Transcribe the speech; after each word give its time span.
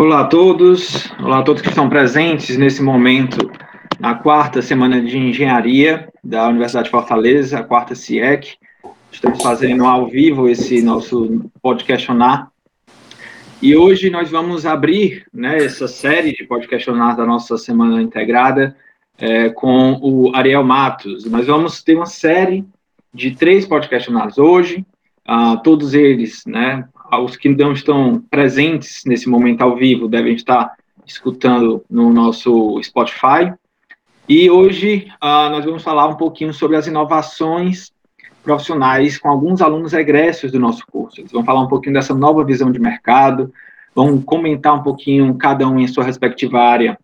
Olá 0.00 0.20
a 0.20 0.24
todos, 0.24 1.12
olá 1.22 1.40
a 1.40 1.42
todos 1.42 1.60
que 1.60 1.68
estão 1.68 1.86
presentes 1.86 2.56
nesse 2.56 2.82
momento 2.82 3.52
na 3.98 4.14
quarta 4.14 4.62
semana 4.62 4.98
de 4.98 5.18
engenharia 5.18 6.08
da 6.24 6.48
Universidade 6.48 6.86
de 6.86 6.90
Fortaleza, 6.90 7.58
a 7.58 7.62
quarta 7.62 7.94
CIEC. 7.94 8.56
Estamos 9.12 9.42
fazendo 9.42 9.84
ao 9.84 10.08
vivo 10.08 10.48
esse 10.48 10.80
nosso 10.80 11.44
podcastionar. 11.60 12.50
E 13.60 13.76
hoje 13.76 14.08
nós 14.08 14.30
vamos 14.30 14.64
abrir 14.64 15.26
né, 15.34 15.58
essa 15.58 15.86
série 15.86 16.32
de 16.32 16.44
podcastionar 16.44 17.14
da 17.14 17.26
nossa 17.26 17.58
semana 17.58 18.00
integrada 18.00 18.74
é, 19.18 19.50
com 19.50 19.98
o 20.00 20.34
Ariel 20.34 20.64
Matos. 20.64 21.26
Nós 21.26 21.46
vamos 21.46 21.82
ter 21.82 21.96
uma 21.96 22.06
série 22.06 22.64
de 23.12 23.32
três 23.32 23.66
podcastionados 23.66 24.38
hoje, 24.38 24.82
uh, 25.28 25.62
todos 25.62 25.92
eles 25.92 26.42
né, 26.46 26.88
os 27.18 27.36
que 27.36 27.48
não 27.48 27.72
estão 27.72 28.22
presentes 28.30 29.02
nesse 29.04 29.28
momento 29.28 29.62
ao 29.62 29.76
vivo 29.76 30.08
devem 30.08 30.34
estar 30.34 30.74
escutando 31.06 31.84
no 31.90 32.12
nosso 32.12 32.80
Spotify. 32.82 33.52
E 34.28 34.48
hoje 34.48 35.08
uh, 35.22 35.50
nós 35.50 35.64
vamos 35.64 35.82
falar 35.82 36.06
um 36.06 36.16
pouquinho 36.16 36.54
sobre 36.54 36.76
as 36.76 36.86
inovações 36.86 37.90
profissionais 38.42 39.18
com 39.18 39.28
alguns 39.28 39.60
alunos 39.60 39.92
egressos 39.92 40.52
do 40.52 40.60
nosso 40.60 40.84
curso. 40.86 41.20
Eles 41.20 41.32
vão 41.32 41.44
falar 41.44 41.60
um 41.60 41.68
pouquinho 41.68 41.94
dessa 41.94 42.14
nova 42.14 42.44
visão 42.44 42.70
de 42.70 42.78
mercado, 42.78 43.52
vão 43.94 44.20
comentar 44.20 44.74
um 44.74 44.82
pouquinho, 44.82 45.34
cada 45.34 45.68
um 45.68 45.78
em 45.78 45.88
sua 45.88 46.04
respectiva 46.04 46.60
área, 46.60 46.98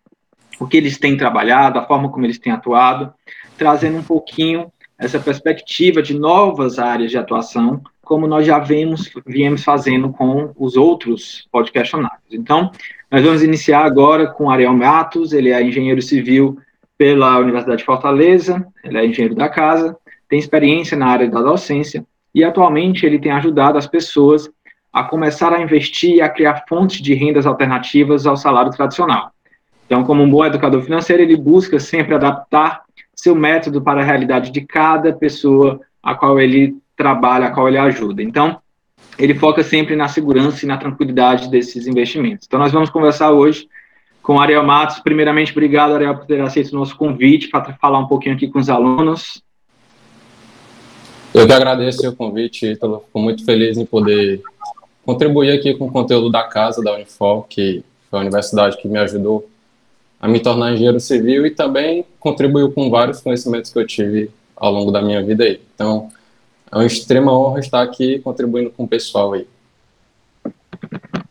o 0.59 0.66
que 0.66 0.77
eles 0.77 0.99
têm 0.99 1.16
trabalhado, 1.16 1.79
a 1.79 1.85
forma 1.85 2.09
como 2.09 2.25
eles 2.25 2.38
têm 2.38 2.52
atuado, 2.52 3.13
trazendo 3.59 3.99
um 3.99 4.02
pouquinho 4.02 4.73
essa 4.99 5.19
perspectiva 5.19 6.02
de 6.02 6.19
novas 6.19 6.79
áreas 6.79 7.11
de 7.11 7.19
atuação 7.19 7.83
como 8.06 8.28
nós 8.28 8.46
já 8.46 8.60
vemos, 8.60 9.10
viemos 9.27 9.65
fazendo 9.65 10.10
com 10.10 10.52
os 10.56 10.77
outros 10.77 11.48
podcastionários. 11.51 12.23
Então, 12.30 12.70
nós 13.10 13.20
vamos 13.20 13.42
iniciar 13.42 13.84
agora 13.84 14.29
com 14.29 14.48
Ariel 14.48 14.73
Matos, 14.73 15.32
ele 15.32 15.51
é 15.51 15.60
engenheiro 15.60 16.01
civil 16.01 16.56
pela 16.96 17.37
Universidade 17.38 17.79
de 17.79 17.85
Fortaleza, 17.85 18.65
ele 18.85 18.96
é 18.96 19.04
engenheiro 19.04 19.35
da 19.35 19.48
casa, 19.48 19.96
tem 20.29 20.38
experiência 20.38 20.96
na 20.96 21.09
área 21.09 21.29
da 21.29 21.43
docência 21.43 22.07
e 22.32 22.45
atualmente 22.45 23.04
ele 23.04 23.18
tem 23.18 23.32
ajudado 23.32 23.76
as 23.76 23.88
pessoas 23.88 24.48
a 24.93 25.02
começar 25.02 25.52
a 25.52 25.60
investir 25.60 26.15
e 26.15 26.20
a 26.20 26.29
criar 26.29 26.65
fontes 26.68 27.02
de 27.02 27.13
rendas 27.13 27.45
alternativas 27.45 28.24
ao 28.24 28.37
salário 28.37 28.70
tradicional. 28.70 29.32
Então, 29.85 30.04
como 30.04 30.23
um 30.23 30.30
bom 30.30 30.45
educador 30.46 30.80
financeiro, 30.82 31.24
ele 31.24 31.37
busca 31.37 31.80
sempre 31.80 32.15
adaptar 32.15 32.82
seu 33.16 33.35
método 33.35 33.82
para 33.82 34.01
a 34.01 34.04
realidade 34.04 34.52
de 34.52 34.60
cada 34.60 35.13
pessoa 35.13 35.80
a 36.01 36.15
qual 36.15 36.38
ele 36.38 36.76
trabalha, 36.97 37.47
a 37.47 37.51
qual 37.51 37.69
ele 37.69 37.79
ajuda. 37.79 38.23
Então, 38.23 38.59
ele 39.19 39.35
foca 39.35 39.63
sempre 39.63 39.97
na 39.97 40.09
segurança 40.09 40.65
e 40.65 40.69
na 40.69 40.77
tranquilidade 40.77 41.49
desses 41.49 41.87
investimentos. 41.87 42.47
Então, 42.47 42.59
nós 42.59 42.73
vamos 42.73 42.91
conversar 42.91 43.33
hoje 43.33 43.69
com 44.23 44.41
Ariel 44.41 44.65
Matos. 44.65 44.99
Primeiramente, 45.01 45.53
obrigado, 45.53 45.95
Ariel, 45.95 46.16
por 46.16 46.27
ter 46.27 46.41
aceito 46.41 46.73
o 46.73 46.77
nosso 46.77 46.97
convite 46.97 47.49
para 47.49 47.73
falar 47.75 47.99
um 47.99 48.07
pouquinho 48.07 48.35
aqui 48.35 48.49
com 48.49 48.59
os 48.59 48.69
alunos. 48.69 49.43
Eu 51.33 51.47
que 51.47 51.53
agradeço 51.53 52.09
o 52.09 52.16
convite, 52.16 52.66
Ítalo. 52.66 53.01
Fico 53.07 53.19
muito 53.21 53.45
feliz 53.45 53.77
em 53.77 53.85
poder 53.85 54.41
contribuir 55.05 55.53
aqui 55.53 55.75
com 55.75 55.87
o 55.87 55.93
conteúdo 55.93 56.31
da 56.31 56.43
casa, 56.43 56.83
da 56.83 56.95
Unifol, 56.95 57.43
que 57.43 57.85
foi 58.10 58.19
a 58.19 58.23
universidade 58.23 58.77
que 58.79 58.88
me 58.88 58.99
ajudou 58.99 59.49
a 60.21 60.27
me 60.27 60.41
tornar 60.41 60.73
engenheiro 60.73 60.99
civil 60.99 61.47
e 61.47 61.51
também 61.51 62.05
contribuiu 62.19 62.73
com 62.73 62.91
vários 62.91 63.21
conhecimentos 63.21 63.71
que 63.71 63.79
eu 63.79 63.87
tive 63.87 64.31
ao 64.56 64.72
longo 64.72 64.91
da 64.91 65.03
minha 65.03 65.22
vida 65.22 65.44
aí. 65.44 65.60
Então, 65.75 66.10
é 66.77 66.81
uma 66.81 66.87
extrema 66.87 67.32
honra 67.32 67.60
estar 67.60 67.82
aqui 67.82 68.19
contribuindo 68.19 68.71
com 68.71 68.84
o 68.84 68.88
pessoal 68.88 69.32
aí. 69.32 69.47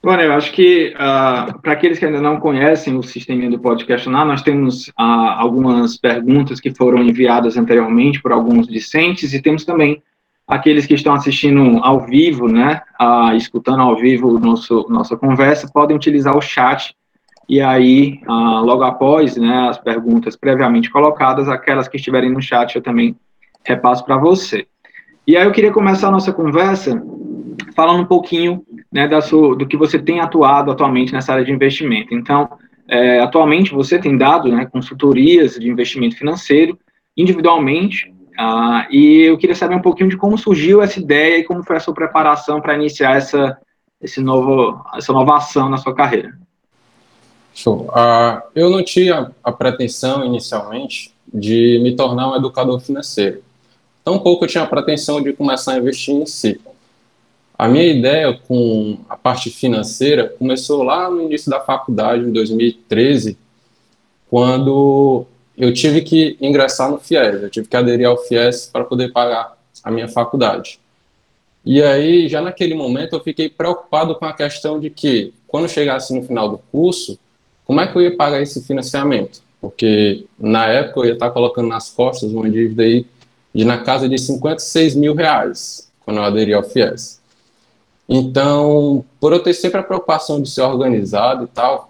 Bom, 0.02 0.14
eu 0.16 0.34
acho 0.34 0.52
que 0.52 0.94
uh, 0.96 1.60
para 1.62 1.74
aqueles 1.74 2.00
que 2.00 2.06
ainda 2.06 2.20
não 2.20 2.40
conhecem 2.40 2.98
o 2.98 3.04
sistema 3.04 3.50
do 3.50 3.60
Podcastionar, 3.60 4.26
nós 4.26 4.42
temos 4.42 4.88
uh, 4.90 4.94
algumas 4.98 5.98
perguntas 5.98 6.60
que 6.60 6.74
foram 6.74 7.02
enviadas 7.04 7.58
anteriormente 7.58 8.22
por 8.22 8.32
alguns 8.32 8.68
discentes 8.68 9.34
e 9.34 9.42
temos 9.42 9.66
também 9.66 10.02
aqueles 10.48 10.86
que 10.86 10.94
estão 10.94 11.14
assistindo 11.14 11.80
ao 11.84 12.06
vivo, 12.06 12.48
né, 12.48 12.82
uh, 13.00 13.36
escutando 13.36 13.82
ao 13.82 13.96
vivo 13.96 14.40
nosso, 14.40 14.86
nossa 14.90 15.16
conversa, 15.16 15.70
podem 15.72 15.96
utilizar 15.96 16.36
o 16.36 16.42
chat 16.42 16.96
e 17.48 17.62
aí, 17.62 18.20
logo 18.28 18.84
após 18.84 19.38
né, 19.38 19.70
as 19.70 19.78
perguntas 19.78 20.36
previamente 20.36 20.90
colocadas, 20.90 21.48
aquelas 21.48 21.88
que 21.88 21.98
estiverem 21.98 22.32
no 22.32 22.42
chat 22.42 22.76
eu 22.76 22.82
também 22.82 23.16
repasso 23.64 24.04
para 24.04 24.18
você. 24.18 24.66
E 25.28 25.36
aí 25.36 25.46
eu 25.46 25.52
queria 25.52 25.72
começar 25.72 26.10
a 26.10 26.12
nossa 26.12 26.32
conversa 26.32 27.02
falando 27.76 28.02
um 28.02 28.06
pouquinho 28.06 28.64
né, 28.92 29.08
da 29.08 29.22
sua, 29.22 29.56
do 29.56 29.68
que 29.68 29.76
você 29.76 29.98
tem 29.98 30.20
atuado 30.20 30.72
atualmente 30.72 31.12
nessa 31.12 31.34
área 31.34 31.46
de 31.46 31.52
investimento. 31.52 32.14
Então, 32.14 32.50
é, 32.88 33.20
atualmente 33.20 33.74
você 33.74 33.98
tem 34.00 34.18
dado 34.18 34.50
né, 34.50 34.66
consultorias 34.66 35.56
de 35.56 35.68
investimento 35.70 36.16
financeiro 36.16 36.78
individualmente, 37.18 38.14
ah, 38.38 38.86
e 38.92 39.22
eu 39.22 39.38
queria 39.38 39.56
saber 39.56 39.76
um 39.76 39.82
pouquinho 39.82 40.10
de 40.10 40.18
como 40.18 40.38
surgiu 40.38 40.82
essa 40.82 41.00
ideia 41.00 41.40
e 41.40 41.44
como 41.44 41.64
foi 41.64 41.78
a 41.78 41.80
sua 41.80 41.94
preparação 41.94 42.60
para 42.60 42.76
iniciar 42.76 43.16
essa, 43.16 43.58
esse 44.02 44.20
novo, 44.20 44.84
essa 44.96 45.14
nova 45.14 45.38
ação 45.38 45.70
na 45.70 45.78
sua 45.78 45.96
carreira. 45.96 46.38
Show. 47.54 47.88
Uh, 47.88 48.42
eu 48.54 48.70
não 48.70 48.84
tinha 48.84 49.32
a 49.42 49.52
pretensão 49.52 50.26
inicialmente 50.26 51.14
de 51.34 51.80
me 51.82 51.96
tornar 51.96 52.30
um 52.30 52.36
educador 52.36 52.82
financeiro. 52.82 53.42
Tampouco 54.06 54.46
eu 54.46 54.48
tinha 54.48 54.64
a 54.64 54.68
pretensão 54.68 55.20
de 55.20 55.34
começar 55.34 55.74
a 55.74 55.78
investir 55.80 56.14
em 56.14 56.28
si. 56.28 56.62
A 57.58 57.68
minha 57.68 57.88
ideia 57.88 58.40
com 58.48 59.00
a 59.10 59.18
parte 59.18 59.50
financeira 59.50 60.30
começou 60.38 60.84
lá 60.84 61.10
no 61.10 61.24
início 61.24 61.50
da 61.50 61.60
faculdade, 61.60 62.24
em 62.24 62.32
2013, 62.32 63.36
quando 64.30 65.26
eu 65.58 65.74
tive 65.74 66.02
que 66.02 66.38
ingressar 66.40 66.92
no 66.92 67.00
FIES, 67.00 67.42
eu 67.42 67.50
tive 67.50 67.68
que 67.68 67.76
aderir 67.76 68.06
ao 68.06 68.18
FIES 68.18 68.70
para 68.72 68.84
poder 68.84 69.12
pagar 69.12 69.58
a 69.84 69.90
minha 69.90 70.08
faculdade. 70.08 70.80
E 71.66 71.82
aí, 71.82 72.28
já 72.28 72.42
naquele 72.42 72.76
momento, 72.76 73.16
eu 73.16 73.20
fiquei 73.22 73.50
preocupado 73.50 74.14
com 74.14 74.26
a 74.26 74.34
questão 74.34 74.80
de 74.80 74.92
que, 74.92 75.34
quando 75.48 75.68
chegasse 75.68 76.14
no 76.14 76.22
final 76.22 76.48
do 76.48 76.60
curso, 76.72 77.18
como 77.66 77.82
é 77.82 77.88
que 77.88 77.98
eu 77.98 78.04
ia 78.04 78.16
pagar 78.16 78.40
esse 78.40 78.62
financiamento? 78.62 79.42
Porque, 79.60 80.26
na 80.38 80.68
época, 80.68 81.00
eu 81.00 81.06
ia 81.06 81.14
estar 81.14 81.32
colocando 81.32 81.70
nas 81.70 81.90
costas 81.90 82.32
uma 82.32 82.48
dívida 82.48 82.84
aí 82.84 83.04
de 83.56 83.64
na 83.64 83.78
casa 83.78 84.10
de 84.10 84.18
56 84.18 84.96
mil 84.96 85.16
reais, 85.16 85.90
quando 86.04 86.18
eu 86.18 86.24
aderi 86.26 86.54
ao 86.54 86.62
FIES. 86.62 87.22
Então, 88.08 89.04
por 89.18 89.32
eu 89.32 89.40
ter 89.40 89.54
sempre 89.54 89.80
a 89.80 89.84
preocupação 89.84 90.42
de 90.42 90.50
ser 90.50 90.62
organizado 90.62 91.46
e 91.46 91.48
tal, 91.48 91.90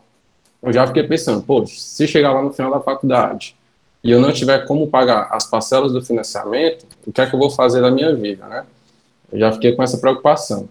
eu 0.62 0.72
já 0.72 0.86
fiquei 0.86 1.02
pensando, 1.02 1.42
pô, 1.42 1.66
se 1.66 2.08
chegar 2.08 2.34
lá 2.34 2.44
no 2.44 2.54
final 2.54 2.72
da 2.72 2.80
faculdade 2.80 3.56
e 4.04 4.12
eu 4.12 4.22
não 4.22 4.32
tiver 4.32 4.60
como 4.68 4.88
pagar 4.88 5.28
as 5.32 5.48
parcelas 5.48 5.92
do 5.92 6.06
financiamento, 6.06 6.86
o 7.06 7.12
que 7.12 7.20
é 7.20 7.26
que 7.26 7.34
eu 7.34 7.40
vou 7.40 7.50
fazer 7.50 7.82
da 7.82 7.90
minha 7.90 8.16
vida, 8.16 8.46
né? 8.46 8.64
Eu 9.34 9.40
já 9.40 9.52
fiquei 9.52 9.72
com 9.72 9.82
essa 9.82 9.98
preocupação. 9.98 10.70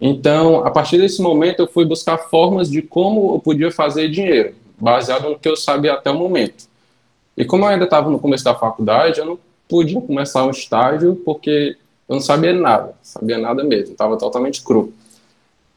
Então, 0.00 0.64
a 0.64 0.70
partir 0.70 0.96
desse 0.96 1.20
momento, 1.20 1.60
eu 1.60 1.66
fui 1.66 1.84
buscar 1.84 2.16
formas 2.16 2.70
de 2.70 2.80
como 2.80 3.34
eu 3.34 3.40
podia 3.40 3.70
fazer 3.70 4.08
dinheiro, 4.08 4.54
baseado 4.80 5.28
no 5.28 5.38
que 5.38 5.48
eu 5.48 5.56
sabia 5.56 5.92
até 5.92 6.10
o 6.10 6.14
momento. 6.14 6.64
E 7.36 7.44
como 7.44 7.64
eu 7.64 7.68
ainda 7.68 7.84
estava 7.84 8.10
no 8.10 8.18
começo 8.18 8.42
da 8.42 8.54
faculdade, 8.54 9.20
eu 9.20 9.26
não 9.26 9.38
podia 9.74 10.00
começar 10.00 10.44
um 10.44 10.50
estágio 10.50 11.16
porque 11.24 11.76
eu 12.08 12.14
não 12.14 12.20
sabia 12.20 12.52
nada, 12.52 12.94
sabia 13.02 13.38
nada 13.38 13.64
mesmo, 13.64 13.90
estava 13.90 14.16
totalmente 14.16 14.62
cru. 14.62 14.94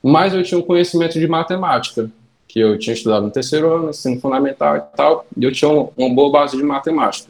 Mas 0.03 0.35
eu 0.35 0.43
tinha 0.43 0.59
um 0.59 0.61
conhecimento 0.61 1.19
de 1.19 1.27
matemática, 1.27 2.07
que 2.47 2.59
eu 2.59 2.77
tinha 2.77 2.93
estudado 2.93 3.23
no 3.25 3.31
terceiro 3.31 3.73
ano, 3.73 3.89
ensino 3.89 4.21
fundamental 4.21 4.77
e 4.77 4.81
tal, 4.95 5.25
e 5.35 5.43
eu 5.43 5.51
tinha 5.51 5.71
uma 5.71 6.13
boa 6.13 6.31
base 6.31 6.55
de 6.55 6.61
matemática. 6.61 7.27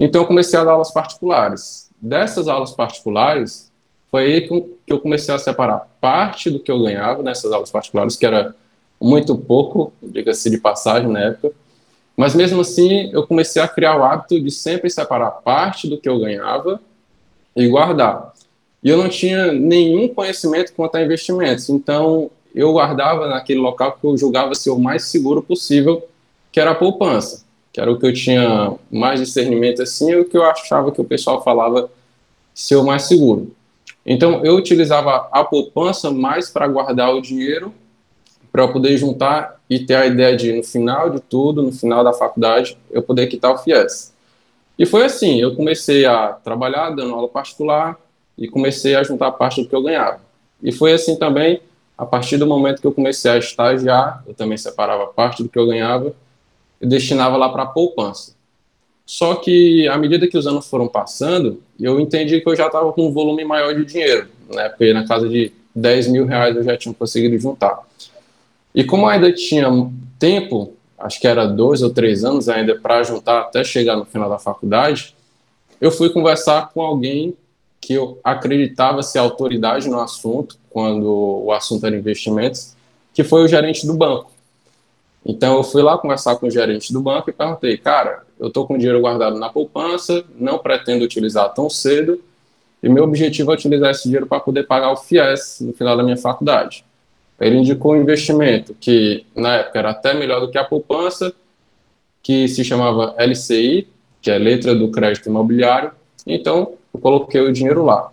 Então 0.00 0.22
eu 0.22 0.26
comecei 0.26 0.58
a 0.58 0.64
dar 0.64 0.72
aulas 0.72 0.90
particulares. 0.90 1.90
Dessas 2.00 2.48
aulas 2.48 2.70
particulares, 2.70 3.70
foi 4.10 4.22
aí 4.22 4.40
que 4.48 4.64
eu 4.86 4.98
comecei 4.98 5.34
a 5.34 5.38
separar 5.38 5.86
parte 6.00 6.50
do 6.50 6.58
que 6.58 6.72
eu 6.72 6.80
ganhava 6.80 7.22
nessas 7.22 7.52
aulas 7.52 7.70
particulares, 7.70 8.16
que 8.16 8.24
era 8.24 8.54
muito 8.98 9.36
pouco, 9.36 9.92
diga-se 10.02 10.48
de 10.48 10.56
passagem 10.56 11.10
na 11.10 11.20
época, 11.20 11.54
mas 12.22 12.36
mesmo 12.36 12.60
assim, 12.60 13.10
eu 13.12 13.26
comecei 13.26 13.60
a 13.60 13.66
criar 13.66 13.98
o 13.98 14.04
hábito 14.04 14.40
de 14.40 14.48
sempre 14.48 14.88
separar 14.88 15.28
parte 15.28 15.88
do 15.88 15.98
que 15.98 16.08
eu 16.08 16.20
ganhava 16.20 16.80
e 17.56 17.66
guardar. 17.66 18.32
E 18.80 18.88
eu 18.88 18.96
não 18.96 19.08
tinha 19.08 19.50
nenhum 19.50 20.06
conhecimento 20.06 20.72
quanto 20.72 20.94
a 20.94 21.02
investimentos, 21.02 21.68
então 21.68 22.30
eu 22.54 22.74
guardava 22.74 23.26
naquele 23.26 23.58
local 23.58 23.98
que 24.00 24.06
eu 24.06 24.16
julgava 24.16 24.54
ser 24.54 24.70
o 24.70 24.78
mais 24.78 25.06
seguro 25.06 25.42
possível, 25.42 26.00
que 26.52 26.60
era 26.60 26.70
a 26.70 26.76
poupança, 26.76 27.44
que 27.72 27.80
era 27.80 27.90
o 27.90 27.98
que 27.98 28.06
eu 28.06 28.14
tinha 28.14 28.72
mais 28.88 29.18
discernimento 29.18 29.82
assim, 29.82 30.12
e 30.12 30.20
o 30.20 30.24
que 30.24 30.36
eu 30.36 30.44
achava 30.44 30.92
que 30.92 31.00
o 31.00 31.04
pessoal 31.04 31.42
falava 31.42 31.90
ser 32.54 32.76
o 32.76 32.86
mais 32.86 33.02
seguro. 33.02 33.52
Então 34.06 34.44
eu 34.44 34.54
utilizava 34.54 35.28
a 35.32 35.42
poupança 35.42 36.08
mais 36.12 36.48
para 36.48 36.68
guardar 36.68 37.12
o 37.12 37.20
dinheiro 37.20 37.74
para 38.52 38.62
eu 38.62 38.72
poder 38.72 38.96
juntar 38.98 39.58
e 39.68 39.80
ter 39.80 39.94
a 39.94 40.06
ideia 40.06 40.36
de, 40.36 40.52
no 40.52 40.62
final 40.62 41.08
de 41.08 41.20
tudo, 41.20 41.62
no 41.62 41.72
final 41.72 42.04
da 42.04 42.12
faculdade, 42.12 42.76
eu 42.90 43.02
poder 43.02 43.26
quitar 43.26 43.52
o 43.52 43.58
FIES. 43.58 44.12
E 44.78 44.84
foi 44.84 45.04
assim, 45.04 45.40
eu 45.40 45.56
comecei 45.56 46.04
a 46.04 46.28
trabalhar 46.28 46.90
dando 46.90 47.14
aula 47.14 47.28
particular 47.28 47.98
e 48.36 48.46
comecei 48.46 48.94
a 48.94 49.02
juntar 49.02 49.32
parte 49.32 49.62
do 49.62 49.68
que 49.68 49.74
eu 49.74 49.82
ganhava. 49.82 50.20
E 50.62 50.70
foi 50.70 50.92
assim 50.92 51.16
também 51.16 51.60
A 51.96 52.06
partir 52.06 52.36
do 52.36 52.48
momento 52.48 52.80
que 52.80 52.86
eu 52.86 52.92
comecei 52.92 53.30
a 53.30 53.38
estagiar, 53.38 54.24
eu 54.26 54.34
também 54.34 54.58
separava 54.58 55.06
parte 55.06 55.42
do 55.42 55.48
que 55.48 55.56
eu 55.56 55.66
ganhava 55.66 56.12
e 56.80 56.86
destinava 56.86 57.36
lá 57.36 57.48
para 57.48 57.66
poupança. 57.66 58.34
Só 59.06 59.36
que, 59.36 59.86
à 59.86 59.96
medida 59.96 60.26
que 60.26 60.36
os 60.36 60.46
anos 60.46 60.68
foram 60.68 60.88
passando, 60.88 61.62
eu 61.78 62.00
entendi 62.00 62.40
que 62.40 62.48
eu 62.48 62.56
já 62.56 62.66
estava 62.66 62.92
com 62.92 63.06
um 63.06 63.12
volume 63.12 63.44
maior 63.44 63.72
de 63.74 63.84
dinheiro. 63.84 64.26
Na 64.52 64.62
época, 64.62 64.92
na 64.92 65.06
casa 65.06 65.28
de 65.28 65.52
10 65.76 66.08
mil 66.08 66.26
reais 66.26 66.56
eu 66.56 66.64
já 66.64 66.76
tinha 66.76 66.94
conseguido 66.94 67.38
juntar. 67.38 67.78
E 68.74 68.84
como 68.84 69.06
ainda 69.06 69.32
tinha 69.32 69.68
tempo, 70.18 70.74
acho 70.98 71.20
que 71.20 71.26
era 71.26 71.46
dois 71.46 71.82
ou 71.82 71.90
três 71.90 72.24
anos 72.24 72.48
ainda 72.48 72.78
para 72.78 73.02
juntar 73.02 73.40
até 73.40 73.62
chegar 73.64 73.96
no 73.96 74.04
final 74.04 74.30
da 74.30 74.38
faculdade, 74.38 75.14
eu 75.80 75.90
fui 75.90 76.10
conversar 76.10 76.70
com 76.72 76.80
alguém 76.80 77.36
que 77.80 77.94
eu 77.94 78.18
acreditava 78.22 79.02
ser 79.02 79.18
autoridade 79.18 79.88
no 79.88 80.00
assunto, 80.00 80.56
quando 80.70 81.42
o 81.44 81.52
assunto 81.52 81.84
era 81.84 81.96
investimentos, 81.96 82.76
que 83.12 83.24
foi 83.24 83.42
o 83.42 83.48
gerente 83.48 83.84
do 83.86 83.92
banco. 83.92 84.30
Então 85.26 85.56
eu 85.56 85.64
fui 85.64 85.82
lá 85.82 85.98
conversar 85.98 86.36
com 86.36 86.46
o 86.46 86.50
gerente 86.50 86.92
do 86.92 87.00
banco 87.00 87.28
e 87.28 87.32
perguntei, 87.32 87.76
cara, 87.76 88.22
eu 88.38 88.48
estou 88.48 88.66
com 88.66 88.78
dinheiro 88.78 89.00
guardado 89.00 89.38
na 89.38 89.48
poupança, 89.48 90.24
não 90.36 90.58
pretendo 90.58 91.04
utilizar 91.04 91.52
tão 91.52 91.68
cedo, 91.68 92.20
e 92.82 92.88
meu 92.88 93.04
objetivo 93.04 93.52
é 93.52 93.54
utilizar 93.54 93.90
esse 93.90 94.04
dinheiro 94.04 94.26
para 94.26 94.40
poder 94.40 94.64
pagar 94.66 94.92
o 94.92 94.96
FIES 94.96 95.58
no 95.60 95.72
final 95.72 95.96
da 95.96 96.02
minha 96.02 96.16
faculdade. 96.16 96.84
Ele 97.42 97.56
indicou 97.56 97.92
um 97.92 98.00
investimento 98.00 98.74
que 98.78 99.26
na 99.34 99.56
época 99.56 99.78
era 99.78 99.90
até 99.90 100.14
melhor 100.14 100.40
do 100.40 100.50
que 100.50 100.58
a 100.58 100.64
poupança, 100.64 101.32
que 102.22 102.46
se 102.46 102.64
chamava 102.64 103.14
LCI, 103.18 103.88
que 104.20 104.30
é 104.30 104.38
letra 104.38 104.74
do 104.74 104.90
crédito 104.90 105.28
imobiliário. 105.28 105.90
Então 106.26 106.74
eu 106.94 107.00
coloquei 107.00 107.40
o 107.40 107.52
dinheiro 107.52 107.84
lá. 107.84 108.12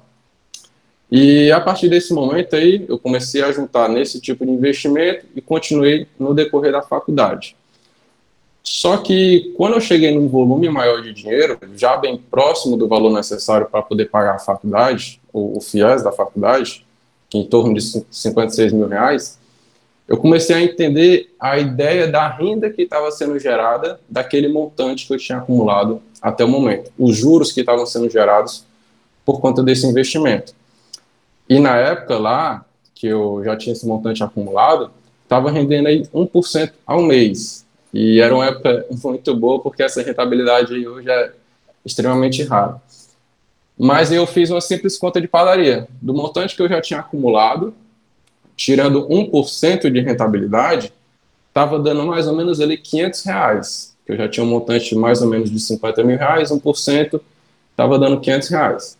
E 1.11 1.51
a 1.51 1.59
partir 1.59 1.89
desse 1.89 2.13
momento 2.13 2.55
aí, 2.55 2.85
eu 2.87 2.99
comecei 2.99 3.43
a 3.43 3.51
juntar 3.51 3.89
nesse 3.89 4.19
tipo 4.19 4.45
de 4.45 4.51
investimento 4.51 5.25
e 5.35 5.41
continuei 5.41 6.07
no 6.19 6.33
decorrer 6.33 6.71
da 6.71 6.81
faculdade. 6.81 7.55
Só 8.63 8.97
que 8.97 9.53
quando 9.57 9.73
eu 9.73 9.81
cheguei 9.81 10.13
num 10.13 10.27
volume 10.27 10.69
maior 10.69 11.01
de 11.01 11.13
dinheiro, 11.13 11.57
já 11.75 11.97
bem 11.97 12.17
próximo 12.17 12.77
do 12.77 12.87
valor 12.87 13.11
necessário 13.11 13.67
para 13.67 13.81
poder 13.81 14.05
pagar 14.05 14.35
a 14.35 14.39
faculdade, 14.39 15.19
o, 15.33 15.57
o 15.57 15.61
FIES 15.61 16.03
da 16.03 16.11
faculdade, 16.11 16.85
em 17.33 17.45
torno 17.45 17.73
de 17.73 17.81
56 17.81 18.73
mil 18.73 18.87
reais, 18.87 19.37
eu 20.07 20.17
comecei 20.17 20.55
a 20.55 20.61
entender 20.61 21.35
a 21.39 21.59
ideia 21.59 22.07
da 22.07 22.27
renda 22.27 22.69
que 22.69 22.81
estava 22.81 23.11
sendo 23.11 23.37
gerada 23.37 23.99
daquele 24.09 24.47
montante 24.47 25.05
que 25.05 25.13
eu 25.13 25.17
tinha 25.19 25.37
acumulado 25.37 26.01
até 26.19 26.43
o 26.43 26.47
momento, 26.47 26.91
os 26.97 27.15
juros 27.15 27.51
que 27.51 27.59
estavam 27.59 27.85
sendo 27.85 28.09
gerados 28.09 28.65
por 29.23 29.39
conta 29.39 29.61
desse 29.61 29.85
investimento. 29.85 30.55
E 31.47 31.59
na 31.59 31.75
época 31.75 32.17
lá, 32.17 32.65
que 32.95 33.05
eu 33.05 33.41
já 33.43 33.55
tinha 33.55 33.73
esse 33.73 33.85
montante 33.85 34.23
acumulado, 34.23 34.91
estava 35.23 35.51
rendendo 35.51 35.87
aí 35.87 36.01
1% 36.07 36.71
ao 36.85 37.03
mês. 37.03 37.63
E 37.93 38.19
era 38.19 38.33
uma 38.33 38.47
época 38.47 38.85
muito 39.03 39.35
boa, 39.35 39.59
porque 39.59 39.83
essa 39.83 40.01
rentabilidade 40.01 40.73
hoje 40.87 41.09
é 41.09 41.31
extremamente 41.85 42.43
rara. 42.43 42.81
Mas 43.79 44.11
eu 44.11 44.27
fiz 44.27 44.49
uma 44.49 44.59
simples 44.59 44.97
conta 44.97 45.21
de 45.21 45.27
padaria. 45.27 45.87
Do 46.01 46.13
montante 46.13 46.53
que 46.53 46.61
eu 46.61 46.67
já 46.67 46.81
tinha 46.81 46.99
acumulado, 46.99 47.73
tirando 48.57 49.07
1% 49.07 49.89
de 49.89 50.01
rentabilidade, 50.01 50.91
estava 51.47 51.79
dando 51.79 52.05
mais 52.05 52.27
ou 52.27 52.35
menos 52.35 52.59
ali 52.59 52.77
500 52.77 53.23
reais. 53.23 53.95
Eu 54.05 54.17
já 54.17 54.27
tinha 54.27 54.43
um 54.45 54.49
montante 54.49 54.93
mais 54.95 55.21
ou 55.21 55.29
menos 55.29 55.49
de 55.49 55.59
50 55.61 56.03
mil 56.03 56.17
reais, 56.17 56.49
1% 56.49 57.21
estava 57.71 57.97
dando 57.97 58.19
500 58.19 58.49
reais. 58.49 58.97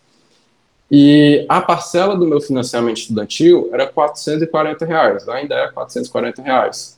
E 0.90 1.44
a 1.46 1.60
parcela 1.60 2.16
do 2.16 2.26
meu 2.26 2.40
financiamento 2.40 2.96
estudantil 2.96 3.68
era 3.72 3.86
440 3.86 4.84
reais, 4.86 5.28
ainda 5.28 5.54
é 5.56 5.68
440 5.68 6.40
reais. 6.40 6.96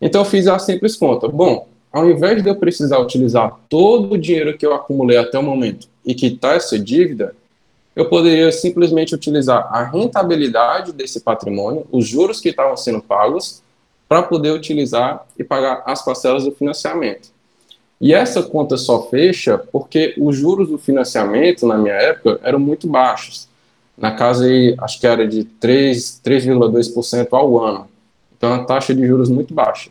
Então 0.00 0.20
eu 0.20 0.24
fiz 0.24 0.46
a 0.46 0.56
simples 0.58 0.94
conta. 0.94 1.26
Bom, 1.26 1.66
ao 1.92 2.08
invés 2.08 2.42
de 2.42 2.48
eu 2.48 2.56
precisar 2.56 2.98
utilizar 2.98 3.58
todo 3.68 4.14
o 4.14 4.18
dinheiro 4.18 4.56
que 4.56 4.66
eu 4.66 4.74
acumulei 4.74 5.16
até 5.16 5.38
o 5.38 5.42
momento 5.42 5.88
e 6.04 6.14
quitar 6.14 6.56
essa 6.56 6.78
dívida, 6.78 7.34
eu 7.96 8.08
poderia 8.08 8.52
simplesmente 8.52 9.14
utilizar 9.14 9.68
a 9.72 9.82
rentabilidade 9.82 10.92
desse 10.92 11.20
patrimônio, 11.20 11.86
os 11.90 12.06
juros 12.06 12.40
que 12.40 12.50
estavam 12.50 12.76
sendo 12.76 13.02
pagos, 13.02 13.62
para 14.08 14.22
poder 14.22 14.52
utilizar 14.52 15.26
e 15.38 15.44
pagar 15.44 15.82
as 15.84 16.04
parcelas 16.04 16.44
do 16.44 16.52
financiamento. 16.52 17.28
E 18.00 18.14
essa 18.14 18.42
conta 18.42 18.76
só 18.76 19.02
fecha 19.08 19.58
porque 19.58 20.14
os 20.16 20.36
juros 20.36 20.68
do 20.68 20.78
financiamento, 20.78 21.66
na 21.66 21.76
minha 21.76 21.94
época, 21.94 22.38
eram 22.42 22.60
muito 22.60 22.86
baixos. 22.86 23.48
Na 23.96 24.12
casa, 24.12 24.46
acho 24.78 25.00
que 25.00 25.06
era 25.06 25.26
de 25.26 25.44
3,2% 25.60 27.28
ao 27.32 27.58
ano. 27.58 27.88
Então, 28.36 28.54
a 28.54 28.64
taxa 28.64 28.94
de 28.94 29.04
juros 29.04 29.28
muito 29.28 29.52
baixa. 29.52 29.90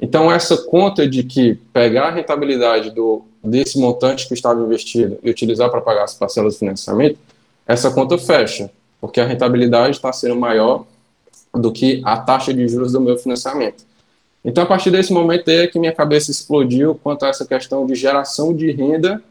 Então, 0.00 0.30
essa 0.30 0.56
conta 0.56 1.08
de 1.08 1.22
que 1.22 1.54
pegar 1.72 2.08
a 2.08 2.10
rentabilidade 2.10 2.90
do, 2.90 3.22
desse 3.42 3.78
montante 3.78 4.26
que 4.26 4.34
estava 4.34 4.60
investido 4.62 5.18
e 5.22 5.30
utilizar 5.30 5.70
para 5.70 5.80
pagar 5.80 6.04
as 6.04 6.14
parcelas 6.14 6.54
do 6.54 6.58
financiamento, 6.58 7.18
essa 7.66 7.90
conta 7.90 8.18
fecha, 8.18 8.70
porque 9.00 9.20
a 9.20 9.26
rentabilidade 9.26 9.96
está 9.96 10.12
sendo 10.12 10.36
maior 10.36 10.84
do 11.54 11.70
que 11.70 12.02
a 12.04 12.16
taxa 12.16 12.52
de 12.52 12.66
juros 12.66 12.92
do 12.92 13.00
meu 13.00 13.16
financiamento. 13.16 13.84
Então, 14.44 14.64
a 14.64 14.66
partir 14.66 14.90
desse 14.90 15.12
momento 15.12 15.48
é 15.48 15.66
que 15.66 15.78
minha 15.78 15.92
cabeça 15.92 16.30
explodiu 16.30 16.94
quanto 17.02 17.24
a 17.24 17.28
essa 17.28 17.46
questão 17.46 17.86
de 17.86 17.94
geração 17.94 18.54
de 18.54 18.70
renda 18.72 19.22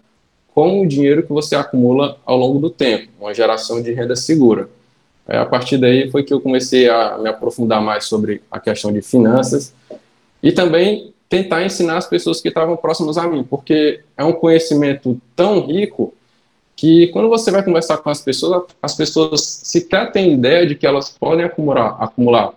com 0.55 0.81
o 0.81 0.87
dinheiro 0.87 1.23
que 1.23 1.29
você 1.33 1.55
acumula 1.55 2.17
ao 2.25 2.37
longo 2.37 2.59
do 2.59 2.69
tempo, 2.69 3.09
uma 3.19 3.33
geração 3.33 3.81
de 3.81 3.91
renda 3.91 4.15
segura. 4.15 4.69
É, 5.27 5.37
a 5.37 5.45
partir 5.45 5.77
daí 5.77 6.09
foi 6.11 6.23
que 6.23 6.33
eu 6.33 6.41
comecei 6.41 6.89
a 6.89 7.17
me 7.17 7.29
aprofundar 7.29 7.81
mais 7.81 8.05
sobre 8.05 8.41
a 8.51 8.59
questão 8.59 8.91
de 8.91 9.01
finanças 9.01 9.73
e 10.43 10.51
também 10.51 11.13
tentar 11.29 11.65
ensinar 11.65 11.97
as 11.97 12.05
pessoas 12.05 12.41
que 12.41 12.49
estavam 12.49 12.75
próximas 12.77 13.17
a 13.17 13.25
mim, 13.25 13.43
porque 13.43 14.01
é 14.15 14.23
um 14.23 14.33
conhecimento 14.33 15.19
tão 15.35 15.61
rico 15.65 16.13
que 16.75 17.07
quando 17.07 17.29
você 17.29 17.49
vai 17.49 17.63
conversar 17.63 17.97
com 17.97 18.09
as 18.09 18.21
pessoas, 18.21 18.65
as 18.81 18.93
pessoas 18.93 19.41
sequer 19.41 20.11
têm 20.11 20.33
ideia 20.33 20.67
de 20.67 20.75
que 20.75 20.85
elas 20.85 21.09
podem 21.09 21.45
acumular, 21.45 21.97
acumular 21.99 22.53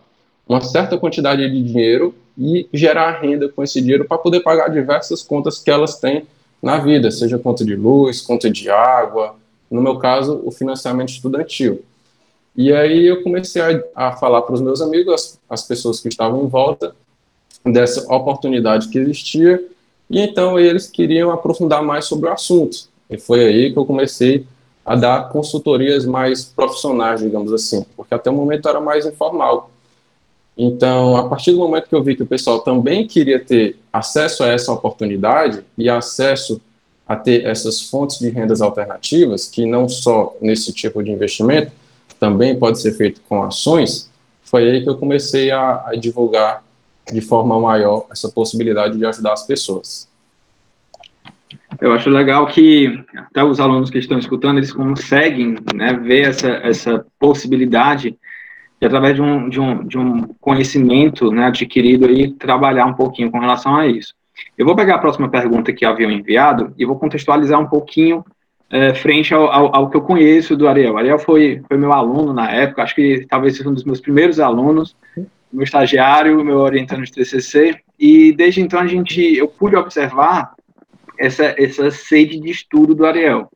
uma 0.48 0.60
certa 0.60 0.98
quantidade 0.98 1.48
de 1.48 1.62
dinheiro 1.62 2.14
e 2.36 2.68
gerar 2.72 3.20
renda 3.20 3.48
com 3.48 3.62
esse 3.62 3.80
dinheiro 3.80 4.04
para 4.04 4.18
poder 4.18 4.40
pagar 4.40 4.68
diversas 4.68 5.22
contas 5.22 5.58
que 5.58 5.70
elas 5.70 5.98
têm 5.98 6.26
na 6.62 6.78
vida, 6.78 7.10
seja 7.10 7.38
conta 7.38 7.64
de 7.64 7.76
luz, 7.76 8.20
conta 8.20 8.50
de 8.50 8.68
água, 8.68 9.36
no 9.70 9.80
meu 9.80 9.96
caso, 9.96 10.40
o 10.44 10.50
financiamento 10.50 11.10
estudantil. 11.10 11.82
E 12.56 12.72
aí 12.72 13.06
eu 13.06 13.22
comecei 13.22 13.62
a, 13.62 14.08
a 14.08 14.12
falar 14.12 14.42
para 14.42 14.54
os 14.54 14.60
meus 14.60 14.80
amigos, 14.80 15.14
as, 15.14 15.40
as 15.48 15.62
pessoas 15.66 16.00
que 16.00 16.08
estavam 16.08 16.44
em 16.44 16.48
volta, 16.48 16.94
dessa 17.72 18.12
oportunidade 18.12 18.88
que 18.88 18.98
existia, 18.98 19.62
e 20.08 20.20
então 20.20 20.58
eles 20.58 20.88
queriam 20.88 21.30
aprofundar 21.30 21.82
mais 21.82 22.04
sobre 22.04 22.28
o 22.28 22.32
assunto. 22.32 22.88
E 23.11 23.18
foi 23.18 23.44
aí 23.44 23.73
que 23.73 23.78
eu 23.78 23.85
comecei 23.85 24.46
a 24.85 24.94
dar 24.94 25.28
consultorias 25.30 26.06
mais 26.06 26.44
profissionais, 26.44 27.20
digamos 27.20 27.52
assim, 27.52 27.85
porque 27.96 28.14
até 28.14 28.30
o 28.30 28.35
momento 28.35 28.68
era 28.68 28.80
mais 28.80 29.04
informal. 29.04 29.70
Então, 30.56 31.16
a 31.16 31.28
partir 31.28 31.52
do 31.52 31.58
momento 31.58 31.88
que 31.88 31.94
eu 31.94 32.02
vi 32.02 32.16
que 32.16 32.23
o 32.23 32.26
pessoal 32.26 32.61
também 32.61 33.06
queria 33.06 33.38
ter 33.38 33.76
acesso 33.92 34.42
a 34.42 34.46
essa 34.46 34.73
oportunidade 34.73 35.62
e 35.76 35.88
acesso 35.90 36.61
a 37.06 37.14
ter 37.14 37.44
essas 37.44 37.82
fontes 37.82 38.18
de 38.18 38.30
rendas 38.30 38.62
alternativas, 38.62 39.49
que 39.49 39.66
não 39.66 39.88
só 39.88 40.35
nesse 40.40 40.73
tipo 40.73 41.02
de 41.02 41.11
investimento, 41.11 41.70
também 42.18 42.58
pode 42.58 42.80
ser 42.80 42.92
feito 42.92 43.20
com 43.28 43.42
ações, 43.42 44.11
foi 44.42 44.68
aí 44.68 44.82
que 44.82 44.88
eu 44.88 44.96
comecei 44.96 45.50
a, 45.50 45.85
a 45.88 45.94
divulgar 45.94 46.64
de 47.12 47.20
forma 47.20 47.58
maior 47.60 48.06
essa 48.10 48.28
possibilidade 48.28 48.98
de 48.98 49.04
ajudar 49.06 49.32
as 49.32 49.46
pessoas. 49.46 50.08
Eu 51.80 51.92
acho 51.92 52.08
legal 52.10 52.46
que 52.46 53.04
até 53.16 53.44
os 53.44 53.60
alunos 53.60 53.90
que 53.90 53.98
estão 53.98 54.18
escutando, 54.18 54.58
eles 54.58 54.72
conseguem 54.72 55.56
né, 55.75 55.92
ver 55.94 56.28
essa, 56.28 56.48
essa 56.48 57.06
possibilidade 57.18 58.16
e 58.80 58.86
através 58.86 59.14
de 59.14 59.22
um, 59.22 59.48
de 59.48 59.60
um, 59.60 59.84
de 59.86 59.98
um 59.98 60.22
conhecimento 60.40 61.30
né, 61.30 61.46
adquirido 61.46 62.06
aí, 62.06 62.30
trabalhar 62.32 62.86
um 62.86 62.94
pouquinho 62.94 63.30
com 63.30 63.38
relação 63.38 63.76
a 63.76 63.86
isso. 63.86 64.14
Eu 64.56 64.66
vou 64.66 64.76
pegar 64.76 64.96
a 64.96 64.98
próxima 64.98 65.28
pergunta 65.28 65.72
que 65.72 65.84
haviam 65.84 66.10
enviado 66.10 66.75
e 66.76 66.84
vou 66.84 66.98
contextualizar 66.98 67.58
um 67.58 67.66
pouquinho 67.66 68.25
é, 68.70 68.94
frente 68.94 69.32
ao, 69.32 69.50
ao, 69.50 69.75
ao, 69.75 69.90
que 69.90 69.96
eu 69.96 70.02
conheço 70.02 70.56
do 70.56 70.68
Ariel. 70.68 70.98
Ariel 70.98 71.18
foi, 71.18 71.62
foi 71.66 71.76
meu 71.76 71.92
aluno 71.92 72.32
na 72.32 72.50
época, 72.50 72.82
acho 72.82 72.94
que 72.94 73.26
talvez 73.28 73.56
seja 73.56 73.68
um 73.68 73.75
dos 73.75 73.84
meus 73.84 74.00
primeiros 74.00 74.40
alunos, 74.40 74.96
meu 75.56 75.64
estagiário, 75.64 76.44
meu 76.44 76.58
orientando 76.58 77.02
de 77.02 77.10
TCC, 77.10 77.76
e 77.98 78.30
desde 78.32 78.60
então 78.60 78.78
a 78.78 78.86
gente, 78.86 79.20
eu 79.34 79.48
pude 79.48 79.75
observar 79.75 80.52
essa, 81.18 81.54
essa 81.56 81.90
sede 81.90 82.38
de 82.38 82.50
estudo 82.50 82.94
do 82.94 83.06
Ariel. 83.06 83.50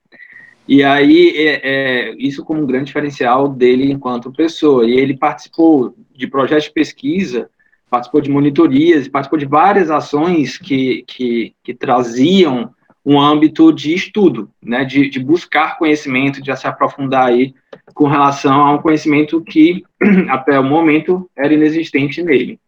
E 0.66 0.82
aí, 0.82 1.34
é, 1.36 1.60
é, 1.62 2.14
isso 2.16 2.42
como 2.42 2.62
um 2.62 2.66
grande 2.66 2.86
diferencial 2.86 3.48
dele 3.48 3.92
enquanto 3.92 4.32
pessoa. 4.32 4.86
E 4.88 4.92
ele 4.92 5.14
participou 5.14 5.94
de 6.14 6.26
projetos 6.26 6.64
de 6.64 6.72
pesquisa, 6.72 7.50
participou 7.90 8.22
de 8.22 8.30
monitorias, 8.30 9.08
participou 9.08 9.38
de 9.38 9.46
várias 9.46 9.90
ações 9.90 10.56
que, 10.56 11.04
que, 11.06 11.54
que 11.62 11.74
traziam 11.74 12.72
um 13.04 13.18
âmbito 13.18 13.72
de 13.72 13.94
estudo, 13.94 14.50
né, 14.62 14.84
de, 14.84 15.08
de, 15.08 15.18
buscar 15.18 15.78
conhecimento, 15.78 16.42
de 16.42 16.54
se 16.54 16.66
aprofundar 16.66 17.28
aí 17.28 17.54
com 17.94 18.06
relação 18.06 18.60
a 18.60 18.72
um 18.72 18.78
conhecimento 18.78 19.42
que, 19.42 19.82
até 20.28 20.58
o 20.58 20.64
momento, 20.64 21.28
era 21.36 21.54
inexistente 21.54 22.22
nele. 22.22 22.58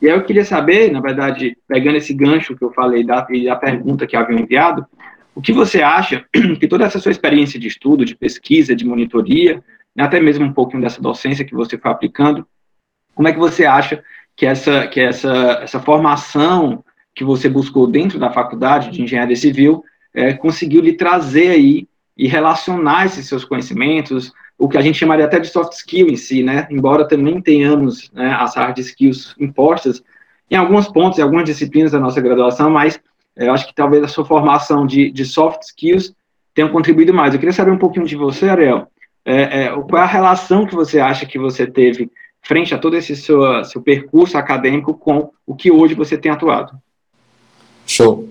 E 0.00 0.08
aí 0.08 0.14
eu 0.14 0.24
queria 0.24 0.44
saber, 0.44 0.90
na 0.92 1.00
verdade, 1.00 1.56
pegando 1.66 1.96
esse 1.96 2.12
gancho 2.14 2.56
que 2.56 2.64
eu 2.64 2.72
falei 2.72 3.04
da, 3.04 3.26
e 3.30 3.48
a 3.48 3.56
pergunta 3.56 4.06
que 4.06 4.16
havia 4.16 4.38
enviado, 4.38 4.86
o 5.34 5.40
que 5.40 5.52
você 5.52 5.82
acha 5.82 6.24
que 6.58 6.68
toda 6.68 6.84
essa 6.84 6.98
sua 6.98 7.12
experiência 7.12 7.58
de 7.58 7.68
estudo, 7.68 8.04
de 8.04 8.16
pesquisa, 8.16 8.74
de 8.74 8.84
monitoria, 8.84 9.62
né, 9.94 10.04
até 10.04 10.20
mesmo 10.20 10.44
um 10.44 10.52
pouquinho 10.52 10.82
dessa 10.82 11.00
docência 11.00 11.44
que 11.44 11.54
você 11.54 11.76
foi 11.76 11.90
aplicando, 11.90 12.46
como 13.14 13.28
é 13.28 13.32
que 13.32 13.38
você 13.38 13.64
acha 13.64 14.02
que 14.36 14.46
essa, 14.46 14.86
que 14.86 15.00
essa, 15.00 15.60
essa 15.62 15.80
formação 15.80 16.84
que 17.14 17.24
você 17.24 17.48
buscou 17.48 17.86
dentro 17.86 18.18
da 18.18 18.30
faculdade 18.30 18.90
de 18.90 19.02
engenharia 19.02 19.36
civil 19.36 19.84
é, 20.14 20.32
conseguiu 20.32 20.80
lhe 20.80 20.92
trazer 20.92 21.48
aí 21.50 21.88
e 22.16 22.28
relacionar 22.28 23.06
esses 23.06 23.26
seus 23.26 23.44
conhecimentos, 23.44 24.32
o 24.58 24.68
que 24.68 24.76
a 24.76 24.82
gente 24.82 24.98
chamaria 24.98 25.24
até 25.24 25.38
de 25.38 25.48
soft 25.48 25.72
skill 25.72 26.08
em 26.08 26.16
si, 26.16 26.42
né? 26.42 26.66
Embora 26.70 27.08
também 27.08 27.40
tenhamos 27.40 28.10
né, 28.12 28.30
as 28.38 28.54
hard 28.56 28.78
skills 28.78 29.34
impostas 29.38 30.02
em 30.50 30.56
alguns 30.56 30.88
pontos, 30.88 31.18
em 31.18 31.22
algumas 31.22 31.44
disciplinas 31.44 31.92
da 31.92 32.00
nossa 32.00 32.20
graduação, 32.20 32.68
mas 32.70 33.00
é, 33.36 33.48
eu 33.48 33.54
acho 33.54 33.66
que 33.66 33.74
talvez 33.74 34.02
a 34.02 34.08
sua 34.08 34.24
formação 34.24 34.86
de, 34.86 35.10
de 35.10 35.24
soft 35.24 35.62
skills 35.62 36.12
tenha 36.52 36.68
contribuído 36.68 37.14
mais. 37.14 37.32
Eu 37.32 37.40
queria 37.40 37.52
saber 37.52 37.70
um 37.70 37.78
pouquinho 37.78 38.06
de 38.06 38.16
você, 38.16 38.48
Ariel. 38.48 38.88
É, 39.24 39.64
é, 39.64 39.68
qual 39.70 40.02
é 40.02 40.04
a 40.04 40.06
relação 40.06 40.66
que 40.66 40.74
você 40.74 40.98
acha 40.98 41.24
que 41.24 41.38
você 41.38 41.66
teve 41.66 42.10
frente 42.42 42.74
a 42.74 42.78
todo 42.78 42.96
esse 42.96 43.14
seu, 43.14 43.64
seu 43.64 43.80
percurso 43.80 44.36
acadêmico 44.36 44.94
com 44.94 45.30
o 45.46 45.54
que 45.54 45.70
hoje 45.70 45.94
você 45.94 46.18
tem 46.18 46.32
atuado? 46.32 46.72
Show. 47.90 48.28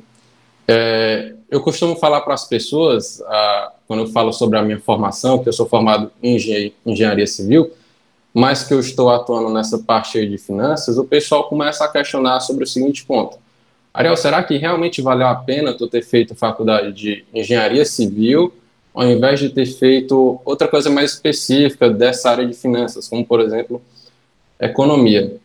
É, 0.68 1.34
eu 1.50 1.62
costumo 1.62 1.96
falar 1.96 2.22
para 2.22 2.34
as 2.34 2.48
pessoas, 2.48 3.22
ah, 3.28 3.74
quando 3.88 4.04
eu 4.04 4.08
falo 4.08 4.32
sobre 4.32 4.58
a 4.58 4.62
minha 4.62 4.80
formação, 4.80 5.40
que 5.40 5.50
eu 5.50 5.54
sou 5.54 5.66
formado 5.68 6.12
em 6.22 6.38
engenharia 6.86 7.28
civil, 7.28 7.72
mas 8.34 8.64
que 8.64 8.74
eu 8.74 8.80
estou 8.80 9.10
atuando 9.10 9.50
nessa 9.50 9.80
parte 9.80 10.26
de 10.26 10.38
finanças, 10.38 10.98
o 10.98 11.04
pessoal 11.04 11.50
começa 11.50 11.84
a 11.84 11.88
questionar 11.88 12.40
sobre 12.40 12.64
o 12.64 12.68
seguinte 12.68 13.04
ponto. 13.04 13.38
Ariel, 13.94 14.16
será 14.16 14.44
que 14.44 14.56
realmente 14.58 15.02
valeu 15.02 15.28
a 15.28 15.36
pena 15.36 15.74
tu 15.74 15.88
ter 15.88 16.04
feito 16.04 16.36
faculdade 16.36 16.94
de 16.94 17.26
engenharia 17.34 17.84
civil 17.84 18.54
ao 18.94 19.08
invés 19.08 19.40
de 19.40 19.50
ter 19.50 19.66
feito 19.66 20.42
outra 20.44 20.68
coisa 20.68 20.90
mais 20.90 21.14
específica 21.14 21.90
dessa 21.90 22.30
área 22.32 22.46
de 22.46 22.54
finanças, 22.54 23.08
como, 23.08 23.26
por 23.26 23.40
exemplo, 23.40 23.82
economia? 24.60 25.38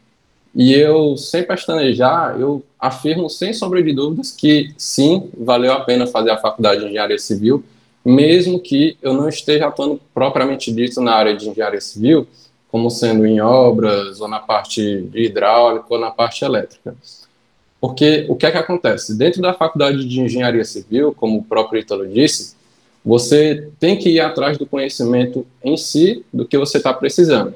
E 0.55 0.73
eu, 0.73 1.17
sem 1.17 1.43
pestanejar, 1.43 2.39
eu 2.39 2.63
afirmo 2.79 3.29
sem 3.29 3.53
sombra 3.53 3.83
de 3.83 3.93
dúvidas 3.93 4.31
que 4.31 4.73
sim, 4.79 5.29
valeu 5.37 5.73
a 5.73 5.81
pena 5.81 6.07
fazer 6.07 6.31
a 6.31 6.37
faculdade 6.37 6.81
de 6.81 6.87
engenharia 6.87 7.19
civil, 7.19 7.65
mesmo 8.05 8.61
que 8.61 8.97
eu 9.03 9.13
não 9.13 9.29
esteja 9.29 9.67
atuando 9.67 10.01
propriamente 10.13 10.71
dito 10.71 11.01
na 11.01 11.15
área 11.15 11.37
de 11.37 11.49
engenharia 11.49 11.81
civil, 11.81 12.29
como 12.71 12.91
sendo 12.91 13.27
em 13.27 13.41
obras, 13.41 14.21
ou 14.21 14.29
na 14.29 14.39
parte 14.39 15.09
hidráulica, 15.15 15.87
ou 15.89 15.99
na 15.99 16.11
parte 16.11 16.45
elétrica. 16.45 16.95
Porque 17.81 18.25
o 18.29 18.37
que 18.37 18.47
é 18.47 18.51
que 18.51 18.59
acontece? 18.59 19.17
Dentro 19.17 19.43
da 19.43 19.55
faculdade 19.55 20.07
de 20.07 20.21
engenharia 20.21 20.65
civil, 20.65 21.13
como 21.13 21.39
o 21.39 21.45
próprio 21.45 21.81
Ítalo 21.81 22.07
disse, 22.07 22.55
você 23.05 23.69
tem 23.79 23.99
que 23.99 24.09
ir 24.09 24.21
atrás 24.21 24.57
do 24.57 24.67
conhecimento 24.67 25.47
em 25.63 25.77
si 25.77 26.25
do 26.33 26.47
que 26.47 26.57
você 26.57 26.79
está 26.79 26.95
precisando. 26.95 27.55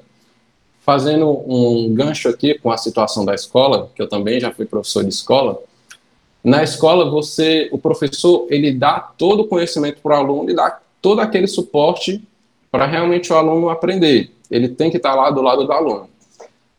Fazendo 0.88 1.28
um 1.47 1.92
gancho 1.92 2.30
aqui 2.30 2.54
com 2.54 2.73
a 2.73 2.78
situação 2.78 3.23
da 3.23 3.35
escola, 3.35 3.90
que 3.95 4.00
eu 4.00 4.09
também 4.09 4.40
já 4.40 4.50
fui 4.50 4.64
professor 4.64 5.04
de 5.04 5.11
escola, 5.11 5.61
na 6.42 6.62
escola 6.62 7.11
você, 7.11 7.68
o 7.71 7.76
professor, 7.76 8.47
ele 8.49 8.73
dá 8.73 8.99
todo 8.99 9.40
o 9.40 9.47
conhecimento 9.47 10.00
para 10.00 10.16
o 10.16 10.18
aluno 10.18 10.49
e 10.49 10.54
dá 10.54 10.80
todo 11.02 11.21
aquele 11.21 11.47
suporte 11.47 12.26
para 12.73 12.87
realmente 12.87 13.30
o 13.30 13.37
aluno 13.37 13.68
aprender. 13.68 14.30
Ele 14.50 14.66
tem 14.66 14.90
que 14.90 14.97
estar 14.97 15.14
lá 15.14 15.30
do 15.30 15.42
lado 15.42 15.66
do 15.66 15.73
aluno. 15.73 16.09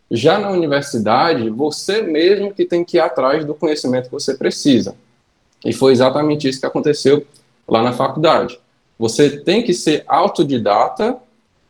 Já 0.09 0.39
na 0.39 0.49
universidade, 0.49 1.47
você 1.51 2.01
mesmo 2.01 2.51
que 2.51 2.65
tem 2.65 2.83
que 2.83 2.97
ir 2.97 3.01
atrás 3.01 3.45
do 3.45 3.53
conhecimento 3.53 4.05
que 4.05 4.11
você 4.11 4.33
precisa. 4.33 4.95
E 5.63 5.71
foi 5.71 5.91
exatamente 5.91 6.49
isso 6.49 6.59
que 6.59 6.65
aconteceu 6.65 7.27
lá 7.67 7.83
na 7.83 7.93
faculdade. 7.93 8.59
Você 8.97 9.29
tem 9.29 9.61
que 9.61 9.75
ser 9.75 10.03
autodidata 10.07 11.15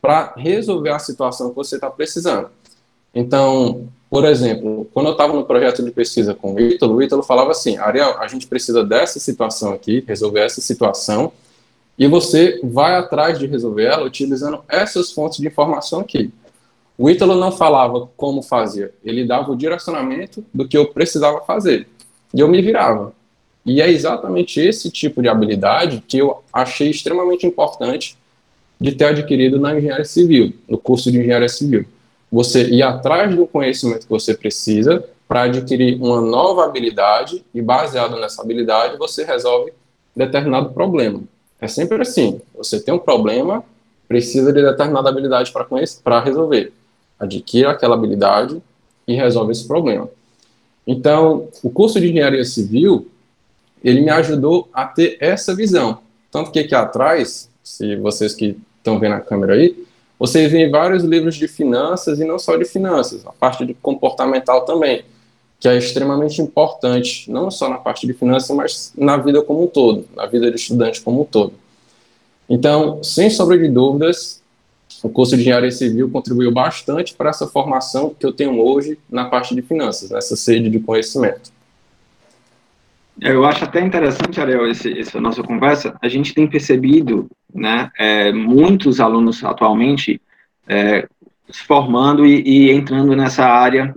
para 0.01 0.33
resolver 0.37 0.91
a 0.91 0.99
situação 0.99 1.49
que 1.49 1.55
você 1.55 1.75
está 1.75 1.89
precisando. 1.89 2.49
Então, 3.13 3.87
por 4.09 4.25
exemplo, 4.25 4.89
quando 4.93 5.07
eu 5.07 5.11
estava 5.11 5.33
no 5.33 5.45
projeto 5.45 5.83
de 5.83 5.91
pesquisa 5.91 6.33
com 6.33 6.53
o 6.53 6.59
Ítalo, 6.59 6.95
o 6.95 7.01
Ítalo 7.01 7.21
falava 7.21 7.51
assim, 7.51 7.77
Ariel, 7.77 8.17
a 8.19 8.27
gente 8.27 8.47
precisa 8.47 8.83
dessa 8.83 9.19
situação 9.19 9.73
aqui, 9.73 10.03
resolver 10.07 10.41
essa 10.41 10.61
situação, 10.61 11.31
e 11.97 12.07
você 12.07 12.59
vai 12.63 12.95
atrás 12.95 13.37
de 13.37 13.45
resolver 13.45 13.83
ela 13.83 14.05
utilizando 14.05 14.63
essas 14.67 15.11
fontes 15.11 15.39
de 15.39 15.47
informação 15.47 15.99
aqui. 15.99 16.31
O 16.97 17.09
Ítalo 17.09 17.35
não 17.35 17.51
falava 17.51 18.09
como 18.17 18.41
fazia, 18.41 18.93
ele 19.03 19.25
dava 19.25 19.51
o 19.51 19.55
direcionamento 19.55 20.43
do 20.53 20.67
que 20.67 20.77
eu 20.77 20.87
precisava 20.87 21.41
fazer. 21.41 21.87
E 22.33 22.39
eu 22.39 22.47
me 22.47 22.61
virava. 22.61 23.13
E 23.65 23.81
é 23.81 23.89
exatamente 23.89 24.59
esse 24.59 24.89
tipo 24.89 25.21
de 25.21 25.27
habilidade 25.27 26.03
que 26.07 26.17
eu 26.17 26.41
achei 26.51 26.89
extremamente 26.89 27.45
importante 27.45 28.17
de 28.79 28.91
ter 28.93 29.05
adquirido 29.05 29.59
na 29.59 29.77
engenharia 29.77 30.05
civil, 30.05 30.53
no 30.67 30.77
curso 30.77 31.11
de 31.11 31.19
engenharia 31.19 31.49
civil. 31.49 31.85
Você 32.31 32.63
ir 32.69 32.81
atrás 32.81 33.35
do 33.35 33.45
conhecimento 33.47 34.05
que 34.05 34.09
você 34.09 34.33
precisa 34.33 35.03
para 35.27 35.43
adquirir 35.43 36.01
uma 36.01 36.21
nova 36.21 36.65
habilidade 36.65 37.43
e 37.53 37.61
baseado 37.61 38.19
nessa 38.19 38.41
habilidade 38.41 38.97
você 38.97 39.23
resolve 39.23 39.73
determinado 40.15 40.69
problema. 40.69 41.21
É 41.59 41.67
sempre 41.67 42.01
assim. 42.01 42.39
Você 42.55 42.79
tem 42.79 42.93
um 42.93 42.99
problema, 42.99 43.63
precisa 44.07 44.53
de 44.53 44.61
determinada 44.61 45.09
habilidade 45.09 45.51
para 46.03 46.19
resolver 46.19 46.71
adquira 47.19 47.71
aquela 47.71 47.95
habilidade 47.95 48.61
e 49.05 49.13
resolve 49.13 49.51
esse 49.51 49.67
problema. 49.67 50.09
Então, 50.87 51.49
o 51.61 51.69
curso 51.69 51.99
de 51.99 52.09
engenharia 52.09 52.45
civil, 52.45 53.09
ele 53.83 54.01
me 54.01 54.09
ajudou 54.09 54.69
a 54.73 54.85
ter 54.85 55.17
essa 55.19 55.53
visão. 55.53 55.99
Tanto 56.31 56.51
que 56.51 56.59
aqui 56.59 56.73
atrás, 56.73 57.49
se 57.61 57.95
vocês 57.97 58.33
que 58.33 58.57
estão 58.79 58.99
vendo 58.99 59.13
a 59.13 59.19
câmera 59.21 59.53
aí, 59.53 59.75
vocês 60.17 60.51
veem 60.51 60.69
vários 60.69 61.03
livros 61.03 61.35
de 61.35 61.47
finanças 61.47 62.19
e 62.19 62.25
não 62.25 62.37
só 62.37 62.57
de 62.57 62.65
finanças, 62.65 63.25
a 63.25 63.31
parte 63.31 63.65
de 63.65 63.73
comportamental 63.73 64.65
também, 64.65 65.05
que 65.59 65.67
é 65.67 65.77
extremamente 65.77 66.41
importante, 66.41 67.31
não 67.31 67.49
só 67.49 67.69
na 67.69 67.77
parte 67.77 68.07
de 68.07 68.13
finanças, 68.13 68.55
mas 68.55 68.93
na 68.97 69.17
vida 69.17 69.41
como 69.41 69.63
um 69.63 69.67
todo, 69.67 70.05
na 70.15 70.25
vida 70.25 70.49
do 70.49 70.55
estudante 70.55 71.01
como 71.01 71.21
um 71.21 71.25
todo. 71.25 71.53
Então, 72.49 73.03
sem 73.03 73.29
sombra 73.29 73.57
de 73.57 73.69
dúvidas, 73.69 74.41
o 75.03 75.09
curso 75.09 75.35
de 75.35 75.41
engenharia 75.41 75.71
civil 75.71 76.09
contribuiu 76.09 76.51
bastante 76.51 77.13
para 77.13 77.29
essa 77.29 77.47
formação 77.47 78.13
que 78.17 78.25
eu 78.25 78.33
tenho 78.33 78.59
hoje 78.59 78.97
na 79.09 79.25
parte 79.25 79.55
de 79.55 79.61
finanças, 79.61 80.09
nessa 80.09 80.35
sede 80.35 80.69
de 80.69 80.79
conhecimento. 80.79 81.51
Eu 83.21 83.45
acho 83.45 83.63
até 83.65 83.81
interessante, 83.81 84.39
Ariel, 84.39 84.69
esse, 84.69 84.97
essa 84.97 85.19
nossa 85.19 85.43
conversa. 85.43 85.95
A 86.01 86.07
gente 86.07 86.33
tem 86.33 86.47
percebido, 86.47 87.29
né, 87.53 87.91
é, 87.97 88.31
muitos 88.31 88.99
alunos 88.99 89.43
atualmente 89.43 90.21
é, 90.67 91.07
se 91.49 91.63
formando 91.63 92.25
e, 92.25 92.41
e, 92.41 92.71
entrando 92.71 93.15
nessa 93.15 93.45
área, 93.45 93.95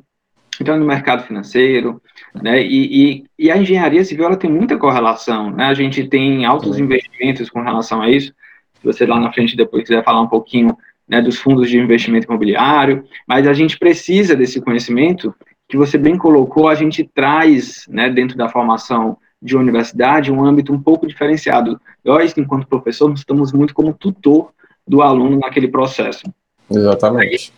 entrando 0.60 0.80
no 0.80 0.86
mercado 0.86 1.24
financeiro, 1.24 2.00
né, 2.34 2.62
e, 2.62 3.20
e, 3.20 3.24
e, 3.38 3.50
a 3.50 3.56
engenharia 3.56 4.04
civil 4.04 4.24
ela 4.24 4.36
tem 4.36 4.50
muita 4.50 4.78
correlação, 4.78 5.50
né, 5.50 5.66
a 5.66 5.74
gente 5.74 6.06
tem 6.08 6.44
altos 6.44 6.78
investimentos 6.78 7.50
com 7.50 7.62
relação 7.62 8.00
a 8.00 8.10
isso. 8.10 8.32
Se 8.80 8.84
você 8.84 9.06
lá 9.06 9.20
na 9.20 9.32
frente 9.32 9.56
depois 9.56 9.84
quiser 9.84 10.02
falar 10.02 10.22
um 10.22 10.28
pouquinho 10.28 10.76
né, 11.08 11.20
dos 11.20 11.38
fundos 11.38 11.68
de 11.68 11.78
investimento 11.78 12.26
imobiliário, 12.26 13.04
mas 13.26 13.46
a 13.46 13.52
gente 13.52 13.78
precisa 13.78 14.34
desse 14.34 14.60
conhecimento 14.60 15.34
que 15.68 15.76
você 15.76 15.96
bem 15.96 16.16
colocou, 16.18 16.68
a 16.68 16.74
gente 16.74 17.04
traz 17.14 17.86
né, 17.88 18.10
dentro 18.10 18.36
da 18.36 18.48
formação 18.48 19.16
de 19.42 19.56
universidade 19.56 20.30
um 20.30 20.44
âmbito 20.44 20.72
um 20.72 20.80
pouco 20.80 21.06
diferenciado. 21.06 21.80
Nós, 22.04 22.32
enquanto 22.36 22.66
professor, 22.66 23.08
nós 23.08 23.18
estamos 23.18 23.52
muito 23.52 23.74
como 23.74 23.92
tutor 23.92 24.50
do 24.86 25.02
aluno 25.02 25.38
naquele 25.38 25.68
processo. 25.68 26.22
Exatamente. 26.70 27.52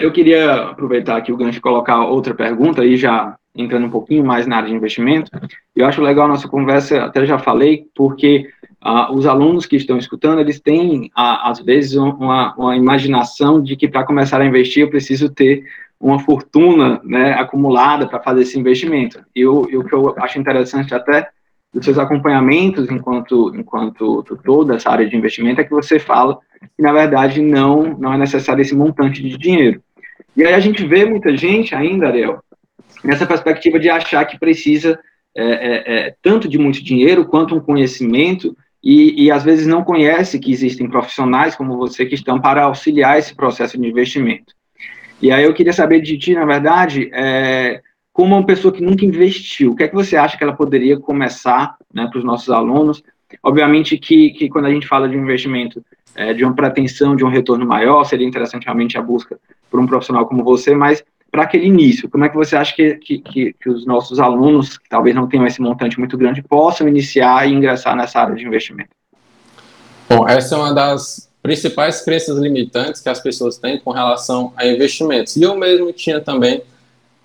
Eu 0.00 0.10
queria 0.10 0.70
aproveitar 0.70 1.16
aqui 1.16 1.30
o 1.30 1.36
gancho 1.36 1.58
e 1.58 1.60
colocar 1.60 2.04
outra 2.04 2.34
pergunta, 2.34 2.82
aí 2.82 2.96
já 2.96 3.36
entrando 3.54 3.86
um 3.86 3.90
pouquinho 3.90 4.24
mais 4.24 4.46
na 4.46 4.56
área 4.56 4.68
de 4.68 4.74
investimento. 4.74 5.30
Eu 5.74 5.86
acho 5.86 6.02
legal 6.02 6.26
a 6.26 6.28
nossa 6.28 6.48
conversa, 6.48 7.04
até 7.04 7.24
já 7.24 7.38
falei, 7.38 7.86
porque 7.94 8.50
ah, 8.80 9.12
os 9.12 9.26
alunos 9.26 9.66
que 9.66 9.76
estão 9.76 9.98
escutando, 9.98 10.40
eles 10.40 10.60
têm, 10.60 11.10
ah, 11.14 11.50
às 11.50 11.60
vezes, 11.60 11.94
uma, 11.94 12.54
uma 12.54 12.76
imaginação 12.76 13.62
de 13.62 13.76
que 13.76 13.88
para 13.88 14.04
começar 14.04 14.40
a 14.40 14.46
investir 14.46 14.82
eu 14.82 14.90
preciso 14.90 15.28
ter 15.28 15.64
uma 16.00 16.18
fortuna 16.18 17.00
né, 17.04 17.32
acumulada 17.32 18.06
para 18.06 18.22
fazer 18.22 18.42
esse 18.42 18.58
investimento. 18.58 19.22
E 19.34 19.46
o, 19.46 19.68
e 19.70 19.76
o 19.76 19.84
que 19.84 19.94
eu 19.94 20.14
acho 20.18 20.38
interessante 20.38 20.94
até 20.94 21.28
dos 21.72 21.84
seus 21.84 21.98
acompanhamentos 21.98 22.90
enquanto, 22.90 23.52
enquanto 23.54 24.22
tutor 24.22 24.64
dessa 24.64 24.90
área 24.90 25.08
de 25.08 25.16
investimento 25.16 25.60
é 25.60 25.64
que 25.64 25.70
você 25.70 25.98
fala 25.98 26.38
que, 26.74 26.82
na 26.82 26.92
verdade, 26.92 27.42
não, 27.42 27.98
não 27.98 28.12
é 28.12 28.18
necessário 28.18 28.62
esse 28.62 28.74
montante 28.74 29.22
de 29.22 29.36
dinheiro. 29.36 29.82
E 30.36 30.44
aí 30.44 30.54
a 30.54 30.60
gente 30.60 30.86
vê 30.86 31.04
muita 31.04 31.36
gente 31.36 31.74
ainda, 31.74 32.08
Ariel, 32.08 32.40
nessa 33.02 33.26
perspectiva 33.26 33.78
de 33.78 33.88
achar 33.88 34.24
que 34.24 34.38
precisa 34.38 34.98
é, 35.34 35.44
é, 35.44 36.06
é, 36.08 36.14
tanto 36.22 36.48
de 36.48 36.58
muito 36.58 36.82
dinheiro 36.82 37.26
quanto 37.26 37.54
um 37.54 37.60
conhecimento 37.60 38.56
e, 38.82 39.24
e, 39.24 39.30
às 39.30 39.44
vezes 39.44 39.66
não 39.66 39.82
conhece 39.82 40.38
que 40.38 40.52
existem 40.52 40.88
profissionais 40.88 41.56
como 41.56 41.76
você 41.76 42.06
que 42.06 42.14
estão 42.14 42.40
para 42.40 42.64
auxiliar 42.64 43.18
esse 43.18 43.34
processo 43.34 43.78
de 43.78 43.86
investimento. 43.86 44.54
E 45.20 45.30
aí 45.30 45.44
eu 45.44 45.54
queria 45.54 45.72
saber 45.72 46.00
de 46.00 46.18
ti, 46.18 46.34
na 46.34 46.44
verdade, 46.44 47.10
é, 47.12 47.80
como 48.12 48.34
uma 48.34 48.44
pessoa 48.44 48.72
que 48.72 48.82
nunca 48.82 49.04
investiu, 49.04 49.72
o 49.72 49.76
que 49.76 49.84
é 49.84 49.88
que 49.88 49.94
você 49.94 50.16
acha 50.16 50.36
que 50.36 50.44
ela 50.44 50.54
poderia 50.54 50.98
começar 50.98 51.76
né, 51.92 52.06
para 52.06 52.18
os 52.18 52.24
nossos 52.24 52.50
alunos? 52.50 53.02
Obviamente 53.42 53.98
que, 53.98 54.30
que 54.30 54.48
quando 54.48 54.66
a 54.66 54.70
gente 54.70 54.86
fala 54.86 55.08
de 55.08 55.16
um 55.16 55.22
investimento, 55.22 55.84
é, 56.14 56.32
de 56.32 56.44
uma 56.44 56.54
pretensão 56.54 57.16
de 57.16 57.24
um 57.24 57.28
retorno 57.28 57.66
maior, 57.66 58.04
seria 58.04 58.26
interessante 58.26 58.64
realmente 58.64 58.96
a 58.96 59.02
busca 59.02 59.38
por 59.70 59.80
um 59.80 59.86
profissional 59.86 60.26
como 60.26 60.44
você, 60.44 60.74
mas 60.74 61.04
para 61.30 61.42
aquele 61.42 61.66
início, 61.66 62.08
como 62.08 62.24
é 62.24 62.28
que 62.28 62.36
você 62.36 62.56
acha 62.56 62.74
que, 62.74 62.94
que, 62.94 63.18
que, 63.18 63.52
que 63.52 63.68
os 63.68 63.84
nossos 63.84 64.18
alunos, 64.18 64.78
que 64.78 64.88
talvez 64.88 65.14
não 65.14 65.26
tenham 65.26 65.46
esse 65.46 65.60
montante 65.60 65.98
muito 65.98 66.16
grande, 66.16 66.42
possam 66.42 66.88
iniciar 66.88 67.46
e 67.46 67.52
ingressar 67.52 67.94
nessa 67.96 68.20
área 68.20 68.34
de 68.34 68.46
investimento? 68.46 68.90
Bom, 70.08 70.26
essa 70.26 70.54
é 70.54 70.58
uma 70.58 70.72
das 70.72 71.25
principais 71.46 72.00
crenças 72.00 72.36
limitantes 72.38 73.00
que 73.00 73.08
as 73.08 73.20
pessoas 73.20 73.56
têm 73.56 73.78
com 73.78 73.92
relação 73.92 74.52
a 74.56 74.66
investimentos. 74.66 75.36
E 75.36 75.42
eu 75.42 75.56
mesmo 75.56 75.92
tinha 75.92 76.20
também 76.20 76.60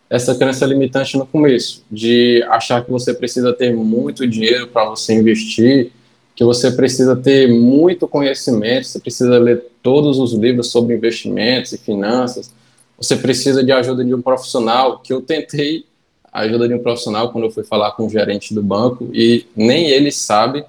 essa 0.07 0.35
crença 0.35 0.63
limitante 0.63 1.17
no 1.17 1.25
começo, 1.25 1.83
de 1.89 2.43
achar 2.49 2.85
que 2.85 2.91
você 2.91 3.15
precisa 3.15 3.51
ter 3.51 3.73
muito 3.73 4.27
dinheiro 4.27 4.67
para 4.67 4.85
você 4.85 5.15
investir, 5.15 5.91
que 6.35 6.43
você 6.43 6.69
precisa 6.69 7.15
ter 7.15 7.51
muito 7.51 8.07
conhecimento, 8.07 8.85
você 8.85 8.99
precisa 8.99 9.39
ler 9.39 9.63
todos 9.81 10.19
os 10.19 10.33
livros 10.33 10.67
sobre 10.67 10.95
investimentos 10.95 11.71
e 11.71 11.79
finanças, 11.79 12.53
você 12.95 13.15
precisa 13.15 13.63
de 13.63 13.71
ajuda 13.71 14.05
de 14.05 14.13
um 14.13 14.21
profissional, 14.21 14.99
que 14.99 15.11
eu 15.11 15.19
tentei 15.19 15.83
a 16.31 16.41
ajuda 16.41 16.67
de 16.67 16.75
um 16.75 16.79
profissional 16.79 17.31
quando 17.31 17.45
eu 17.45 17.51
fui 17.51 17.63
falar 17.63 17.93
com 17.93 18.05
o 18.05 18.09
gerente 18.09 18.53
do 18.53 18.61
banco 18.61 19.09
e 19.11 19.47
nem 19.55 19.89
ele 19.89 20.11
sabe 20.11 20.63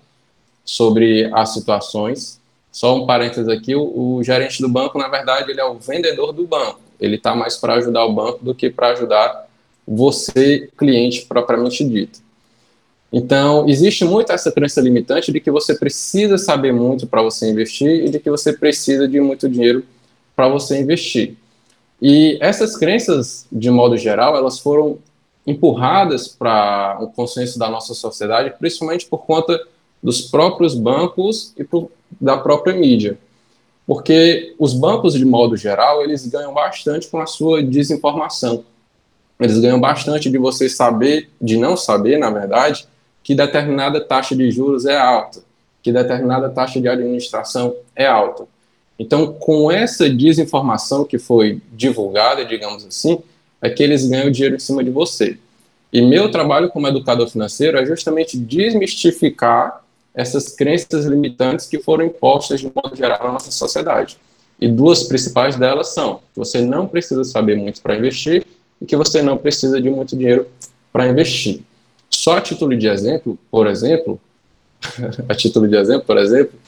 sobre 0.65 1.29
as 1.35 1.53
situações. 1.53 2.41
Só 2.73 2.97
um 2.97 3.07
parênteses 3.07 3.49
aqui, 3.49 3.75
o, 3.76 4.17
o 4.17 4.25
gerente 4.25 4.62
do 4.62 4.69
banco, 4.69 4.99
na 4.99 5.07
verdade, 5.07 5.50
ele 5.50 5.61
é 5.61 5.64
o 5.64 5.75
vendedor 5.75 6.33
do 6.33 6.47
banco. 6.47 6.81
Ele 6.99 7.17
está 7.17 7.35
mais 7.35 7.59
para 7.59 7.75
ajudar 7.75 8.05
o 8.07 8.12
banco 8.12 8.43
do 8.43 8.55
que 8.55 8.71
para 8.71 8.88
ajudar 8.88 9.47
você, 9.87 10.71
cliente 10.76 11.26
propriamente 11.26 11.85
dito. 11.85 12.21
Então, 13.12 13.69
existe 13.69 14.07
muito 14.07 14.33
essa 14.33 14.50
crença 14.50 14.81
limitante 14.81 15.31
de 15.31 15.38
que 15.38 15.50
você 15.50 15.75
precisa 15.75 16.38
saber 16.38 16.73
muito 16.73 17.07
para 17.07 17.21
você 17.21 17.50
investir 17.50 18.07
e 18.07 18.09
de 18.09 18.19
que 18.19 18.31
você 18.31 18.55
precisa 18.55 19.07
de 19.07 19.21
muito 19.21 19.50
dinheiro 19.50 19.85
para 20.35 20.49
você 20.49 20.81
investir. 20.81 21.37
E 22.00 22.38
essas 22.41 22.75
crenças, 22.76 23.47
de 23.52 23.71
modo 23.71 23.99
geral, 23.99 24.35
elas 24.35 24.59
foram 24.59 24.99
empurradas 25.47 26.26
para 26.26 26.97
o 27.00 27.09
consenso 27.09 27.59
da 27.59 27.69
nossa 27.69 27.93
sociedade, 27.93 28.55
principalmente 28.59 29.05
por 29.07 29.26
conta 29.26 29.61
dos 30.03 30.23
próprios 30.23 30.75
bancos 30.75 31.53
e 31.57 31.65
por, 31.65 31.91
da 32.21 32.37
própria 32.37 32.75
mídia. 32.75 33.19
Porque 33.87 34.55
os 34.59 34.73
bancos, 34.73 35.15
de 35.15 35.25
modo 35.25 35.57
geral, 35.57 36.03
eles 36.03 36.27
ganham 36.27 36.53
bastante 36.53 37.09
com 37.09 37.21
a 37.21 37.27
sua 37.27 37.63
desinformação. 37.63 38.65
Eles 39.41 39.59
ganham 39.59 39.81
bastante 39.81 40.31
de 40.31 40.39
você 40.39 40.69
saber, 40.69 41.29
de 41.41 41.57
não 41.57 41.77
saber, 41.77 42.19
na 42.19 42.31
verdade, 42.31 42.87
que 43.23 43.35
determinada 43.35 44.01
taxa 44.01 44.37
de 44.37 44.51
juros 44.51 44.87
é 44.87 44.99
alta, 44.99 45.41
que 45.83 45.93
determinada 45.93 46.49
taxa 46.49 46.81
de 46.81 46.89
administração 46.89 47.75
é 47.95 48.07
alta. 48.07 48.47
Então, 48.99 49.33
com 49.33 49.71
essa 49.71 50.09
desinformação 50.09 51.05
que 51.05 51.19
foi 51.19 51.61
divulgada, 51.73 52.45
digamos 52.45 52.85
assim, 52.87 53.19
é 53.61 53.69
que 53.69 53.83
eles 53.83 54.07
ganham 54.07 54.31
dinheiro 54.31 54.57
em 54.57 54.61
cima 54.61 54.83
de 54.85 54.91
você. 54.91 55.39
E 55.93 56.01
meu 56.01 56.31
trabalho 56.31 56.69
como 56.69 56.87
educador 56.89 57.29
financeiro 57.29 57.79
é 57.79 57.85
justamente 57.85 58.39
desmistificar 58.39 59.82
essas 60.14 60.49
crenças 60.54 61.04
limitantes 61.07 61.66
que 61.66 61.78
foram 61.78 62.07
impostas 62.07 62.61
de 62.61 62.71
modo 62.75 62.95
geral 62.95 63.19
na 63.25 63.33
nossa 63.33 63.50
sociedade. 63.50 64.19
E 64.61 64.69
duas 64.69 65.04
principais 65.04 65.57
delas 65.57 65.88
são 65.88 66.21
que 66.33 66.38
você 66.38 66.61
não 66.61 66.87
precisa 66.87 67.25
saber 67.25 67.57
muito 67.57 67.81
para 67.81 67.97
investir 67.97 68.47
e 68.81 68.87
que 68.87 68.97
você 68.97 69.23
não 69.23 69.37
precisa 69.37 69.81
de 69.81 69.90
muito 69.90 70.16
dinheiro 70.16 70.47
para 70.92 71.09
investir. 71.09 71.62
Só 72.11 72.37
a 72.37 72.40
título 72.40 72.76
de 72.76 72.87
exemplo, 72.87 73.38
por 73.50 73.66
exemplo, 73.66 74.21
a 75.29 75.35
título 75.35 75.66
de 75.66 75.77
exemplo, 75.77 76.05
por 76.07 76.18
exemplo, 76.18 76.59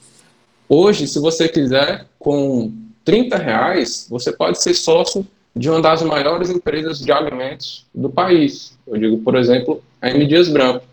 Hoje, 0.69 1.07
se 1.07 1.19
você 1.19 1.49
quiser, 1.49 2.07
com 2.19 2.73
30 3.05 3.37
reais, 3.37 4.07
você 4.09 4.33
pode 4.33 4.63
ser 4.63 4.75
sócio 4.75 5.27
de 5.55 5.69
uma 5.69 5.81
das 5.81 6.03
maiores 6.03 6.51
empresas 6.51 6.99
de 6.99 7.13
alimentos 7.13 7.87
do 7.95 8.09
país. 8.09 8.77
Eu 8.87 8.97
digo, 8.97 9.19
por 9.19 9.37
exemplo, 9.37 9.83
a 10.01 10.11
M. 10.11 10.27
Dias 10.27 10.49
Branco. 10.49 10.85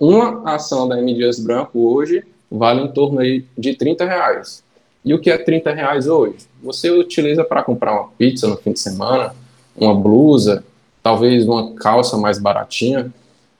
Uma 0.00 0.54
ação 0.54 0.88
da 0.88 0.98
M. 0.98 1.12
Dias 1.12 1.38
Branco 1.38 1.78
hoje 1.78 2.24
vale 2.50 2.80
em 2.80 2.88
torno 2.88 3.20
aí 3.20 3.44
de 3.56 3.74
30 3.74 4.06
reais. 4.06 4.64
E 5.04 5.12
o 5.12 5.20
que 5.20 5.30
é 5.30 5.36
30 5.36 5.74
reais 5.74 6.08
hoje? 6.08 6.36
Você 6.62 6.90
utiliza 6.90 7.44
para 7.44 7.62
comprar 7.62 7.92
uma 7.92 8.08
pizza 8.16 8.48
no 8.48 8.56
fim 8.56 8.72
de 8.72 8.80
semana, 8.80 9.34
uma 9.76 9.94
blusa, 9.94 10.64
talvez 11.02 11.46
uma 11.46 11.74
calça 11.74 12.16
mais 12.16 12.38
baratinha, 12.38 13.12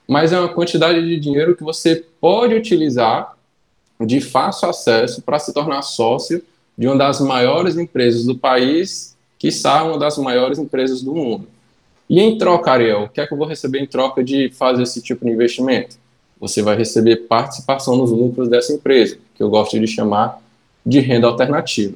mas 0.07 0.33
é 0.33 0.39
uma 0.39 0.49
quantidade 0.49 0.99
de 1.05 1.19
dinheiro 1.19 1.55
que 1.55 1.63
você 1.63 2.03
pode 2.19 2.55
utilizar 2.55 3.37
de 4.03 4.19
fácil 4.19 4.67
acesso 4.67 5.21
para 5.21 5.37
se 5.37 5.53
tornar 5.53 5.83
sócio 5.83 6.43
de 6.75 6.87
uma 6.87 6.97
das 6.97 7.21
maiores 7.21 7.77
empresas 7.77 8.25
do 8.25 8.35
país, 8.35 9.15
que 9.37 9.49
está 9.49 9.83
uma 9.83 9.99
das 9.99 10.17
maiores 10.17 10.57
empresas 10.57 11.03
do 11.03 11.13
mundo. 11.13 11.47
E 12.09 12.19
em 12.19 12.35
troca, 12.35 12.71
Ariel, 12.71 13.03
o 13.03 13.09
que 13.09 13.21
é 13.21 13.27
que 13.27 13.33
eu 13.33 13.37
vou 13.37 13.47
receber 13.47 13.79
em 13.79 13.85
troca 13.85 14.23
de 14.23 14.49
fazer 14.49 14.81
esse 14.81 15.03
tipo 15.03 15.23
de 15.23 15.31
investimento? 15.31 16.01
Você 16.41 16.63
vai 16.63 16.75
receber 16.75 17.27
participação 17.27 17.95
nos 17.95 18.09
lucros 18.09 18.49
dessa 18.49 18.73
empresa, 18.73 19.17
que 19.35 19.43
eu 19.43 19.49
gosto 19.49 19.79
de 19.79 19.85
chamar 19.87 20.41
de 20.83 20.99
renda 20.99 21.27
alternativa. 21.27 21.93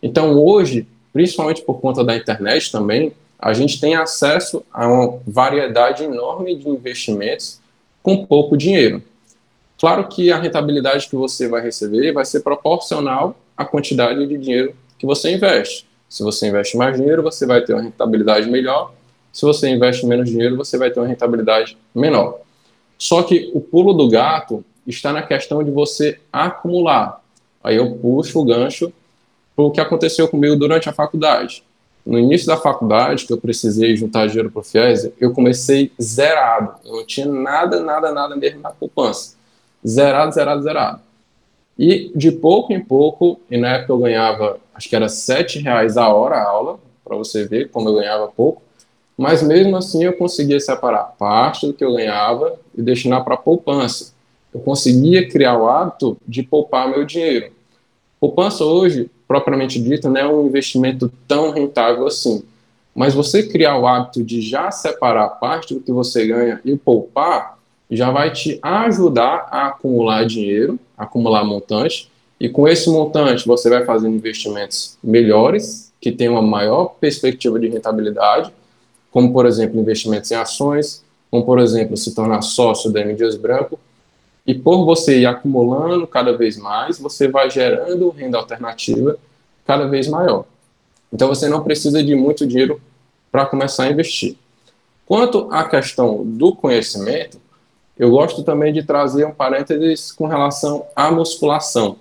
Então, 0.00 0.38
hoje, 0.38 0.86
principalmente 1.12 1.62
por 1.62 1.80
conta 1.80 2.04
da 2.04 2.16
internet 2.16 2.70
também, 2.70 3.12
a 3.36 3.52
gente 3.52 3.80
tem 3.80 3.96
acesso 3.96 4.64
a 4.72 4.86
uma 4.86 5.18
variedade 5.26 6.04
enorme 6.04 6.54
de 6.54 6.68
investimentos 6.68 7.60
com 8.02 8.24
pouco 8.24 8.56
dinheiro. 8.56 9.02
Claro 9.78 10.06
que 10.06 10.30
a 10.30 10.38
rentabilidade 10.38 11.08
que 11.08 11.16
você 11.16 11.48
vai 11.48 11.60
receber 11.60 12.12
vai 12.12 12.24
ser 12.24 12.40
proporcional 12.40 13.36
à 13.56 13.64
quantidade 13.64 14.24
de 14.24 14.38
dinheiro 14.38 14.76
que 14.96 15.04
você 15.04 15.34
investe. 15.34 15.84
Se 16.08 16.22
você 16.22 16.46
investe 16.46 16.76
mais 16.76 16.96
dinheiro, 16.96 17.20
você 17.20 17.44
vai 17.44 17.62
ter 17.62 17.72
uma 17.72 17.82
rentabilidade 17.82 18.48
melhor. 18.48 18.94
Se 19.32 19.42
você 19.42 19.68
investe 19.68 20.06
menos 20.06 20.30
dinheiro, 20.30 20.56
você 20.56 20.78
vai 20.78 20.90
ter 20.92 21.00
uma 21.00 21.08
rentabilidade 21.08 21.76
menor. 21.92 22.38
Só 23.02 23.24
que 23.24 23.50
o 23.52 23.60
pulo 23.60 23.92
do 23.92 24.08
gato 24.08 24.64
está 24.86 25.12
na 25.12 25.22
questão 25.22 25.64
de 25.64 25.72
você 25.72 26.20
acumular. 26.32 27.20
Aí 27.64 27.74
eu 27.74 27.96
puxo 27.96 28.38
o 28.38 28.44
gancho 28.44 28.92
para 29.56 29.64
o 29.64 29.72
que 29.72 29.80
aconteceu 29.80 30.28
comigo 30.28 30.54
durante 30.54 30.88
a 30.88 30.92
faculdade. 30.92 31.64
No 32.06 32.16
início 32.16 32.46
da 32.46 32.56
faculdade, 32.56 33.26
que 33.26 33.32
eu 33.32 33.38
precisei 33.38 33.96
juntar 33.96 34.28
dinheiro 34.28 34.52
para 34.52 34.60
o 34.60 34.62
FIES, 34.62 35.10
eu 35.20 35.32
comecei 35.32 35.90
zerado. 36.00 36.74
Eu 36.84 36.98
não 36.98 37.04
tinha 37.04 37.26
nada, 37.26 37.80
nada, 37.80 38.12
nada 38.12 38.36
mesmo 38.36 38.60
na 38.60 38.70
poupança 38.70 39.34
zerado, 39.84 40.32
zerado, 40.32 40.62
zerado. 40.62 41.00
E 41.76 42.12
de 42.14 42.30
pouco 42.30 42.72
em 42.72 42.80
pouco, 42.80 43.40
e 43.50 43.58
na 43.58 43.70
época 43.70 43.94
eu 43.94 43.98
ganhava, 43.98 44.60
acho 44.72 44.88
que 44.88 44.94
era 44.94 45.08
sete 45.08 45.58
reais 45.58 45.96
a 45.96 46.06
hora 46.06 46.36
a 46.36 46.48
aula, 46.48 46.78
para 47.04 47.16
você 47.16 47.48
ver 47.48 47.68
como 47.68 47.88
eu 47.88 47.96
ganhava 47.96 48.28
pouco, 48.28 48.62
mas 49.16 49.42
mesmo 49.42 49.76
assim 49.76 50.04
eu 50.04 50.12
conseguia 50.14 50.58
separar 50.60 51.14
parte 51.18 51.66
do 51.66 51.72
que 51.72 51.84
eu 51.84 51.94
ganhava 51.94 52.54
e 52.76 52.82
destinar 52.82 53.24
para 53.24 53.36
poupança. 53.36 54.12
Eu 54.52 54.60
conseguia 54.60 55.28
criar 55.28 55.58
o 55.58 55.68
hábito 55.68 56.16
de 56.26 56.42
poupar 56.42 56.88
meu 56.88 57.04
dinheiro. 57.04 57.52
Poupança 58.20 58.64
hoje, 58.64 59.10
propriamente 59.26 59.80
dito, 59.80 60.08
não 60.08 60.20
é 60.20 60.26
um 60.26 60.46
investimento 60.46 61.10
tão 61.26 61.50
rentável 61.50 62.06
assim. 62.06 62.44
Mas 62.94 63.14
você 63.14 63.42
criar 63.42 63.78
o 63.78 63.86
hábito 63.86 64.22
de 64.22 64.40
já 64.42 64.70
separar 64.70 65.28
parte 65.28 65.74
do 65.74 65.80
que 65.80 65.90
você 65.90 66.26
ganha 66.26 66.60
e 66.64 66.76
poupar, 66.76 67.58
já 67.90 68.10
vai 68.10 68.30
te 68.30 68.58
ajudar 68.62 69.48
a 69.50 69.68
acumular 69.68 70.24
dinheiro, 70.24 70.78
acumular 70.96 71.44
montante, 71.44 72.10
e 72.38 72.48
com 72.48 72.66
esse 72.66 72.90
montante 72.90 73.46
você 73.46 73.70
vai 73.70 73.84
fazer 73.84 74.08
investimentos 74.08 74.98
melhores, 75.02 75.92
que 76.00 76.10
tenham 76.10 76.34
uma 76.34 76.42
maior 76.42 76.96
perspectiva 77.00 77.58
de 77.60 77.68
rentabilidade, 77.68 78.52
como 79.12 79.32
por 79.32 79.46
exemplo 79.46 79.78
investimentos 79.78 80.30
em 80.32 80.34
ações, 80.34 81.04
como 81.30 81.44
por 81.44 81.60
exemplo 81.60 81.96
se 81.96 82.14
tornar 82.14 82.42
sócio 82.42 82.90
da 82.90 83.00
M. 83.00 83.14
Dias 83.14 83.36
Branco, 83.36 83.78
e 84.44 84.54
por 84.54 84.84
você 84.84 85.20
ir 85.20 85.26
acumulando 85.26 86.06
cada 86.06 86.36
vez 86.36 86.56
mais, 86.56 86.98
você 86.98 87.28
vai 87.28 87.48
gerando 87.48 88.10
renda 88.10 88.38
alternativa 88.38 89.16
cada 89.64 89.86
vez 89.86 90.08
maior. 90.08 90.44
Então 91.12 91.28
você 91.28 91.48
não 91.48 91.62
precisa 91.62 92.02
de 92.02 92.16
muito 92.16 92.44
dinheiro 92.44 92.80
para 93.30 93.46
começar 93.46 93.84
a 93.84 93.90
investir. 93.90 94.36
Quanto 95.06 95.48
à 95.52 95.62
questão 95.64 96.24
do 96.24 96.54
conhecimento, 96.56 97.38
eu 97.98 98.10
gosto 98.10 98.42
também 98.42 98.72
de 98.72 98.82
trazer 98.82 99.26
um 99.26 99.32
parênteses 99.32 100.10
com 100.10 100.26
relação 100.26 100.86
à 100.96 101.10
musculação. 101.10 101.96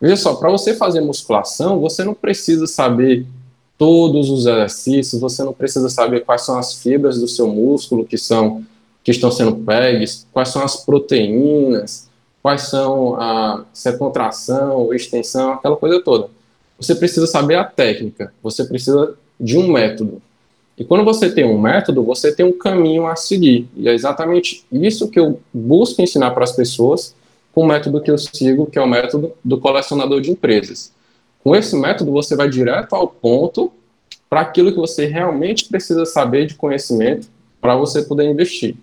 Veja 0.00 0.16
só, 0.16 0.34
para 0.34 0.50
você 0.50 0.74
fazer 0.74 1.00
musculação, 1.00 1.78
você 1.78 2.02
não 2.02 2.14
precisa 2.14 2.66
saber 2.66 3.26
todos 3.78 4.30
os 4.30 4.46
exercícios, 4.46 5.20
você 5.20 5.42
não 5.42 5.52
precisa 5.52 5.88
saber 5.88 6.20
quais 6.20 6.42
são 6.42 6.58
as 6.58 6.74
fibras 6.74 7.18
do 7.20 7.26
seu 7.26 7.48
músculo 7.48 8.04
que 8.04 8.18
são 8.18 8.64
que 9.04 9.10
estão 9.10 9.32
sendo 9.32 9.56
pegues, 9.56 10.26
quais 10.32 10.50
são 10.50 10.62
as 10.62 10.76
proteínas, 10.76 12.08
quais 12.40 12.62
são 12.62 13.20
a 13.20 13.64
se 13.72 13.88
é 13.88 13.92
contração, 13.92 14.92
extensão, 14.94 15.54
aquela 15.54 15.76
coisa 15.76 16.00
toda. 16.00 16.28
Você 16.78 16.94
precisa 16.94 17.26
saber 17.26 17.56
a 17.56 17.64
técnica, 17.64 18.32
você 18.42 18.64
precisa 18.64 19.14
de 19.40 19.58
um 19.58 19.72
método. 19.72 20.22
E 20.76 20.84
quando 20.84 21.04
você 21.04 21.30
tem 21.30 21.44
um 21.44 21.60
método, 21.60 22.02
você 22.02 22.34
tem 22.34 22.46
um 22.46 22.56
caminho 22.56 23.06
a 23.06 23.14
seguir. 23.14 23.68
E 23.76 23.88
é 23.88 23.94
exatamente 23.94 24.64
isso 24.72 25.08
que 25.08 25.20
eu 25.20 25.40
busco 25.52 26.00
ensinar 26.00 26.30
para 26.30 26.44
as 26.44 26.52
pessoas 26.52 27.14
com 27.52 27.62
o 27.62 27.66
método 27.66 28.00
que 28.00 28.10
eu 28.10 28.18
sigo, 28.18 28.66
que 28.66 28.78
é 28.78 28.82
o 28.82 28.88
método 28.88 29.32
do 29.44 29.58
colecionador 29.58 30.20
de 30.20 30.30
empresas. 30.30 30.92
Com 31.42 31.56
esse 31.56 31.76
método, 31.76 32.12
você 32.12 32.36
vai 32.36 32.48
direto 32.48 32.94
ao 32.94 33.08
ponto 33.08 33.72
para 34.30 34.40
aquilo 34.40 34.70
que 34.70 34.78
você 34.78 35.06
realmente 35.06 35.68
precisa 35.68 36.06
saber 36.06 36.46
de 36.46 36.54
conhecimento 36.54 37.28
para 37.60 37.76
você 37.76 38.02
poder 38.02 38.30
investir. 38.30 38.76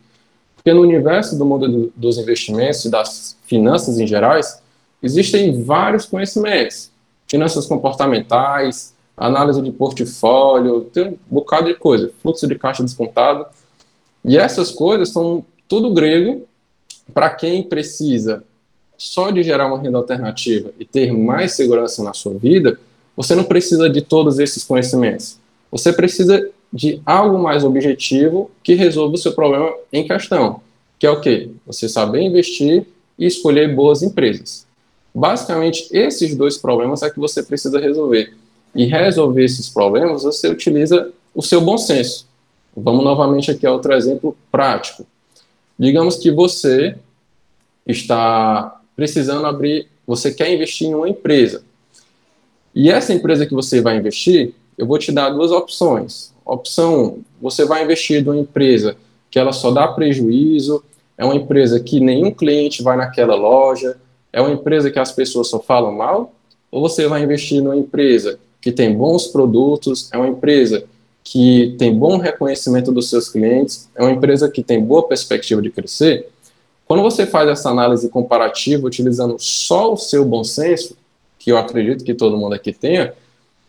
Porque 0.56 0.74
no 0.74 0.82
universo 0.82 1.38
do 1.38 1.45
mundo 1.45 1.91
dos 1.95 2.17
investimentos 2.17 2.84
e 2.86 2.89
das 2.89 3.38
finanças 3.45 3.98
em 3.98 4.06
gerais, 4.06 4.62
existem 5.02 5.63
vários 5.63 6.06
conhecimentos. 6.06 6.91
Finanças 7.28 7.65
comportamentais, 7.65 8.93
análise 9.15 9.62
de 9.62 9.72
portfólio, 9.72 10.82
tem 10.93 11.08
um 11.08 11.17
bocado 11.30 11.67
de 11.67 11.76
coisa, 11.76 12.12
fluxo 12.22 12.45
de 12.45 12.56
caixa 12.56 12.84
descontado. 12.84 13.45
E 14.24 14.38
essas 14.38 14.69
coisas 14.69 15.10
são 15.10 15.45
tudo 15.67 15.93
grego 15.93 16.45
para 17.13 17.30
quem 17.30 17.63
precisa 17.63 18.43
só 18.99 19.31
de 19.31 19.41
gerar 19.41 19.67
uma 19.67 19.79
renda 19.79 19.97
alternativa 19.97 20.71
e 20.77 20.83
ter 20.83 21.13
mais 21.13 21.53
segurança 21.53 22.03
na 22.03 22.13
sua 22.13 22.33
vida, 22.33 22.77
você 23.15 23.33
não 23.33 23.45
precisa 23.45 23.89
de 23.89 24.01
todos 24.01 24.39
esses 24.39 24.63
conhecimentos. 24.63 25.39
Você 25.71 25.93
precisa 25.93 26.49
de 26.71 27.01
algo 27.05 27.39
mais 27.39 27.63
objetivo 27.63 28.51
que 28.62 28.73
resolva 28.73 29.15
o 29.15 29.17
seu 29.17 29.31
problema 29.31 29.73
em 29.91 30.05
questão, 30.05 30.62
que 30.99 31.07
é 31.07 31.09
o 31.09 31.21
quê? 31.21 31.49
Você 31.65 31.88
saber 31.88 32.21
investir 32.21 32.85
e 33.17 33.25
escolher 33.25 33.73
boas 33.73 34.03
empresas. 34.03 34.67
Basicamente, 35.15 35.88
esses 35.91 36.35
dois 36.35 36.57
problemas 36.57 37.01
é 37.01 37.09
que 37.09 37.19
você 37.19 37.41
precisa 37.41 37.79
resolver. 37.79 38.33
E 38.75 38.85
resolver 38.85 39.45
esses 39.45 39.69
problemas, 39.69 40.23
você 40.23 40.49
utiliza 40.49 41.09
o 41.33 41.41
seu 41.41 41.62
bom 41.62 41.77
senso. 41.77 42.27
Vamos 42.75 43.03
novamente 43.03 43.49
aqui 43.49 43.65
a 43.65 43.71
outro 43.71 43.93
exemplo 43.93 44.38
prático. 44.51 45.05
Digamos 45.77 46.17
que 46.17 46.31
você 46.31 46.97
está 47.88 48.79
precisando 48.99 49.45
abrir, 49.45 49.88
você 50.05 50.29
quer 50.29 50.53
investir 50.53 50.89
em 50.89 50.93
uma 50.93 51.07
empresa. 51.07 51.63
E 52.75 52.91
essa 52.91 53.13
empresa 53.13 53.45
que 53.45 53.53
você 53.53 53.79
vai 53.79 53.95
investir, 53.95 54.53
eu 54.77 54.85
vou 54.85 54.99
te 54.99 55.09
dar 55.09 55.29
duas 55.29 55.51
opções. 55.51 56.33
Opção 56.45 57.05
1, 57.05 57.23
você 57.41 57.63
vai 57.63 57.85
investir 57.85 58.19
em 58.19 58.25
uma 58.25 58.38
empresa 58.38 58.97
que 59.31 59.39
ela 59.39 59.53
só 59.53 59.71
dá 59.71 59.88
prejuízo, 59.88 60.83
é 61.17 61.23
uma 61.23 61.35
empresa 61.35 61.79
que 61.79 62.01
nenhum 62.01 62.29
cliente 62.29 62.83
vai 62.83 62.97
naquela 62.97 63.35
loja, 63.35 63.95
é 64.33 64.41
uma 64.41 64.51
empresa 64.51 64.91
que 64.91 64.99
as 64.99 65.13
pessoas 65.13 65.47
só 65.47 65.62
falam 65.62 65.93
mal, 65.93 66.33
ou 66.69 66.81
você 66.81 67.07
vai 67.07 67.23
investir 67.23 67.63
numa 67.63 67.77
empresa 67.77 68.38
que 68.59 68.73
tem 68.73 68.93
bons 68.93 69.27
produtos, 69.27 70.09
é 70.12 70.17
uma 70.17 70.27
empresa 70.27 70.83
que 71.23 71.73
tem 71.79 71.97
bom 71.97 72.17
reconhecimento 72.17 72.91
dos 72.91 73.09
seus 73.09 73.29
clientes, 73.29 73.89
é 73.95 74.01
uma 74.01 74.12
empresa 74.12 74.49
que 74.49 74.62
tem 74.62 74.83
boa 74.83 75.07
perspectiva 75.07 75.62
de 75.62 75.69
crescer. 75.69 76.27
Quando 76.89 77.04
você 77.04 77.28
faz 77.28 77.47
essa 77.47 77.69
análise 77.69 78.10
comparativa 78.10 78.88
utilizando 78.88 79.38
só 79.38 79.93
o 79.93 79.95
seu 79.95 80.25
bom 80.25 80.43
senso, 80.43 80.97
que 81.38 81.52
eu 81.52 81.58
acredito 81.60 82.04
que 82.04 82.15
todo 82.15 82.36
mundo 82.36 82.56
aqui 82.56 82.73
tenha, 82.73 83.13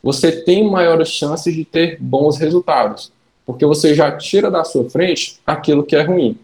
você 0.02 0.33
tem 0.33 0.66
maiores 0.66 1.09
chances 1.09 1.54
de 1.54 1.62
ter 1.62 1.98
bons 2.00 2.38
resultados, 2.38 3.12
porque 3.44 3.66
você 3.66 3.94
já 3.94 4.11
tira 4.16 4.50
da 4.50 4.64
sua 4.64 4.88
frente 4.88 5.38
aquilo 5.46 5.85
que 5.85 5.94
é 5.94 6.00
ruim. 6.00 6.35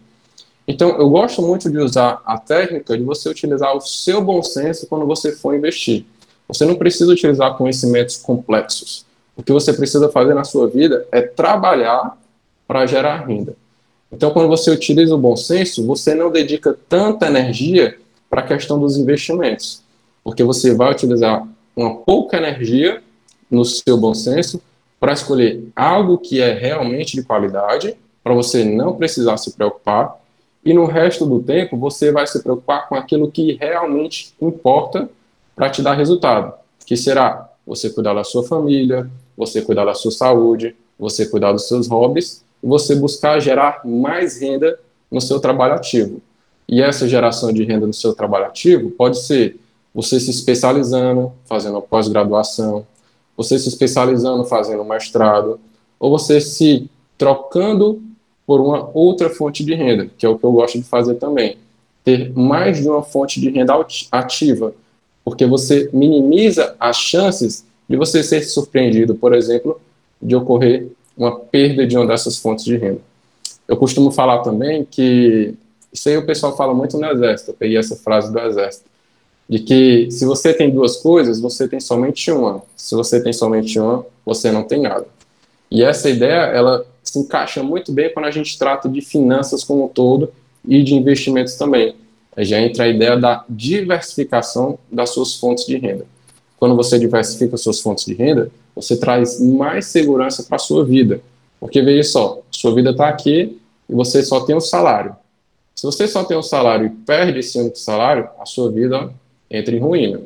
Então, 0.68 0.90
eu 0.98 1.08
gosto 1.08 1.40
muito 1.40 1.70
de 1.70 1.78
usar 1.78 2.20
a 2.26 2.36
técnica 2.36 2.94
de 2.94 3.04
você 3.04 3.30
utilizar 3.30 3.74
o 3.74 3.80
seu 3.80 4.20
bom 4.20 4.42
senso 4.42 4.86
quando 4.86 5.06
você 5.06 5.32
for 5.32 5.54
investir. 5.54 6.04
Você 6.46 6.66
não 6.66 6.74
precisa 6.74 7.10
utilizar 7.10 7.56
conhecimentos 7.56 8.18
complexos. 8.18 9.06
O 9.34 9.42
que 9.42 9.50
você 9.50 9.72
precisa 9.72 10.10
fazer 10.10 10.34
na 10.34 10.44
sua 10.44 10.68
vida 10.68 11.08
é 11.10 11.22
trabalhar 11.22 12.18
para 12.68 12.84
gerar 12.84 13.24
renda. 13.24 13.56
Então, 14.10 14.30
quando 14.30 14.48
você 14.48 14.70
utiliza 14.70 15.14
o 15.14 15.18
bom 15.18 15.36
senso, 15.36 15.84
você 15.86 16.14
não 16.14 16.30
dedica 16.30 16.76
tanta 16.88 17.26
energia 17.26 17.98
para 18.30 18.40
a 18.40 18.46
questão 18.46 18.78
dos 18.78 18.96
investimentos, 18.96 19.82
porque 20.22 20.44
você 20.44 20.74
vai 20.74 20.92
utilizar 20.92 21.46
uma 21.74 21.96
pouca 21.96 22.36
energia 22.36 23.02
no 23.50 23.64
seu 23.64 23.96
bom 23.96 24.14
senso 24.14 24.60
para 24.98 25.12
escolher 25.12 25.62
algo 25.74 26.18
que 26.18 26.40
é 26.40 26.52
realmente 26.52 27.16
de 27.16 27.22
qualidade, 27.22 27.96
para 28.22 28.34
você 28.34 28.64
não 28.64 28.94
precisar 28.94 29.36
se 29.36 29.52
preocupar, 29.52 30.16
e 30.64 30.72
no 30.72 30.84
resto 30.84 31.26
do 31.26 31.40
tempo 31.42 31.76
você 31.76 32.10
vai 32.10 32.26
se 32.26 32.42
preocupar 32.42 32.88
com 32.88 32.94
aquilo 32.94 33.30
que 33.30 33.52
realmente 33.60 34.34
importa 34.40 35.08
para 35.54 35.70
te 35.70 35.82
dar 35.82 35.94
resultado, 35.94 36.52
que 36.84 36.96
será 36.96 37.48
você 37.66 37.90
cuidar 37.90 38.14
da 38.14 38.24
sua 38.24 38.44
família, 38.44 39.08
você 39.36 39.62
cuidar 39.62 39.84
da 39.84 39.94
sua 39.94 40.10
saúde, 40.10 40.74
você 40.98 41.26
cuidar 41.26 41.52
dos 41.52 41.68
seus 41.68 41.88
hobbies 41.88 42.44
você 42.66 42.96
buscar 42.96 43.38
gerar 43.40 43.80
mais 43.84 44.40
renda 44.40 44.78
no 45.10 45.20
seu 45.20 45.38
trabalho 45.38 45.74
ativo. 45.74 46.20
E 46.68 46.82
essa 46.82 47.08
geração 47.08 47.52
de 47.52 47.62
renda 47.64 47.86
no 47.86 47.92
seu 47.92 48.12
trabalho 48.12 48.46
ativo 48.46 48.90
pode 48.90 49.20
ser 49.20 49.56
você 49.94 50.18
se 50.18 50.30
especializando, 50.30 51.32
fazendo 51.44 51.80
pós-graduação, 51.80 52.84
você 53.36 53.58
se 53.58 53.68
especializando, 53.68 54.44
fazendo 54.44 54.84
mestrado, 54.84 55.60
ou 55.98 56.10
você 56.10 56.40
se 56.40 56.90
trocando 57.16 58.02
por 58.44 58.60
uma 58.60 58.90
outra 58.92 59.30
fonte 59.30 59.64
de 59.64 59.74
renda, 59.74 60.10
que 60.18 60.26
é 60.26 60.28
o 60.28 60.36
que 60.38 60.44
eu 60.44 60.52
gosto 60.52 60.78
de 60.78 60.84
fazer 60.84 61.14
também. 61.14 61.56
Ter 62.04 62.32
mais 62.36 62.78
de 62.78 62.88
uma 62.88 63.02
fonte 63.02 63.40
de 63.40 63.48
renda 63.48 63.74
ativa, 64.10 64.74
porque 65.24 65.46
você 65.46 65.88
minimiza 65.92 66.74
as 66.78 66.96
chances 66.96 67.64
de 67.88 67.96
você 67.96 68.22
ser 68.22 68.42
surpreendido, 68.42 69.14
por 69.14 69.32
exemplo, 69.32 69.80
de 70.20 70.34
ocorrer 70.34 70.88
uma 71.16 71.38
perda 71.38 71.86
de 71.86 71.96
uma 71.96 72.06
dessas 72.06 72.38
fontes 72.38 72.64
de 72.64 72.76
renda. 72.76 73.00
Eu 73.66 73.76
costumo 73.76 74.10
falar 74.10 74.38
também 74.38 74.84
que 74.84 75.54
isso 75.92 76.08
aí 76.08 76.16
o 76.16 76.26
pessoal 76.26 76.56
fala 76.56 76.74
muito 76.74 76.98
no 76.98 77.06
exército, 77.06 77.50
eu 77.50 77.54
peguei 77.54 77.78
essa 77.78 77.96
frase 77.96 78.30
do 78.32 78.38
exército, 78.38 78.84
de 79.48 79.60
que 79.60 80.10
se 80.10 80.24
você 80.24 80.52
tem 80.52 80.70
duas 80.70 80.96
coisas, 80.96 81.40
você 81.40 81.66
tem 81.66 81.80
somente 81.80 82.30
uma. 82.30 82.62
Se 82.76 82.94
você 82.94 83.22
tem 83.22 83.32
somente 83.32 83.78
uma, 83.78 84.04
você 84.24 84.50
não 84.50 84.62
tem 84.62 84.82
nada. 84.82 85.06
E 85.70 85.82
essa 85.82 86.10
ideia, 86.10 86.46
ela 86.52 86.86
se 87.02 87.18
encaixa 87.18 87.62
muito 87.62 87.92
bem 87.92 88.12
quando 88.12 88.26
a 88.26 88.30
gente 88.30 88.58
trata 88.58 88.88
de 88.88 89.00
finanças 89.00 89.64
como 89.64 89.84
um 89.84 89.88
todo 89.88 90.30
e 90.66 90.82
de 90.82 90.94
investimentos 90.94 91.54
também. 91.54 91.94
Aí 92.36 92.44
já 92.44 92.60
entra 92.60 92.84
a 92.84 92.88
ideia 92.88 93.16
da 93.16 93.44
diversificação 93.48 94.78
das 94.90 95.10
suas 95.10 95.34
fontes 95.36 95.64
de 95.64 95.78
renda. 95.78 96.04
Quando 96.58 96.76
você 96.76 96.98
diversifica 96.98 97.56
suas 97.56 97.80
fontes 97.80 98.04
de 98.04 98.14
renda, 98.14 98.50
você 98.76 98.98
traz 98.98 99.40
mais 99.40 99.86
segurança 99.86 100.42
para 100.42 100.56
a 100.56 100.58
sua 100.58 100.84
vida. 100.84 101.22
Porque 101.58 101.80
veja 101.80 102.02
só, 102.02 102.42
sua 102.50 102.74
vida 102.74 102.90
está 102.90 103.08
aqui 103.08 103.58
e 103.88 103.94
você 103.94 104.22
só 104.22 104.40
tem 104.40 104.54
um 104.54 104.60
salário. 104.60 105.16
Se 105.74 105.86
você 105.86 106.06
só 106.06 106.22
tem 106.22 106.36
um 106.36 106.42
salário 106.42 106.86
e 106.86 106.90
perde 106.90 107.38
esse 107.38 107.58
único 107.58 107.78
salário, 107.78 108.28
a 108.38 108.44
sua 108.44 108.70
vida 108.70 109.10
entra 109.50 109.74
em 109.74 109.80
ruína. 109.80 110.20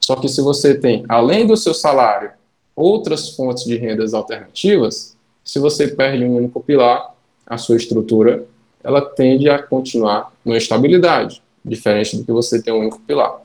Só 0.00 0.16
que 0.16 0.28
se 0.28 0.40
você 0.40 0.74
tem, 0.74 1.04
além 1.08 1.46
do 1.46 1.56
seu 1.56 1.74
salário, 1.74 2.30
outras 2.74 3.30
fontes 3.30 3.64
de 3.64 3.76
rendas 3.76 4.14
alternativas, 4.14 5.14
se 5.44 5.58
você 5.58 5.88
perde 5.88 6.24
um 6.24 6.36
único 6.36 6.62
pilar, 6.62 7.14
a 7.46 7.58
sua 7.58 7.76
estrutura 7.76 8.46
ela 8.82 9.00
tende 9.00 9.48
a 9.48 9.62
continuar 9.62 10.32
numa 10.44 10.56
estabilidade, 10.56 11.42
diferente 11.64 12.16
do 12.16 12.24
que 12.24 12.32
você 12.32 12.60
tem 12.60 12.72
um 12.72 12.80
único 12.80 12.98
pilar. 13.00 13.40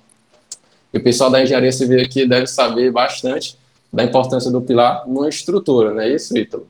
E 0.93 0.97
o 0.97 1.03
pessoal 1.03 1.29
da 1.29 1.41
engenharia 1.41 1.71
civil 1.71 2.01
aqui 2.01 2.25
deve 2.25 2.47
saber 2.47 2.91
bastante 2.91 3.57
da 3.97 4.03
importância 4.03 4.51
do 4.51 4.61
pilar 4.61 5.07
numa 5.07 5.27
estrutura, 5.27 5.91
não 5.91 6.01
é 6.01 6.13
isso, 6.13 6.37
Ítalo? 6.37 6.67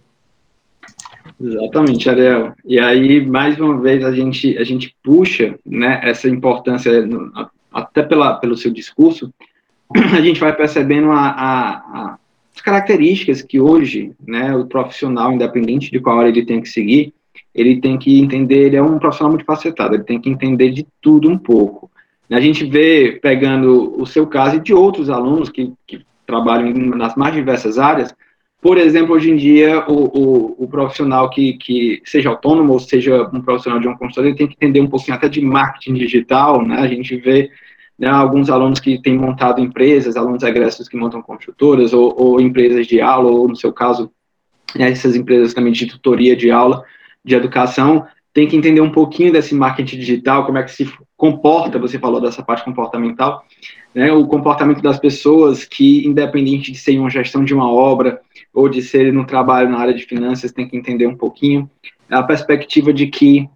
Exatamente, 1.39 2.09
Ariel. 2.09 2.53
E 2.63 2.79
aí, 2.79 3.25
mais 3.25 3.59
uma 3.59 3.77
vez, 3.81 4.01
a 4.05 4.13
gente, 4.13 4.57
a 4.57 4.63
gente 4.63 4.95
puxa 5.03 5.59
né, 5.65 5.99
essa 6.03 6.29
importância 6.29 6.89
até 7.69 8.01
pela, 8.01 8.35
pelo 8.35 8.55
seu 8.55 8.71
discurso, 8.71 9.29
a 10.17 10.21
gente 10.21 10.39
vai 10.39 10.55
percebendo 10.55 11.11
a, 11.11 11.19
a, 11.19 11.69
a, 11.75 12.17
as 12.55 12.61
características 12.61 13.41
que 13.41 13.59
hoje, 13.59 14.13
né, 14.25 14.55
o 14.55 14.65
profissional, 14.65 15.33
independente 15.33 15.91
de 15.91 15.99
qual 15.99 16.19
área 16.19 16.29
ele 16.29 16.45
tem 16.45 16.61
que 16.61 16.69
seguir, 16.69 17.13
ele 17.53 17.81
tem 17.81 17.97
que 17.97 18.21
entender, 18.21 18.67
ele 18.67 18.77
é 18.77 18.81
um 18.81 18.99
profissional 18.99 19.31
muito 19.31 19.45
facetado, 19.45 19.95
ele 19.95 20.05
tem 20.05 20.21
que 20.21 20.29
entender 20.29 20.69
de 20.69 20.87
tudo 21.01 21.29
um 21.29 21.37
pouco. 21.37 21.91
A 22.31 22.39
gente 22.39 22.63
vê, 22.63 23.19
pegando 23.21 24.01
o 24.01 24.05
seu 24.05 24.25
caso 24.27 24.55
e 24.55 24.59
de 24.61 24.73
outros 24.73 25.09
alunos 25.09 25.49
que, 25.49 25.73
que 25.85 26.07
trabalham 26.27 26.71
nas 26.73 27.15
mais 27.15 27.33
diversas 27.33 27.79
áreas, 27.79 28.13
por 28.61 28.77
exemplo, 28.77 29.15
hoje 29.15 29.31
em 29.31 29.35
dia, 29.35 29.85
o, 29.87 29.93
o, 29.93 30.63
o, 30.63 30.67
profissional 30.67 31.29
que, 31.29 31.53
que 31.53 32.01
seja 32.03 32.29
autônomo 32.29 32.73
ou 32.73 32.79
seja 32.79 33.29
um 33.31 33.41
profissional 33.41 33.79
de 33.79 33.87
uma 33.87 33.97
consultoria, 33.97 34.35
tem 34.35 34.47
que 34.47 34.55
entender 34.55 34.81
um 34.81 34.89
pouquinho 34.89 35.15
até 35.15 35.29
de 35.29 35.41
marketing 35.41 35.93
digital, 35.93 36.65
né? 36.65 36.77
A 36.79 36.87
gente 36.87 37.15
vê 37.17 37.51
né, 37.97 38.09
alguns 38.09 38.49
alunos 38.49 38.79
que 38.79 38.99
têm 39.01 39.17
montado 39.17 39.61
empresas, 39.61 40.17
alunos 40.17 40.43
egressos 40.43 40.89
que 40.89 40.97
montam 40.97 41.21
construtoras, 41.21 41.93
ou, 41.93 42.13
ou 42.19 42.41
empresas 42.41 42.87
de 42.87 42.99
aula, 42.99 43.29
ou 43.29 43.47
no 43.47 43.55
seu 43.55 43.71
caso, 43.71 44.11
né, 44.75 44.89
essas 44.89 45.15
empresas 45.15 45.53
também 45.53 45.71
de 45.71 45.85
tutoria 45.85 46.35
de 46.35 46.49
aula, 46.49 46.83
de 47.23 47.35
educação, 47.35 48.07
tem 48.37 48.47
que 48.47 48.55
entender 48.55 48.81
um 48.81 48.91
pouquinho 48.91 49.33
desse 49.33 49.55
marketing 49.55 49.97
digital, 49.97 50.45
como 50.45 50.59
é 50.59 50.63
que 50.63 50.69
se 50.69 50.87
comporta, 51.15 51.79
você 51.79 51.97
falou 51.97 52.21
dessa 52.21 52.43
parte 52.43 52.63
comportamental, 52.63 53.43
né, 53.95 54.13
o 54.13 54.27
comportamento 54.27 54.79
das 54.79 54.99
pessoas 54.99 55.65
que, 55.65 56.05
independente 56.05 56.71
de 56.71 56.77
ser 56.77 56.99
uma 56.99 57.09
gestão 57.09 57.43
de 57.43 57.51
uma 57.51 57.67
obra 57.67 58.21
ou 58.53 58.69
de 58.69 58.79
ser 58.83 59.11
no 59.11 59.25
trabalho 59.25 59.71
na 59.71 59.79
área 59.79 59.93
de 59.95 60.05
finanças, 60.05 60.51
tem 60.51 60.67
que 60.67 60.77
entender 60.77 61.07
um 61.07 61.17
pouquinho 61.17 61.67
a 62.11 62.21
perspectiva 62.21 62.93
de 62.93 63.07
que 63.07 63.49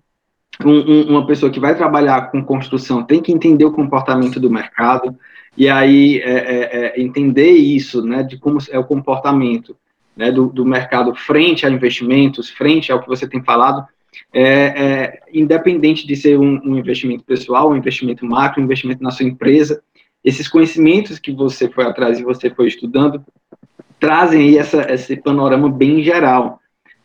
um, 0.66 0.72
um, 0.72 1.10
uma 1.12 1.28
pessoa 1.28 1.52
que 1.52 1.60
vai 1.60 1.76
trabalhar 1.76 2.32
com 2.32 2.44
construção 2.44 3.04
tem 3.04 3.22
que 3.22 3.32
entender 3.32 3.66
o 3.66 3.72
comportamento 3.72 4.40
do 4.40 4.50
mercado 4.50 5.16
e 5.56 5.70
aí 5.70 6.18
é, 6.24 6.32
é, 6.32 6.94
é 6.98 7.00
entender 7.00 7.52
isso, 7.52 8.04
né, 8.04 8.24
de 8.24 8.40
como 8.40 8.58
é 8.72 8.80
o 8.80 8.84
comportamento 8.84 9.78
né, 10.18 10.32
do, 10.32 10.48
do 10.48 10.66
mercado 10.66 11.14
frente 11.14 11.68
a 11.68 11.70
investimentos, 11.70 12.50
frente 12.50 12.92
ao 12.92 13.00
que 13.00 13.08
você 13.08 13.28
tem 13.28 13.44
falado, 13.44 13.86
é, 14.34 14.44
é, 14.44 15.20
independente 15.34 16.06
de 16.06 16.16
ser 16.16 16.38
um, 16.38 16.60
um, 16.64 16.78
investimento 16.78 17.24
pessoal, 17.24 17.72
um 17.72 17.76
investimento 17.76 18.26
macro, 18.26 18.62
um 18.62 18.66
investimento 18.66 19.04
na 19.04 19.12
sua 19.12 19.26
empresa, 19.26 19.82
esses 20.24 20.48
conhecimentos 20.48 21.20
que 21.20 21.32
você 21.32 21.70
foi 21.70 21.86
atrás 21.86 22.20
e 22.20 22.24
você 22.24 22.50
foi 22.50 22.68
estudando 22.68 23.24
trazem 24.02 24.42
aí 24.42 24.58
essa, 24.58 24.92
esse 24.92 25.16
panorama 25.16 25.70
bem 25.70 26.04
geral. 26.04 26.60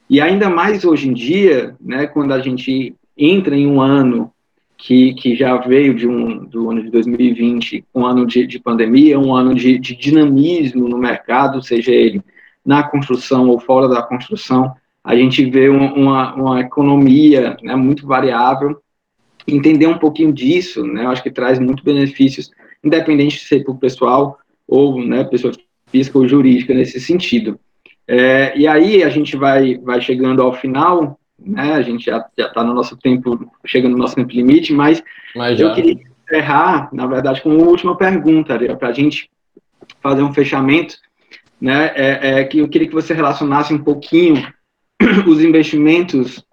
E 0.08 0.18
ainda 0.18 0.48
mais 0.48 0.82
hoje 0.82 1.10
em 1.10 1.12
dia, 1.12 1.76
né, 1.78 2.06
quando 2.06 2.32
a 2.32 2.40
gente 2.40 2.96
entra 3.16 3.54
em 3.54 3.66
um 3.66 3.82
ano 3.82 4.32
que, 4.78 5.12
que 5.14 5.36
já 5.36 5.58
veio 5.58 5.94
de 5.94 6.08
um, 6.08 6.44
do 6.46 6.70
ano 6.70 6.82
de 6.82 6.90
2020, 6.90 7.84
um 7.94 8.06
ano 8.06 8.26
de, 8.26 8.46
de 8.46 8.58
pandemia, 8.58 9.18
um 9.18 9.34
ano 9.34 9.54
de, 9.54 9.78
de 9.78 9.94
dinamismo 9.94 10.88
no 10.88 10.96
mercado, 10.96 11.62
seja 11.62 11.92
ele 11.92 12.22
na 12.64 12.82
construção 12.82 13.48
ou 13.48 13.60
fora 13.60 13.88
da 13.88 14.02
construção, 14.02 14.74
a 15.06 15.14
gente 15.14 15.48
vê 15.48 15.68
uma, 15.68 16.34
uma 16.34 16.60
economia 16.60 17.56
né, 17.62 17.76
muito 17.76 18.04
variável. 18.04 18.76
Entender 19.46 19.86
um 19.86 19.98
pouquinho 19.98 20.32
disso, 20.32 20.84
né, 20.84 21.04
eu 21.04 21.10
acho 21.10 21.22
que 21.22 21.30
traz 21.30 21.60
muito 21.60 21.84
benefícios, 21.84 22.50
independente 22.82 23.36
de 23.36 23.44
ser 23.44 23.62
para 23.62 23.72
o 23.72 23.78
pessoal 23.78 24.36
ou 24.66 25.00
né, 25.00 25.22
pessoa 25.22 25.54
física 25.92 26.18
ou 26.18 26.26
jurídica 26.26 26.74
nesse 26.74 27.00
sentido. 27.00 27.56
É, 28.08 28.58
e 28.58 28.66
aí 28.66 29.04
a 29.04 29.08
gente 29.08 29.36
vai, 29.36 29.78
vai 29.78 30.00
chegando 30.00 30.42
ao 30.42 30.52
final, 30.52 31.16
né, 31.38 31.74
a 31.74 31.82
gente 31.82 32.06
já 32.06 32.26
está 32.36 32.64
no 32.64 32.74
nosso 32.74 32.96
tempo, 32.96 33.48
chegando 33.64 33.92
no 33.92 33.98
nosso 33.98 34.16
tempo 34.16 34.32
limite, 34.32 34.72
mas, 34.72 35.00
mas 35.36 35.60
eu 35.60 35.72
queria 35.72 35.96
encerrar, 36.24 36.88
na 36.92 37.06
verdade, 37.06 37.42
com 37.42 37.54
uma 37.54 37.68
última 37.68 37.96
pergunta, 37.96 38.58
para 38.76 38.88
a 38.88 38.92
gente 38.92 39.30
fazer 40.02 40.22
um 40.22 40.34
fechamento, 40.34 40.96
né, 41.60 41.92
é, 41.94 42.40
é, 42.40 42.44
que 42.44 42.58
eu 42.58 42.68
queria 42.68 42.88
que 42.88 42.94
você 42.94 43.14
relacionasse 43.14 43.72
um 43.72 43.78
pouquinho 43.78 44.55
os 45.26 45.42
investimentos 45.42 46.44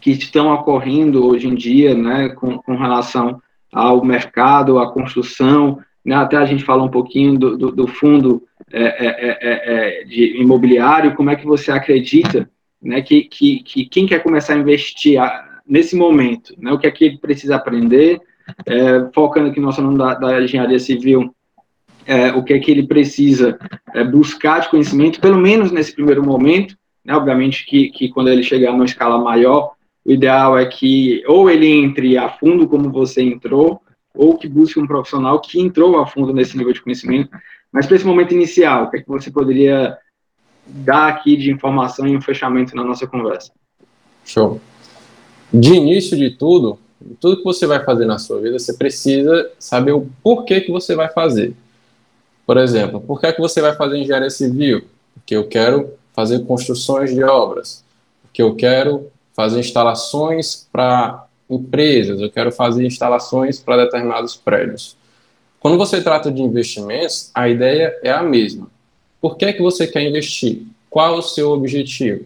que 0.00 0.12
estão 0.12 0.52
ocorrendo 0.52 1.26
hoje 1.26 1.48
em 1.48 1.54
dia, 1.54 1.94
né, 1.94 2.28
com, 2.28 2.58
com 2.58 2.76
relação 2.76 3.40
ao 3.72 4.04
mercado, 4.04 4.78
à 4.78 4.92
construção, 4.92 5.80
né, 6.04 6.14
até 6.14 6.36
a 6.36 6.44
gente 6.44 6.64
fala 6.64 6.84
um 6.84 6.88
pouquinho 6.88 7.38
do, 7.38 7.58
do, 7.58 7.72
do 7.72 7.86
fundo 7.86 8.42
é, 8.72 8.82
é, 8.82 9.38
é, 9.40 10.00
é, 10.00 10.04
de 10.04 10.40
imobiliário, 10.40 11.14
como 11.14 11.30
é 11.30 11.36
que 11.36 11.44
você 11.44 11.70
acredita 11.70 12.48
né, 12.80 13.02
que, 13.02 13.22
que, 13.22 13.62
que 13.62 13.86
quem 13.86 14.06
quer 14.06 14.22
começar 14.22 14.54
a 14.54 14.58
investir 14.58 15.20
nesse 15.66 15.96
momento, 15.96 16.54
né, 16.58 16.72
o 16.72 16.78
que 16.78 16.86
é 16.86 16.90
que 16.90 17.04
ele 17.04 17.18
precisa 17.18 17.56
aprender, 17.56 18.20
é, 18.64 19.08
focando 19.12 19.48
aqui 19.48 19.58
no 19.58 19.66
nosso 19.66 19.82
nome 19.82 19.98
da, 19.98 20.14
da 20.14 20.40
engenharia 20.40 20.78
civil, 20.78 21.34
é, 22.06 22.32
o 22.32 22.44
que 22.44 22.52
é 22.52 22.58
que 22.60 22.70
ele 22.70 22.86
precisa 22.86 23.58
buscar 24.12 24.60
de 24.60 24.68
conhecimento, 24.68 25.20
pelo 25.20 25.36
menos 25.36 25.72
nesse 25.72 25.92
primeiro 25.92 26.24
momento, 26.24 26.76
né? 27.06 27.14
Obviamente 27.14 27.64
que, 27.64 27.88
que 27.90 28.08
quando 28.08 28.28
ele 28.28 28.42
chegar 28.42 28.72
numa 28.72 28.84
escala 28.84 29.18
maior, 29.18 29.72
o 30.04 30.10
ideal 30.10 30.58
é 30.58 30.66
que 30.66 31.22
ou 31.26 31.48
ele 31.48 31.68
entre 31.68 32.18
a 32.18 32.28
fundo 32.28 32.66
como 32.66 32.90
você 32.90 33.22
entrou, 33.22 33.80
ou 34.14 34.36
que 34.36 34.48
busque 34.48 34.80
um 34.80 34.86
profissional 34.86 35.40
que 35.40 35.60
entrou 35.60 35.98
a 35.98 36.06
fundo 36.06 36.32
nesse 36.32 36.56
nível 36.56 36.72
de 36.72 36.82
conhecimento. 36.82 37.30
Mas 37.70 37.86
para 37.86 37.96
esse 37.96 38.06
momento 38.06 38.34
inicial, 38.34 38.84
o 38.84 38.90
que, 38.90 38.98
é 38.98 39.02
que 39.02 39.08
você 39.08 39.30
poderia 39.30 39.96
dar 40.66 41.08
aqui 41.08 41.36
de 41.36 41.50
informação 41.50 42.06
e 42.06 42.16
um 42.16 42.20
fechamento 42.20 42.74
na 42.74 42.82
nossa 42.82 43.06
conversa? 43.06 43.52
Show. 44.24 44.60
De 45.52 45.74
início 45.74 46.16
de 46.16 46.30
tudo, 46.30 46.78
tudo 47.20 47.36
que 47.36 47.44
você 47.44 47.66
vai 47.66 47.84
fazer 47.84 48.06
na 48.06 48.18
sua 48.18 48.40
vida, 48.40 48.58
você 48.58 48.72
precisa 48.72 49.50
saber 49.58 49.92
o 49.92 50.08
porquê 50.22 50.60
que 50.60 50.72
você 50.72 50.94
vai 50.94 51.08
fazer. 51.08 51.54
Por 52.46 52.56
exemplo, 52.56 53.00
por 53.00 53.20
que, 53.20 53.26
é 53.26 53.32
que 53.32 53.40
você 53.40 53.60
vai 53.60 53.74
fazer 53.74 53.98
engenharia 53.98 54.30
civil? 54.30 54.84
Porque 55.14 55.36
eu 55.36 55.46
quero 55.46 55.90
fazer 56.16 56.46
construções 56.46 57.14
de 57.14 57.22
obras, 57.22 57.84
que 58.32 58.42
eu 58.42 58.56
quero 58.56 59.12
fazer 59.34 59.60
instalações 59.60 60.66
para 60.72 61.26
empresas, 61.48 62.18
eu 62.22 62.30
quero 62.30 62.50
fazer 62.50 62.86
instalações 62.86 63.60
para 63.60 63.84
determinados 63.84 64.34
prédios. 64.34 64.96
Quando 65.60 65.76
você 65.76 66.02
trata 66.02 66.32
de 66.32 66.40
investimentos, 66.40 67.30
a 67.34 67.48
ideia 67.50 67.94
é 68.02 68.10
a 68.10 68.22
mesma. 68.22 68.68
Por 69.20 69.36
que, 69.36 69.44
é 69.44 69.52
que 69.52 69.60
você 69.60 69.86
quer 69.86 70.02
investir? 70.02 70.62
Qual 70.88 71.14
é 71.14 71.18
o 71.18 71.22
seu 71.22 71.50
objetivo? 71.50 72.24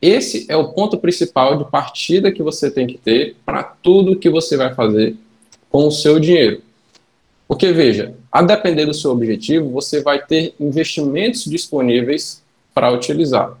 Esse 0.00 0.44
é 0.48 0.56
o 0.56 0.68
ponto 0.68 0.98
principal 0.98 1.56
de 1.56 1.70
partida 1.70 2.30
que 2.30 2.42
você 2.42 2.70
tem 2.70 2.86
que 2.86 2.98
ter 2.98 3.36
para 3.46 3.62
tudo 3.62 4.18
que 4.18 4.28
você 4.28 4.56
vai 4.56 4.74
fazer 4.74 5.16
com 5.70 5.86
o 5.86 5.92
seu 5.92 6.20
dinheiro. 6.20 6.60
Porque, 7.48 7.72
veja, 7.72 8.14
a 8.30 8.42
depender 8.42 8.84
do 8.84 8.94
seu 8.94 9.12
objetivo, 9.12 9.70
você 9.70 10.02
vai 10.02 10.24
ter 10.24 10.54
investimentos 10.58 11.44
disponíveis 11.44 12.41
para 12.74 12.92
utilizar. 12.92 13.52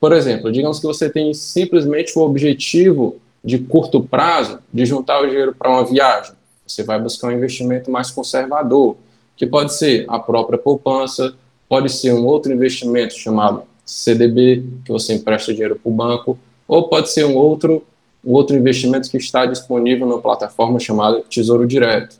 Por 0.00 0.12
exemplo, 0.12 0.52
digamos 0.52 0.80
que 0.80 0.86
você 0.86 1.08
tem 1.08 1.32
simplesmente 1.32 2.18
o 2.18 2.22
objetivo 2.22 3.16
de 3.42 3.58
curto 3.58 4.02
prazo 4.02 4.58
de 4.72 4.84
juntar 4.86 5.20
o 5.20 5.26
dinheiro 5.26 5.54
para 5.54 5.70
uma 5.70 5.84
viagem. 5.84 6.32
Você 6.66 6.82
vai 6.82 7.00
buscar 7.00 7.28
um 7.28 7.32
investimento 7.32 7.90
mais 7.90 8.10
conservador, 8.10 8.96
que 9.36 9.46
pode 9.46 9.74
ser 9.74 10.06
a 10.08 10.18
própria 10.18 10.58
poupança, 10.58 11.34
pode 11.68 11.90
ser 11.90 12.12
um 12.12 12.24
outro 12.24 12.52
investimento 12.52 13.14
chamado 13.14 13.62
CDB, 13.84 14.64
que 14.84 14.92
você 14.92 15.14
empresta 15.14 15.52
dinheiro 15.52 15.76
para 15.76 15.90
o 15.90 15.94
banco, 15.94 16.38
ou 16.66 16.88
pode 16.88 17.10
ser 17.10 17.24
um 17.26 17.36
outro, 17.36 17.84
um 18.24 18.32
outro 18.32 18.56
investimento 18.56 19.10
que 19.10 19.18
está 19.18 19.44
disponível 19.44 20.06
na 20.06 20.18
plataforma 20.18 20.78
chamada 20.78 21.22
Tesouro 21.28 21.66
Direto, 21.66 22.16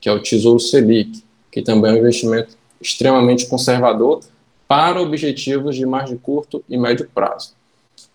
que 0.00 0.08
é 0.08 0.12
o 0.12 0.22
Tesouro 0.22 0.60
Selic, 0.60 1.24
que 1.50 1.62
também 1.62 1.90
é 1.90 1.94
um 1.94 1.98
investimento 1.98 2.56
extremamente 2.80 3.46
conservador, 3.46 4.20
para 4.68 5.00
objetivos 5.00 5.74
de 5.74 5.86
mais 5.86 6.10
de 6.10 6.16
curto 6.16 6.62
e 6.68 6.76
médio 6.76 7.08
prazo. 7.12 7.54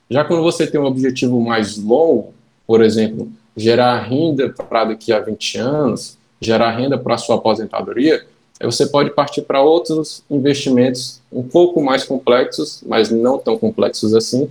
Já 0.10 0.24
quando 0.24 0.44
você 0.44 0.68
tem 0.68 0.80
um 0.80 0.86
objetivo 0.86 1.42
mais 1.42 1.76
longo, 1.78 2.34
por 2.68 2.84
exemplo, 2.84 3.30
gerar 3.58 4.00
renda 4.02 4.50
para 4.50 4.86
daqui 4.86 5.12
a 5.12 5.20
20 5.20 5.58
anos, 5.58 6.18
gerar 6.40 6.72
renda 6.72 6.98
para 6.98 7.18
sua 7.18 7.38
aposentadoria, 7.38 8.26
você 8.62 8.86
pode 8.86 9.10
partir 9.10 9.42
para 9.42 9.62
outros 9.62 10.24
investimentos 10.30 11.20
um 11.32 11.44
pouco 11.44 11.82
mais 11.82 12.04
complexos, 12.04 12.84
mas 12.86 13.10
não 13.10 13.40
tão 13.40 13.58
complexos 13.58 14.14
assim, 14.14 14.50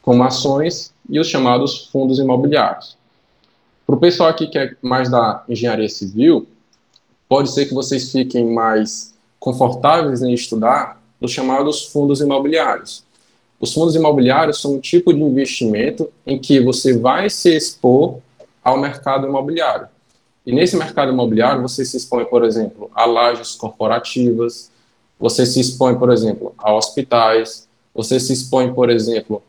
como 0.00 0.22
ações 0.22 0.92
e 1.10 1.18
os 1.18 1.28
chamados 1.28 1.86
fundos 1.86 2.18
imobiliários. 2.18 2.96
Para 3.84 3.96
o 3.96 4.00
pessoal 4.00 4.28
aqui 4.28 4.46
que 4.46 4.58
é 4.58 4.74
mais 4.80 5.10
da 5.10 5.44
engenharia 5.48 5.88
civil, 5.88 6.46
pode 7.28 7.52
ser 7.52 7.66
que 7.66 7.74
vocês 7.74 8.12
fiquem 8.12 8.46
mais 8.46 9.12
confortáveis 9.38 10.22
em 10.22 10.32
estudar 10.32 11.01
os 11.26 11.32
chamados 11.32 11.86
fundos 11.86 12.20
imobiliários. 12.20 13.04
Os 13.60 13.72
fundos 13.72 13.94
imobiliários 13.94 14.60
são 14.60 14.74
um 14.74 14.80
tipo 14.80 15.12
de 15.12 15.20
investimento 15.20 16.10
em 16.26 16.38
que 16.38 16.60
você 16.60 16.96
vai 16.96 17.30
se 17.30 17.54
expor 17.54 18.18
ao 18.62 18.78
mercado 18.78 19.26
imobiliário. 19.26 19.86
E 20.44 20.52
nesse 20.52 20.76
mercado 20.76 21.12
imobiliário, 21.12 21.62
você 21.62 21.84
se 21.84 21.96
expõe, 21.96 22.24
por 22.24 22.44
exemplo, 22.44 22.90
a 22.94 23.04
lajes 23.04 23.54
corporativas, 23.54 24.70
você 25.18 25.46
se 25.46 25.60
expõe, 25.60 25.96
por 25.96 26.10
exemplo, 26.10 26.52
a 26.58 26.74
hospitais, 26.74 27.68
você 27.94 28.18
se 28.18 28.32
expõe, 28.32 28.72
por 28.74 28.90
exemplo, 28.90 29.40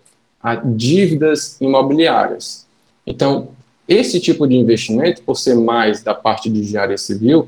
a 0.42 0.56
dívidas 0.56 1.58
imobiliárias. 1.60 2.68
Então, 3.08 3.50
esse 3.88 4.20
tipo 4.20 4.48
de 4.48 4.56
investimento, 4.56 5.24
por 5.24 5.36
ser 5.36 5.56
mais 5.56 6.04
da 6.04 6.14
parte 6.14 6.50
de 6.50 6.60
engenharia 6.60 6.98
civil, 6.98 7.48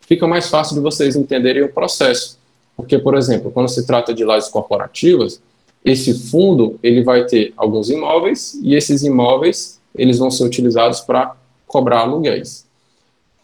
fica 0.00 0.26
mais 0.26 0.48
fácil 0.48 0.76
de 0.76 0.80
vocês 0.80 1.14
entenderem 1.14 1.62
o 1.62 1.68
processo. 1.68 2.37
Porque, 2.78 2.96
por 2.96 3.16
exemplo, 3.16 3.50
quando 3.50 3.68
se 3.68 3.84
trata 3.84 4.14
de 4.14 4.24
lajes 4.24 4.48
corporativas, 4.48 5.42
esse 5.84 6.14
fundo 6.30 6.78
ele 6.80 7.02
vai 7.02 7.24
ter 7.24 7.52
alguns 7.56 7.90
imóveis 7.90 8.56
e 8.62 8.76
esses 8.76 9.02
imóveis 9.02 9.80
eles 9.96 10.16
vão 10.16 10.30
ser 10.30 10.44
utilizados 10.44 11.00
para 11.00 11.34
cobrar 11.66 12.02
aluguéis. 12.02 12.64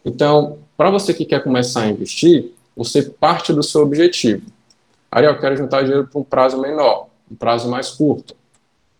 Então, 0.04 0.58
para 0.76 0.88
você 0.88 1.12
que 1.12 1.24
quer 1.24 1.42
começar 1.42 1.82
a 1.82 1.88
investir, 1.88 2.52
você 2.76 3.02
parte 3.02 3.52
do 3.52 3.60
seu 3.60 3.82
objetivo. 3.82 4.46
Ariel, 5.10 5.32
eu 5.32 5.40
quero 5.40 5.56
juntar 5.56 5.82
dinheiro 5.82 6.06
para 6.06 6.20
um 6.20 6.24
prazo 6.24 6.60
menor, 6.60 7.08
um 7.28 7.34
prazo 7.34 7.68
mais 7.68 7.90
curto. 7.90 8.36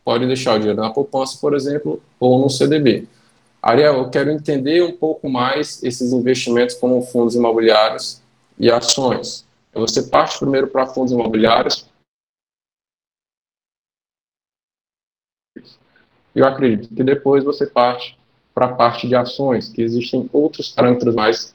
Pode 0.04 0.26
deixar 0.26 0.56
o 0.56 0.58
dinheiro 0.58 0.80
na 0.80 0.90
poupança, 0.90 1.38
por 1.40 1.54
exemplo, 1.54 2.02
ou 2.18 2.40
no 2.40 2.50
CDB. 2.50 3.06
Ariel, 3.62 3.98
eu 3.98 4.10
quero 4.10 4.32
entender 4.32 4.82
um 4.82 4.92
pouco 4.92 5.28
mais 5.28 5.80
esses 5.84 6.12
investimentos 6.12 6.74
como 6.74 7.00
fundos 7.02 7.36
imobiliários 7.36 8.20
e 8.58 8.68
ações. 8.68 9.44
Você 9.74 10.04
parte 10.04 10.38
primeiro 10.38 10.68
para 10.68 10.86
fundos 10.86 11.12
imobiliários. 11.12 11.88
eu 16.34 16.46
acredito 16.46 16.92
que 16.94 17.04
depois 17.04 17.44
você 17.44 17.66
parte 17.66 18.18
para 18.52 18.66
a 18.66 18.72
parte 18.72 19.06
de 19.06 19.14
ações, 19.14 19.68
que 19.68 19.82
existem 19.82 20.28
outros 20.32 20.68
parâmetros 20.68 21.14
mais 21.14 21.54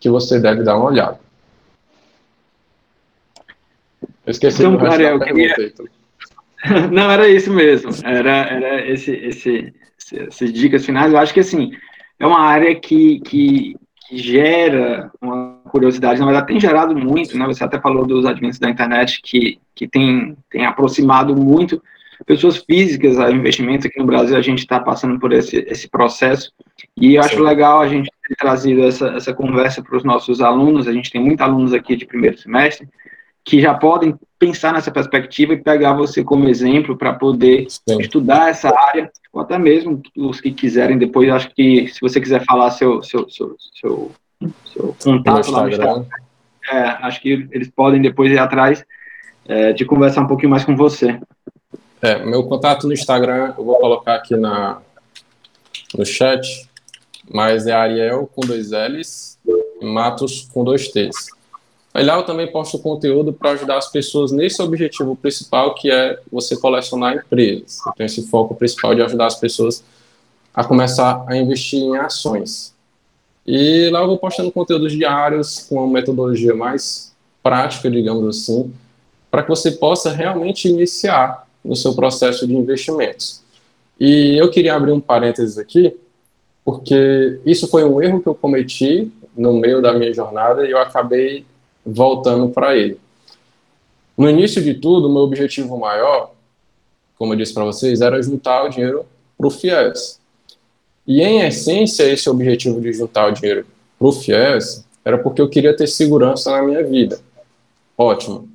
que 0.00 0.08
você 0.08 0.40
deve 0.40 0.62
dar 0.62 0.76
uma 0.76 0.86
olhada. 0.86 1.20
Eu 4.26 4.30
esqueci 4.30 4.62
então, 4.62 4.76
do 4.76 4.86
Ariel, 4.86 5.20
queria... 5.20 5.54
Não, 6.90 7.10
era 7.10 7.28
isso 7.28 7.52
mesmo. 7.52 7.90
Era, 8.02 8.30
era 8.30 8.90
esse, 8.90 9.12
esse, 9.12 9.74
essas 10.12 10.52
dicas 10.52 10.84
finais. 10.84 11.12
Eu 11.12 11.18
acho 11.18 11.34
que, 11.34 11.40
assim, 11.40 11.72
é 12.18 12.26
uma 12.26 12.40
área 12.40 12.74
que, 12.74 13.20
que, 13.20 13.76
que 14.08 14.16
gera 14.16 15.10
uma 15.20 15.53
curiosidade, 15.74 16.20
na 16.20 16.26
verdade 16.26 16.46
tem 16.46 16.60
gerado 16.60 16.96
muito, 16.96 17.36
né? 17.36 17.44
Você 17.46 17.64
até 17.64 17.80
falou 17.80 18.06
dos 18.06 18.24
adventos 18.24 18.60
da 18.60 18.70
internet 18.70 19.20
que, 19.20 19.58
que 19.74 19.88
tem, 19.88 20.36
tem 20.48 20.64
aproximado 20.64 21.34
muito 21.34 21.82
pessoas 22.24 22.58
físicas 22.58 23.18
a 23.18 23.28
investimentos 23.32 23.84
aqui 23.84 23.98
no 23.98 24.06
Brasil, 24.06 24.36
a 24.36 24.40
gente 24.40 24.60
está 24.60 24.78
passando 24.78 25.18
por 25.18 25.32
esse, 25.32 25.56
esse 25.68 25.88
processo, 25.88 26.52
e 26.96 27.16
eu 27.16 27.22
acho 27.22 27.34
Sim. 27.34 27.42
legal 27.42 27.80
a 27.80 27.88
gente 27.88 28.08
ter 28.28 28.36
trazido 28.36 28.84
essa, 28.84 29.08
essa 29.08 29.34
conversa 29.34 29.82
para 29.82 29.96
os 29.96 30.04
nossos 30.04 30.40
alunos, 30.40 30.86
a 30.86 30.92
gente 30.92 31.10
tem 31.10 31.20
muitos 31.20 31.44
alunos 31.44 31.74
aqui 31.74 31.96
de 31.96 32.06
primeiro 32.06 32.38
semestre, 32.38 32.88
que 33.44 33.60
já 33.60 33.74
podem 33.74 34.14
pensar 34.38 34.72
nessa 34.72 34.92
perspectiva 34.92 35.54
e 35.54 35.62
pegar 35.62 35.92
você 35.92 36.22
como 36.22 36.48
exemplo 36.48 36.96
para 36.96 37.12
poder 37.14 37.66
Sim. 37.68 38.00
estudar 38.00 38.48
essa 38.48 38.72
área, 38.90 39.10
ou 39.32 39.42
até 39.42 39.58
mesmo 39.58 40.00
os 40.16 40.40
que 40.40 40.52
quiserem 40.52 40.96
depois, 40.96 41.28
acho 41.28 41.52
que 41.52 41.88
se 41.88 42.00
você 42.00 42.20
quiser 42.20 42.44
falar 42.44 42.70
seu, 42.70 43.02
seu, 43.02 43.28
seu, 43.28 43.56
seu, 43.74 44.12
seu 44.72 44.96
contato 45.02 45.50
lá 45.50 45.62
no 45.62 45.68
Instagram, 45.68 46.04
é, 46.70 46.78
acho 46.78 47.20
que 47.20 47.48
eles 47.50 47.68
podem 47.68 48.00
depois 48.00 48.30
ir 48.30 48.38
atrás 48.38 48.84
é, 49.46 49.72
de 49.72 49.84
conversar 49.84 50.22
um 50.22 50.26
pouquinho 50.26 50.50
mais 50.50 50.64
com 50.64 50.76
você. 50.76 51.20
É, 52.00 52.24
meu 52.24 52.44
contato 52.44 52.86
no 52.86 52.92
Instagram 52.92 53.54
eu 53.56 53.64
vou 53.64 53.78
colocar 53.78 54.14
aqui 54.16 54.36
na, 54.36 54.80
no 55.96 56.04
chat, 56.04 56.68
mas 57.30 57.66
é 57.66 57.72
Ariel 57.72 58.28
com 58.34 58.42
dois 58.42 58.70
L's 58.70 59.38
e 59.80 59.84
Matos 59.84 60.48
com 60.52 60.64
dois 60.64 60.88
T's. 60.88 61.28
Lá 61.94 62.16
eu 62.16 62.24
também 62.24 62.50
posto 62.50 62.76
conteúdo 62.78 63.32
para 63.32 63.52
ajudar 63.52 63.78
as 63.78 63.90
pessoas 63.90 64.32
nesse 64.32 64.60
objetivo 64.60 65.14
principal, 65.14 65.74
que 65.74 65.92
é 65.92 66.18
você 66.30 66.56
colecionar 66.56 67.14
empresas. 67.14 67.78
Eu 67.86 67.92
tenho 67.92 68.06
esse 68.06 68.26
foco 68.28 68.54
principal 68.56 68.96
de 68.96 69.02
ajudar 69.02 69.26
as 69.26 69.36
pessoas 69.36 69.84
a 70.52 70.64
começar 70.64 71.24
a 71.28 71.36
investir 71.36 71.80
em 71.80 71.96
ações. 71.96 72.73
E 73.46 73.88
lá 73.90 74.00
eu 74.00 74.06
vou 74.06 74.18
postando 74.18 74.50
conteúdos 74.50 74.92
diários 74.92 75.66
com 75.68 75.76
uma 75.76 75.92
metodologia 75.92 76.54
mais 76.54 77.12
prática, 77.42 77.90
digamos 77.90 78.26
assim, 78.36 78.72
para 79.30 79.42
que 79.42 79.48
você 79.48 79.72
possa 79.72 80.10
realmente 80.10 80.68
iniciar 80.68 81.46
no 81.64 81.76
seu 81.76 81.94
processo 81.94 82.46
de 82.46 82.54
investimentos. 82.54 83.42
E 83.98 84.36
eu 84.38 84.50
queria 84.50 84.74
abrir 84.74 84.92
um 84.92 85.00
parênteses 85.00 85.58
aqui, 85.58 85.94
porque 86.64 87.40
isso 87.44 87.68
foi 87.68 87.84
um 87.84 88.00
erro 88.02 88.20
que 88.20 88.28
eu 88.28 88.34
cometi 88.34 89.12
no 89.36 89.52
meio 89.52 89.82
da 89.82 89.92
minha 89.92 90.12
jornada 90.12 90.66
e 90.66 90.70
eu 90.70 90.78
acabei 90.78 91.44
voltando 91.84 92.48
para 92.48 92.76
ele. 92.76 92.98
No 94.16 94.30
início 94.30 94.62
de 94.62 94.74
tudo, 94.74 95.10
meu 95.10 95.22
objetivo 95.22 95.76
maior, 95.76 96.32
como 97.18 97.32
eu 97.32 97.36
disse 97.36 97.52
para 97.52 97.64
vocês, 97.64 98.00
era 98.00 98.22
juntar 98.22 98.64
o 98.64 98.68
dinheiro 98.68 99.04
para 99.36 99.46
o 99.46 99.50
FIES. 99.50 100.20
E, 101.06 101.20
em 101.22 101.40
essência, 101.42 102.04
esse 102.04 102.28
objetivo 102.28 102.80
de 102.80 102.92
juntar 102.92 103.28
o 103.28 103.32
dinheiro 103.32 103.66
para 103.98 104.08
o 104.08 104.12
FIES 104.12 104.84
era 105.04 105.18
porque 105.18 105.40
eu 105.40 105.48
queria 105.48 105.76
ter 105.76 105.86
segurança 105.86 106.50
na 106.50 106.62
minha 106.62 106.82
vida. 106.82 107.20
Ótimo. 107.96 108.48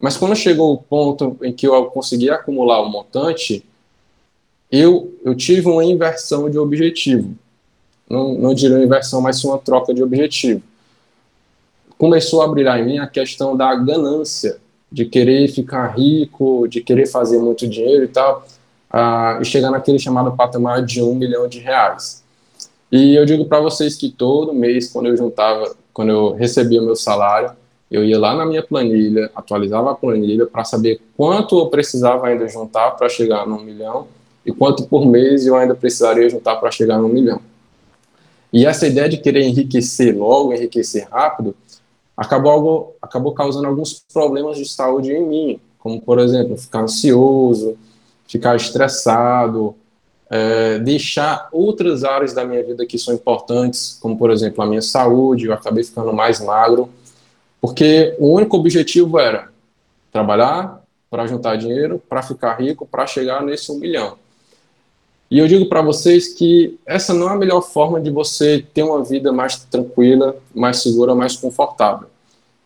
Mas 0.00 0.16
quando 0.16 0.34
chegou 0.34 0.72
o 0.72 0.78
ponto 0.78 1.36
em 1.42 1.52
que 1.52 1.66
eu 1.66 1.84
consegui 1.86 2.30
acumular 2.30 2.80
o 2.80 2.88
montante, 2.88 3.64
eu, 4.70 5.14
eu 5.24 5.34
tive 5.34 5.68
uma 5.68 5.84
inversão 5.84 6.50
de 6.50 6.58
objetivo. 6.58 7.34
Não, 8.08 8.34
não 8.34 8.54
diria 8.54 8.82
inversão, 8.82 9.20
mas 9.20 9.42
uma 9.44 9.58
troca 9.58 9.94
de 9.94 10.02
objetivo 10.02 10.62
começou 11.96 12.42
a 12.42 12.48
brilhar 12.48 12.78
em 12.80 12.84
mim 12.84 12.98
a 12.98 13.06
questão 13.06 13.56
da 13.56 13.74
ganância, 13.74 14.58
de 14.90 15.04
querer 15.04 15.48
ficar 15.48 15.88
rico, 15.96 16.68
de 16.68 16.80
querer 16.80 17.06
fazer 17.06 17.38
muito 17.38 17.66
dinheiro 17.66 18.04
e 18.04 18.08
tal, 18.08 18.46
uh, 18.94 19.42
e 19.42 19.44
chegar 19.44 19.72
naquele 19.72 19.98
chamado 19.98 20.36
patamar 20.36 20.84
de 20.84 21.02
um 21.02 21.14
milhão 21.16 21.48
de 21.48 21.58
reais. 21.58 22.22
E 22.92 23.16
eu 23.16 23.26
digo 23.26 23.46
para 23.46 23.58
vocês 23.58 23.96
que 23.96 24.08
todo 24.08 24.54
mês, 24.54 24.92
quando 24.92 25.06
eu 25.06 25.16
juntava, 25.16 25.74
quando 25.92 26.10
eu 26.10 26.32
recebia 26.32 26.80
o 26.80 26.84
meu 26.84 26.94
salário, 26.94 27.50
eu 27.90 28.04
ia 28.04 28.18
lá 28.18 28.34
na 28.34 28.46
minha 28.46 28.62
planilha, 28.62 29.30
atualizava 29.34 29.90
a 29.90 29.94
planilha 29.94 30.46
para 30.46 30.64
saber 30.64 31.00
quanto 31.16 31.58
eu 31.58 31.66
precisava 31.66 32.28
ainda 32.28 32.46
juntar 32.48 32.92
para 32.92 33.08
chegar 33.08 33.46
no 33.46 33.60
milhão 33.60 34.06
e 34.46 34.52
quanto 34.52 34.84
por 34.84 35.04
mês 35.06 35.46
eu 35.46 35.56
ainda 35.56 35.74
precisaria 35.74 36.28
juntar 36.28 36.56
para 36.56 36.70
chegar 36.70 36.98
no 36.98 37.08
milhão. 37.08 37.40
E 38.52 38.64
essa 38.64 38.86
ideia 38.86 39.08
de 39.08 39.16
querer 39.16 39.42
enriquecer 39.42 40.16
logo, 40.16 40.52
enriquecer 40.52 41.08
rápido, 41.10 41.56
acabou, 42.16 42.96
acabou 43.02 43.32
causando 43.32 43.66
alguns 43.66 44.04
problemas 44.12 44.56
de 44.56 44.68
saúde 44.68 45.12
em 45.12 45.26
mim, 45.26 45.60
como, 45.78 46.00
por 46.00 46.18
exemplo, 46.20 46.56
ficar 46.56 46.82
ansioso, 46.82 47.76
ficar 48.34 48.56
estressado, 48.56 49.76
é, 50.28 50.80
deixar 50.80 51.48
outras 51.52 52.02
áreas 52.02 52.32
da 52.32 52.44
minha 52.44 52.64
vida 52.64 52.84
que 52.84 52.98
são 52.98 53.14
importantes, 53.14 53.96
como, 54.02 54.18
por 54.18 54.28
exemplo, 54.28 54.60
a 54.60 54.66
minha 54.66 54.82
saúde, 54.82 55.46
eu 55.46 55.52
acabei 55.52 55.84
ficando 55.84 56.12
mais 56.12 56.40
magro, 56.40 56.90
porque 57.60 58.16
o 58.18 58.32
único 58.32 58.56
objetivo 58.56 59.20
era 59.20 59.50
trabalhar 60.12 60.82
para 61.08 61.28
juntar 61.28 61.54
dinheiro, 61.54 62.02
para 62.08 62.24
ficar 62.24 62.60
rico, 62.60 62.84
para 62.84 63.06
chegar 63.06 63.40
nesse 63.40 63.70
um 63.70 63.78
milhão. 63.78 64.16
E 65.30 65.38
eu 65.38 65.46
digo 65.46 65.66
para 65.66 65.80
vocês 65.80 66.34
que 66.34 66.76
essa 66.84 67.14
não 67.14 67.30
é 67.30 67.34
a 67.34 67.36
melhor 67.36 67.60
forma 67.60 68.00
de 68.00 68.10
você 68.10 68.66
ter 68.74 68.82
uma 68.82 69.04
vida 69.04 69.32
mais 69.32 69.58
tranquila, 69.58 70.36
mais 70.52 70.82
segura, 70.82 71.14
mais 71.14 71.36
confortável. 71.36 72.08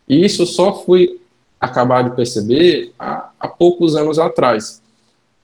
E 0.09 0.25
isso 0.25 0.47
só 0.47 0.73
fui 0.73 1.21
acabar 1.61 2.05
de 2.05 2.17
perceber 2.17 2.91
há, 2.99 3.29
há 3.39 3.49
poucos 3.49 3.95
anos 3.95 4.19
atrás. 4.19 4.81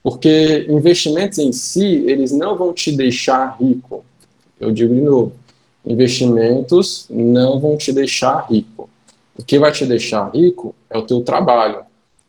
Porque 0.04 0.66
investimentos 0.68 1.38
em 1.38 1.50
si, 1.50 2.04
eles 2.06 2.30
não 2.30 2.58
vão 2.58 2.74
te 2.74 2.92
deixar 2.92 3.56
rico. 3.58 4.04
Eu 4.60 4.70
digo 4.70 4.94
de 4.94 5.00
novo, 5.00 5.32
investimentos 5.84 7.06
não 7.08 7.58
vão 7.58 7.78
te 7.78 7.90
deixar 7.90 8.46
rico. 8.50 8.90
O 9.34 9.42
que 9.42 9.58
vai 9.58 9.72
te 9.72 9.86
deixar 9.86 10.30
rico 10.30 10.74
é 10.90 10.98
o 10.98 11.06
teu 11.06 11.22
trabalho. 11.22 11.78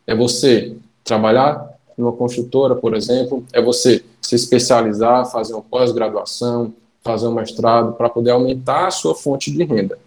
É 0.07 0.15
você 0.15 0.77
trabalhar 1.03 1.69
numa 1.97 2.13
construtora, 2.13 2.75
por 2.75 2.95
exemplo, 2.95 3.43
é 3.51 3.61
você 3.61 4.01
se 4.21 4.35
especializar, 4.35 5.29
fazer 5.29 5.53
uma 5.53 5.61
pós-graduação, 5.61 6.73
fazer 7.03 7.27
um 7.27 7.33
mestrado 7.33 7.91
para 7.93 8.09
poder 8.09 8.31
aumentar 8.31 8.87
a 8.87 8.91
sua 8.91 9.13
fonte 9.13 9.51
de 9.51 9.63
renda. 9.65 9.99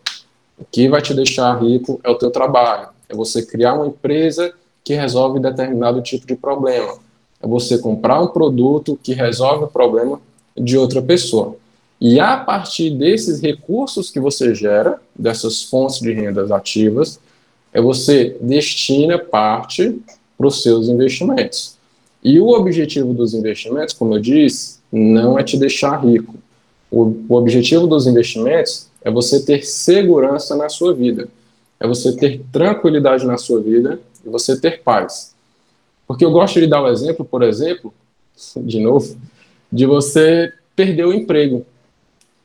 O 0.58 0.64
que 0.64 0.88
vai 0.88 1.02
te 1.02 1.12
deixar 1.12 1.62
rico 1.62 2.00
é 2.02 2.08
o 2.08 2.16
teu 2.16 2.30
trabalho, 2.30 2.88
é 3.10 3.14
você 3.14 3.44
criar 3.44 3.74
uma 3.74 3.86
empresa 3.86 4.54
que 4.82 4.94
resolve 4.94 5.38
determinado 5.38 6.00
tipo 6.00 6.26
de 6.26 6.34
problema, 6.34 6.96
é 7.42 7.46
você 7.46 7.78
comprar 7.78 8.20
um 8.20 8.28
produto 8.28 8.98
que 9.02 9.12
resolve 9.12 9.64
o 9.64 9.68
problema 9.68 10.20
de 10.56 10.76
outra 10.76 11.00
pessoa. 11.00 11.56
E 12.00 12.20
a 12.20 12.36
partir 12.36 12.90
desses 12.90 13.40
recursos 13.40 14.10
que 14.10 14.20
você 14.20 14.54
gera, 14.54 15.00
dessas 15.16 15.64
fontes 15.64 16.00
de 16.00 16.12
rendas 16.12 16.50
ativas, 16.50 17.18
é 17.72 17.80
você 17.80 18.36
destina 18.40 19.18
parte 19.18 20.00
para 20.36 20.46
os 20.46 20.62
seus 20.62 20.88
investimentos. 20.88 21.76
E 22.22 22.40
o 22.40 22.48
objetivo 22.48 23.12
dos 23.12 23.34
investimentos, 23.34 23.94
como 23.94 24.14
eu 24.14 24.20
disse, 24.20 24.78
não 24.90 25.38
é 25.38 25.42
te 25.42 25.56
deixar 25.56 26.04
rico. 26.04 26.34
O, 26.90 27.14
o 27.28 27.34
objetivo 27.34 27.86
dos 27.86 28.06
investimentos 28.06 28.88
é 29.02 29.10
você 29.10 29.40
ter 29.40 29.64
segurança 29.64 30.56
na 30.56 30.68
sua 30.68 30.94
vida, 30.94 31.28
é 31.78 31.86
você 31.86 32.12
ter 32.12 32.40
tranquilidade 32.52 33.26
na 33.26 33.36
sua 33.36 33.60
vida 33.60 34.00
e 34.24 34.28
você 34.28 34.58
ter 34.58 34.82
paz. 34.82 35.34
Porque 36.08 36.24
eu 36.24 36.30
gosto 36.30 36.58
de 36.58 36.66
dar 36.66 36.82
o 36.82 36.88
exemplo, 36.88 37.22
por 37.22 37.42
exemplo, 37.42 37.92
de 38.56 38.80
novo, 38.80 39.14
de 39.70 39.84
você 39.84 40.50
perder 40.74 41.04
o 41.04 41.12
emprego. 41.12 41.66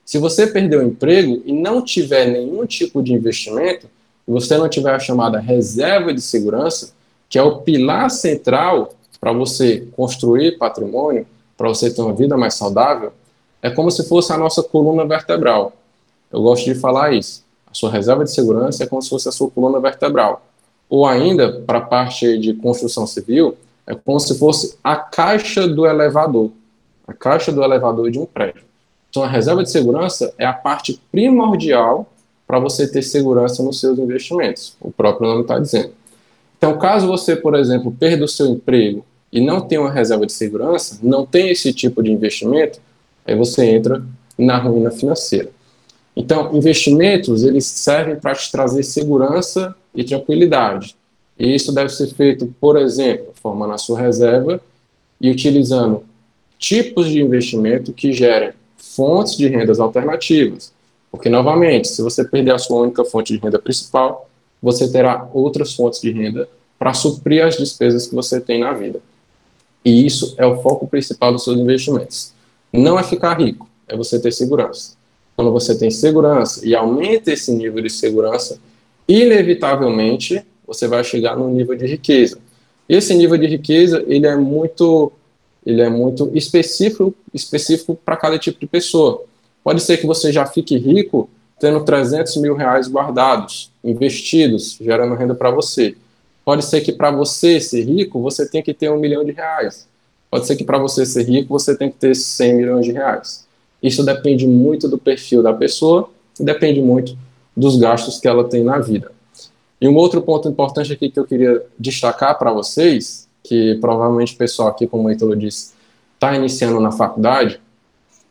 Se 0.03 0.17
você 0.17 0.45
perder 0.45 0.79
o 0.79 0.83
emprego 0.83 1.41
e 1.45 1.53
não 1.53 1.81
tiver 1.81 2.27
nenhum 2.27 2.65
tipo 2.65 3.01
de 3.01 3.13
investimento, 3.13 3.87
você 4.27 4.57
não 4.57 4.67
tiver 4.67 4.93
a 4.93 4.99
chamada 4.99 5.39
reserva 5.39 6.13
de 6.13 6.19
segurança, 6.19 6.93
que 7.29 7.39
é 7.39 7.43
o 7.43 7.59
pilar 7.59 8.11
central 8.11 8.93
para 9.19 9.31
você 9.31 9.87
construir 9.95 10.57
patrimônio, 10.57 11.25
para 11.55 11.69
você 11.69 11.89
ter 11.89 12.01
uma 12.01 12.13
vida 12.13 12.35
mais 12.35 12.55
saudável, 12.55 13.13
é 13.61 13.69
como 13.69 13.89
se 13.89 14.03
fosse 14.09 14.33
a 14.33 14.37
nossa 14.37 14.61
coluna 14.61 15.05
vertebral. 15.05 15.71
Eu 16.29 16.41
gosto 16.41 16.65
de 16.65 16.75
falar 16.75 17.13
isso. 17.13 17.45
A 17.71 17.73
sua 17.73 17.89
reserva 17.89 18.25
de 18.25 18.31
segurança 18.31 18.83
é 18.83 18.87
como 18.87 19.01
se 19.01 19.09
fosse 19.09 19.29
a 19.29 19.31
sua 19.31 19.49
coluna 19.49 19.79
vertebral. 19.79 20.45
Ou 20.93 21.07
ainda, 21.07 21.51
para 21.51 21.79
a 21.79 21.81
parte 21.81 22.37
de 22.37 22.53
construção 22.53 23.07
civil, 23.07 23.57
é 23.87 23.95
como 23.95 24.19
se 24.19 24.37
fosse 24.37 24.77
a 24.83 24.95
caixa 24.95 25.67
do 25.67 25.87
elevador. 25.87 26.51
A 27.07 27.13
caixa 27.13 27.51
do 27.51 27.63
elevador 27.63 28.11
de 28.11 28.19
um 28.19 28.27
prédio. 28.27 28.61
Então, 29.09 29.23
a 29.23 29.27
reserva 29.27 29.63
de 29.63 29.71
segurança 29.71 30.31
é 30.37 30.45
a 30.45 30.53
parte 30.53 31.01
primordial 31.11 32.07
para 32.45 32.59
você 32.59 32.87
ter 32.87 33.01
segurança 33.01 33.63
nos 33.63 33.79
seus 33.79 33.97
investimentos. 33.97 34.75
O 34.79 34.91
próprio 34.91 35.29
nome 35.29 35.41
está 35.41 35.57
dizendo. 35.57 35.93
Então, 36.59 36.77
caso 36.77 37.07
você, 37.07 37.35
por 37.35 37.55
exemplo, 37.55 37.91
perda 37.91 38.25
o 38.25 38.27
seu 38.27 38.45
emprego 38.45 39.03
e 39.31 39.41
não 39.41 39.61
tem 39.61 39.79
uma 39.79 39.91
reserva 39.91 40.27
de 40.27 40.33
segurança, 40.33 40.99
não 41.01 41.25
tem 41.25 41.49
esse 41.49 41.73
tipo 41.73 42.03
de 42.03 42.11
investimento, 42.11 42.79
aí 43.25 43.35
você 43.35 43.65
entra 43.65 44.05
na 44.37 44.59
ruína 44.59 44.91
financeira. 44.91 45.49
Então, 46.15 46.55
investimentos, 46.55 47.41
eles 47.41 47.65
servem 47.65 48.15
para 48.15 48.35
te 48.35 48.51
trazer 48.51 48.83
segurança 48.83 49.75
e 49.95 50.03
tranquilidade. 50.03 50.95
E 51.37 51.53
isso 51.53 51.73
deve 51.73 51.89
ser 51.89 52.07
feito, 52.13 52.53
por 52.59 52.77
exemplo, 52.77 53.27
formando 53.35 53.73
a 53.73 53.77
sua 53.77 53.99
reserva 53.99 54.61
e 55.19 55.29
utilizando 55.29 56.03
tipos 56.57 57.09
de 57.09 57.21
investimento 57.21 57.91
que 57.91 58.13
gerem 58.13 58.51
fontes 58.77 59.35
de 59.35 59.47
rendas 59.47 59.79
alternativas. 59.79 60.71
Porque, 61.11 61.29
novamente, 61.29 61.87
se 61.87 62.01
você 62.01 62.23
perder 62.23 62.53
a 62.53 62.57
sua 62.57 62.81
única 62.81 63.03
fonte 63.05 63.33
de 63.33 63.39
renda 63.39 63.59
principal, 63.59 64.29
você 64.61 64.89
terá 64.91 65.29
outras 65.33 65.73
fontes 65.73 66.01
de 66.01 66.11
renda 66.11 66.47
para 66.79 66.93
suprir 66.93 67.45
as 67.45 67.57
despesas 67.57 68.07
que 68.07 68.15
você 68.15 68.41
tem 68.41 68.59
na 68.59 68.73
vida. 68.73 68.99
E 69.85 70.05
isso 70.05 70.33
é 70.37 70.45
o 70.45 70.61
foco 70.61 70.87
principal 70.87 71.31
dos 71.31 71.43
seus 71.43 71.57
investimentos. 71.57 72.33
Não 72.71 72.97
é 72.97 73.03
ficar 73.03 73.39
rico, 73.39 73.69
é 73.87 73.95
você 73.95 74.19
ter 74.19 74.31
segurança. 74.31 74.95
Quando 75.35 75.51
você 75.51 75.77
tem 75.77 75.91
segurança 75.91 76.65
e 76.65 76.75
aumenta 76.75 77.31
esse 77.31 77.51
nível 77.53 77.81
de 77.81 77.89
segurança, 77.89 78.59
inevitavelmente 79.07 80.43
você 80.65 80.87
vai 80.87 81.03
chegar 81.03 81.37
num 81.37 81.49
nível 81.49 81.75
de 81.75 81.85
riqueza. 81.85 82.37
Esse 82.87 83.13
nível 83.13 83.37
de 83.37 83.47
riqueza, 83.47 84.03
ele 84.07 84.27
é 84.27 84.35
muito 84.35 85.11
ele 85.65 85.81
é 85.81 85.89
muito 85.89 86.29
específico 86.33 87.15
específico 87.33 87.97
para 88.03 88.17
cada 88.17 88.37
tipo 88.37 88.59
de 88.59 88.67
pessoa. 88.67 89.23
Pode 89.63 89.81
ser 89.81 89.97
que 89.97 90.05
você 90.05 90.31
já 90.31 90.45
fique 90.45 90.77
rico 90.77 91.29
tendo 91.59 91.83
300 91.85 92.35
mil 92.37 92.55
reais 92.55 92.89
guardados, 92.89 93.71
investidos, 93.83 94.77
gerando 94.81 95.15
renda 95.15 95.33
para 95.33 95.49
você. 95.49 95.95
Pode 96.43 96.65
ser 96.65 96.81
que 96.81 96.91
para 96.91 97.09
você 97.09 97.61
ser 97.61 97.83
rico, 97.83 98.21
você 98.21 98.45
tenha 98.45 98.61
que 98.61 98.73
ter 98.73 98.91
um 98.91 98.99
milhão 98.99 99.23
de 99.23 99.31
reais. 99.31 99.87
Pode 100.29 100.45
ser 100.45 100.57
que 100.57 100.63
para 100.65 100.77
você 100.77 101.05
ser 101.05 101.23
rico, 101.23 101.47
você 101.47 101.77
tenha 101.77 101.89
que 101.89 101.97
ter 101.97 102.13
100 102.13 102.55
milhões 102.55 102.85
de 102.85 102.91
reais. 102.91 103.47
Isso 103.81 104.03
depende 104.03 104.45
muito 104.45 104.89
do 104.89 104.97
perfil 104.97 105.41
da 105.41 105.53
pessoa 105.53 106.09
e 106.37 106.43
depende 106.43 106.81
muito 106.81 107.17
dos 107.55 107.77
gastos 107.77 108.19
que 108.19 108.27
ela 108.27 108.43
tem 108.43 108.63
na 108.63 108.79
vida. 108.79 109.11
E 109.79 109.87
um 109.87 109.95
outro 109.95 110.21
ponto 110.21 110.47
importante 110.47 110.93
aqui 110.93 111.09
que 111.09 111.19
eu 111.19 111.25
queria 111.25 111.65
destacar 111.77 112.37
para 112.37 112.51
vocês, 112.51 113.27
que 113.43 113.75
provavelmente 113.81 114.33
o 114.33 114.37
pessoal 114.37 114.69
aqui, 114.69 114.87
como 114.87 115.07
o 115.07 115.11
Ítalo 115.11 115.35
disse, 115.35 115.73
está 116.15 116.35
iniciando 116.35 116.79
na 116.79 116.91
faculdade, 116.91 117.59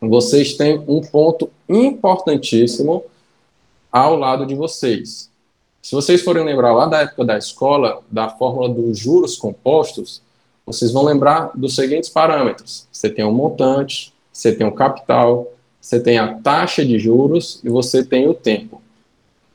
vocês 0.01 0.55
têm 0.55 0.83
um 0.87 0.99
ponto 1.01 1.49
importantíssimo 1.69 3.03
ao 3.91 4.15
lado 4.15 4.45
de 4.45 4.55
vocês. 4.55 5.29
Se 5.81 5.93
vocês 5.93 6.21
forem 6.21 6.43
lembrar 6.43 6.73
lá 6.73 6.85
da 6.87 7.01
época 7.01 7.23
da 7.23 7.37
escola, 7.37 8.01
da 8.09 8.29
fórmula 8.29 8.69
dos 8.69 8.97
juros 8.97 9.35
compostos, 9.37 10.21
vocês 10.65 10.91
vão 10.91 11.03
lembrar 11.03 11.51
dos 11.53 11.75
seguintes 11.75 12.09
parâmetros: 12.09 12.87
você 12.91 13.09
tem 13.09 13.25
um 13.25 13.31
montante, 13.31 14.13
você 14.31 14.53
tem 14.53 14.65
um 14.65 14.71
capital, 14.71 15.51
você 15.79 15.99
tem 15.99 16.17
a 16.17 16.35
taxa 16.35 16.85
de 16.85 16.97
juros 16.97 17.59
e 17.63 17.69
você 17.69 18.03
tem 18.03 18.27
o 18.27 18.33
tempo. 18.33 18.81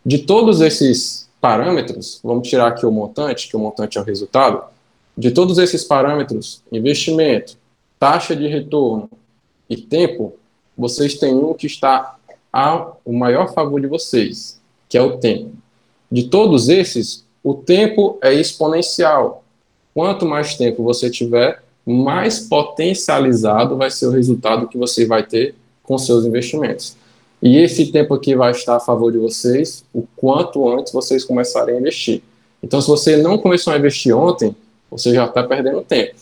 De 0.08 0.16
todos 0.16 0.62
esses 0.62 1.28
parâmetros, 1.38 2.18
vamos 2.24 2.48
tirar 2.48 2.68
aqui 2.68 2.86
o 2.86 2.90
montante, 2.90 3.46
que 3.46 3.54
o 3.54 3.58
montante 3.58 3.98
é 3.98 4.00
o 4.00 4.04
resultado. 4.04 4.62
De 5.14 5.30
todos 5.30 5.58
esses 5.58 5.84
parâmetros, 5.84 6.62
investimento, 6.72 7.58
taxa 7.98 8.34
de 8.34 8.48
retorno 8.48 9.10
e 9.68 9.76
tempo, 9.76 10.32
vocês 10.74 11.18
têm 11.18 11.34
um 11.34 11.52
que 11.52 11.66
está 11.66 12.16
ao 12.50 13.02
maior 13.06 13.52
favor 13.52 13.78
de 13.82 13.86
vocês, 13.86 14.58
que 14.88 14.96
é 14.96 15.02
o 15.02 15.18
tempo. 15.18 15.50
De 16.10 16.22
todos 16.22 16.70
esses, 16.70 17.26
o 17.44 17.52
tempo 17.52 18.16
é 18.22 18.32
exponencial. 18.32 19.44
Quanto 19.92 20.24
mais 20.24 20.56
tempo 20.56 20.82
você 20.82 21.10
tiver, 21.10 21.62
mais 21.84 22.40
potencializado 22.40 23.76
vai 23.76 23.90
ser 23.90 24.06
o 24.06 24.12
resultado 24.12 24.68
que 24.68 24.78
você 24.78 25.04
vai 25.04 25.22
ter 25.22 25.54
com 25.82 25.98
seus 25.98 26.24
investimentos. 26.24 26.96
E 27.40 27.58
esse 27.58 27.92
tempo 27.92 28.14
aqui 28.14 28.34
vai 28.34 28.50
estar 28.50 28.76
a 28.76 28.80
favor 28.80 29.12
de 29.12 29.18
vocês 29.18 29.84
o 29.94 30.04
quanto 30.16 30.68
antes 30.68 30.92
vocês 30.92 31.24
começarem 31.24 31.76
a 31.76 31.78
investir. 31.78 32.22
Então, 32.62 32.80
se 32.80 32.88
você 32.88 33.16
não 33.16 33.38
começou 33.38 33.72
a 33.72 33.78
investir 33.78 34.16
ontem, 34.16 34.54
você 34.90 35.14
já 35.14 35.26
está 35.26 35.42
perdendo 35.42 35.82
tempo. 35.82 36.14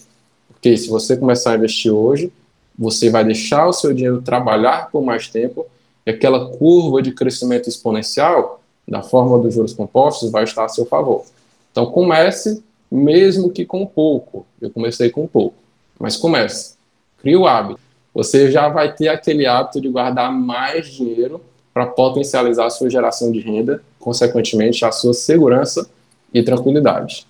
Porque 0.48 0.76
se 0.76 0.88
você 0.88 1.16
começar 1.16 1.52
a 1.52 1.56
investir 1.56 1.92
hoje, 1.92 2.30
você 2.78 3.08
vai 3.08 3.24
deixar 3.24 3.66
o 3.66 3.72
seu 3.72 3.94
dinheiro 3.94 4.20
trabalhar 4.20 4.90
por 4.90 5.02
mais 5.02 5.28
tempo 5.28 5.66
e 6.04 6.10
aquela 6.10 6.50
curva 6.56 7.00
de 7.00 7.12
crescimento 7.12 7.68
exponencial 7.68 8.60
da 8.86 9.02
forma 9.02 9.38
dos 9.38 9.54
juros 9.54 9.72
compostos 9.72 10.30
vai 10.30 10.44
estar 10.44 10.64
a 10.64 10.68
seu 10.68 10.84
favor. 10.84 11.24
Então 11.72 11.86
comece, 11.86 12.62
mesmo 12.90 13.50
que 13.50 13.64
com 13.64 13.86
pouco. 13.86 14.46
Eu 14.60 14.70
comecei 14.70 15.10
com 15.10 15.26
pouco, 15.26 15.56
mas 15.98 16.16
comece. 16.16 16.74
Crie 17.18 17.36
o 17.36 17.46
hábito. 17.46 17.80
Você 18.16 18.50
já 18.50 18.66
vai 18.70 18.94
ter 18.94 19.08
aquele 19.08 19.46
hábito 19.46 19.78
de 19.78 19.90
guardar 19.90 20.32
mais 20.32 20.86
dinheiro 20.86 21.38
para 21.74 21.84
potencializar 21.84 22.64
a 22.64 22.70
sua 22.70 22.88
geração 22.88 23.30
de 23.30 23.40
renda, 23.40 23.82
consequentemente 23.98 24.86
a 24.86 24.90
sua 24.90 25.12
segurança 25.12 25.86
e 26.32 26.42
tranquilidade. 26.42 27.26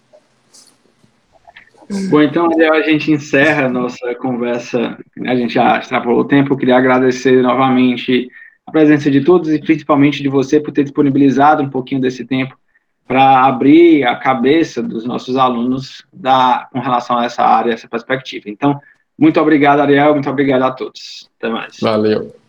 Bom, 2.08 2.22
então 2.22 2.48
a 2.72 2.82
gente 2.82 3.10
encerra 3.10 3.66
a 3.66 3.68
nossa 3.68 4.14
conversa. 4.14 4.96
A 5.26 5.34
gente 5.34 5.54
já 5.54 5.76
extrapolou 5.76 6.20
o 6.20 6.24
tempo. 6.24 6.52
Eu 6.52 6.56
queria 6.56 6.76
agradecer 6.76 7.42
novamente 7.42 8.30
a 8.64 8.70
presença 8.70 9.10
de 9.10 9.22
todos 9.22 9.50
e 9.50 9.58
principalmente 9.58 10.22
de 10.22 10.28
você 10.28 10.60
por 10.60 10.70
ter 10.70 10.84
disponibilizado 10.84 11.64
um 11.64 11.68
pouquinho 11.68 12.00
desse 12.00 12.24
tempo 12.24 12.56
para 13.08 13.44
abrir 13.44 14.04
a 14.04 14.14
cabeça 14.14 14.80
dos 14.80 15.04
nossos 15.04 15.36
alunos 15.36 16.06
da, 16.12 16.68
com 16.72 16.78
relação 16.78 17.18
a 17.18 17.24
essa 17.24 17.42
área, 17.42 17.72
essa 17.72 17.88
perspectiva. 17.88 18.48
Então, 18.48 18.80
muito 19.18 19.40
obrigado, 19.40 19.80
Ariel, 19.80 20.12
muito 20.12 20.28
obrigado 20.28 20.62
a 20.62 20.70
todos. 20.70 21.28
Até 21.38 21.48
mais. 21.48 21.76
Valeu. 21.80 22.45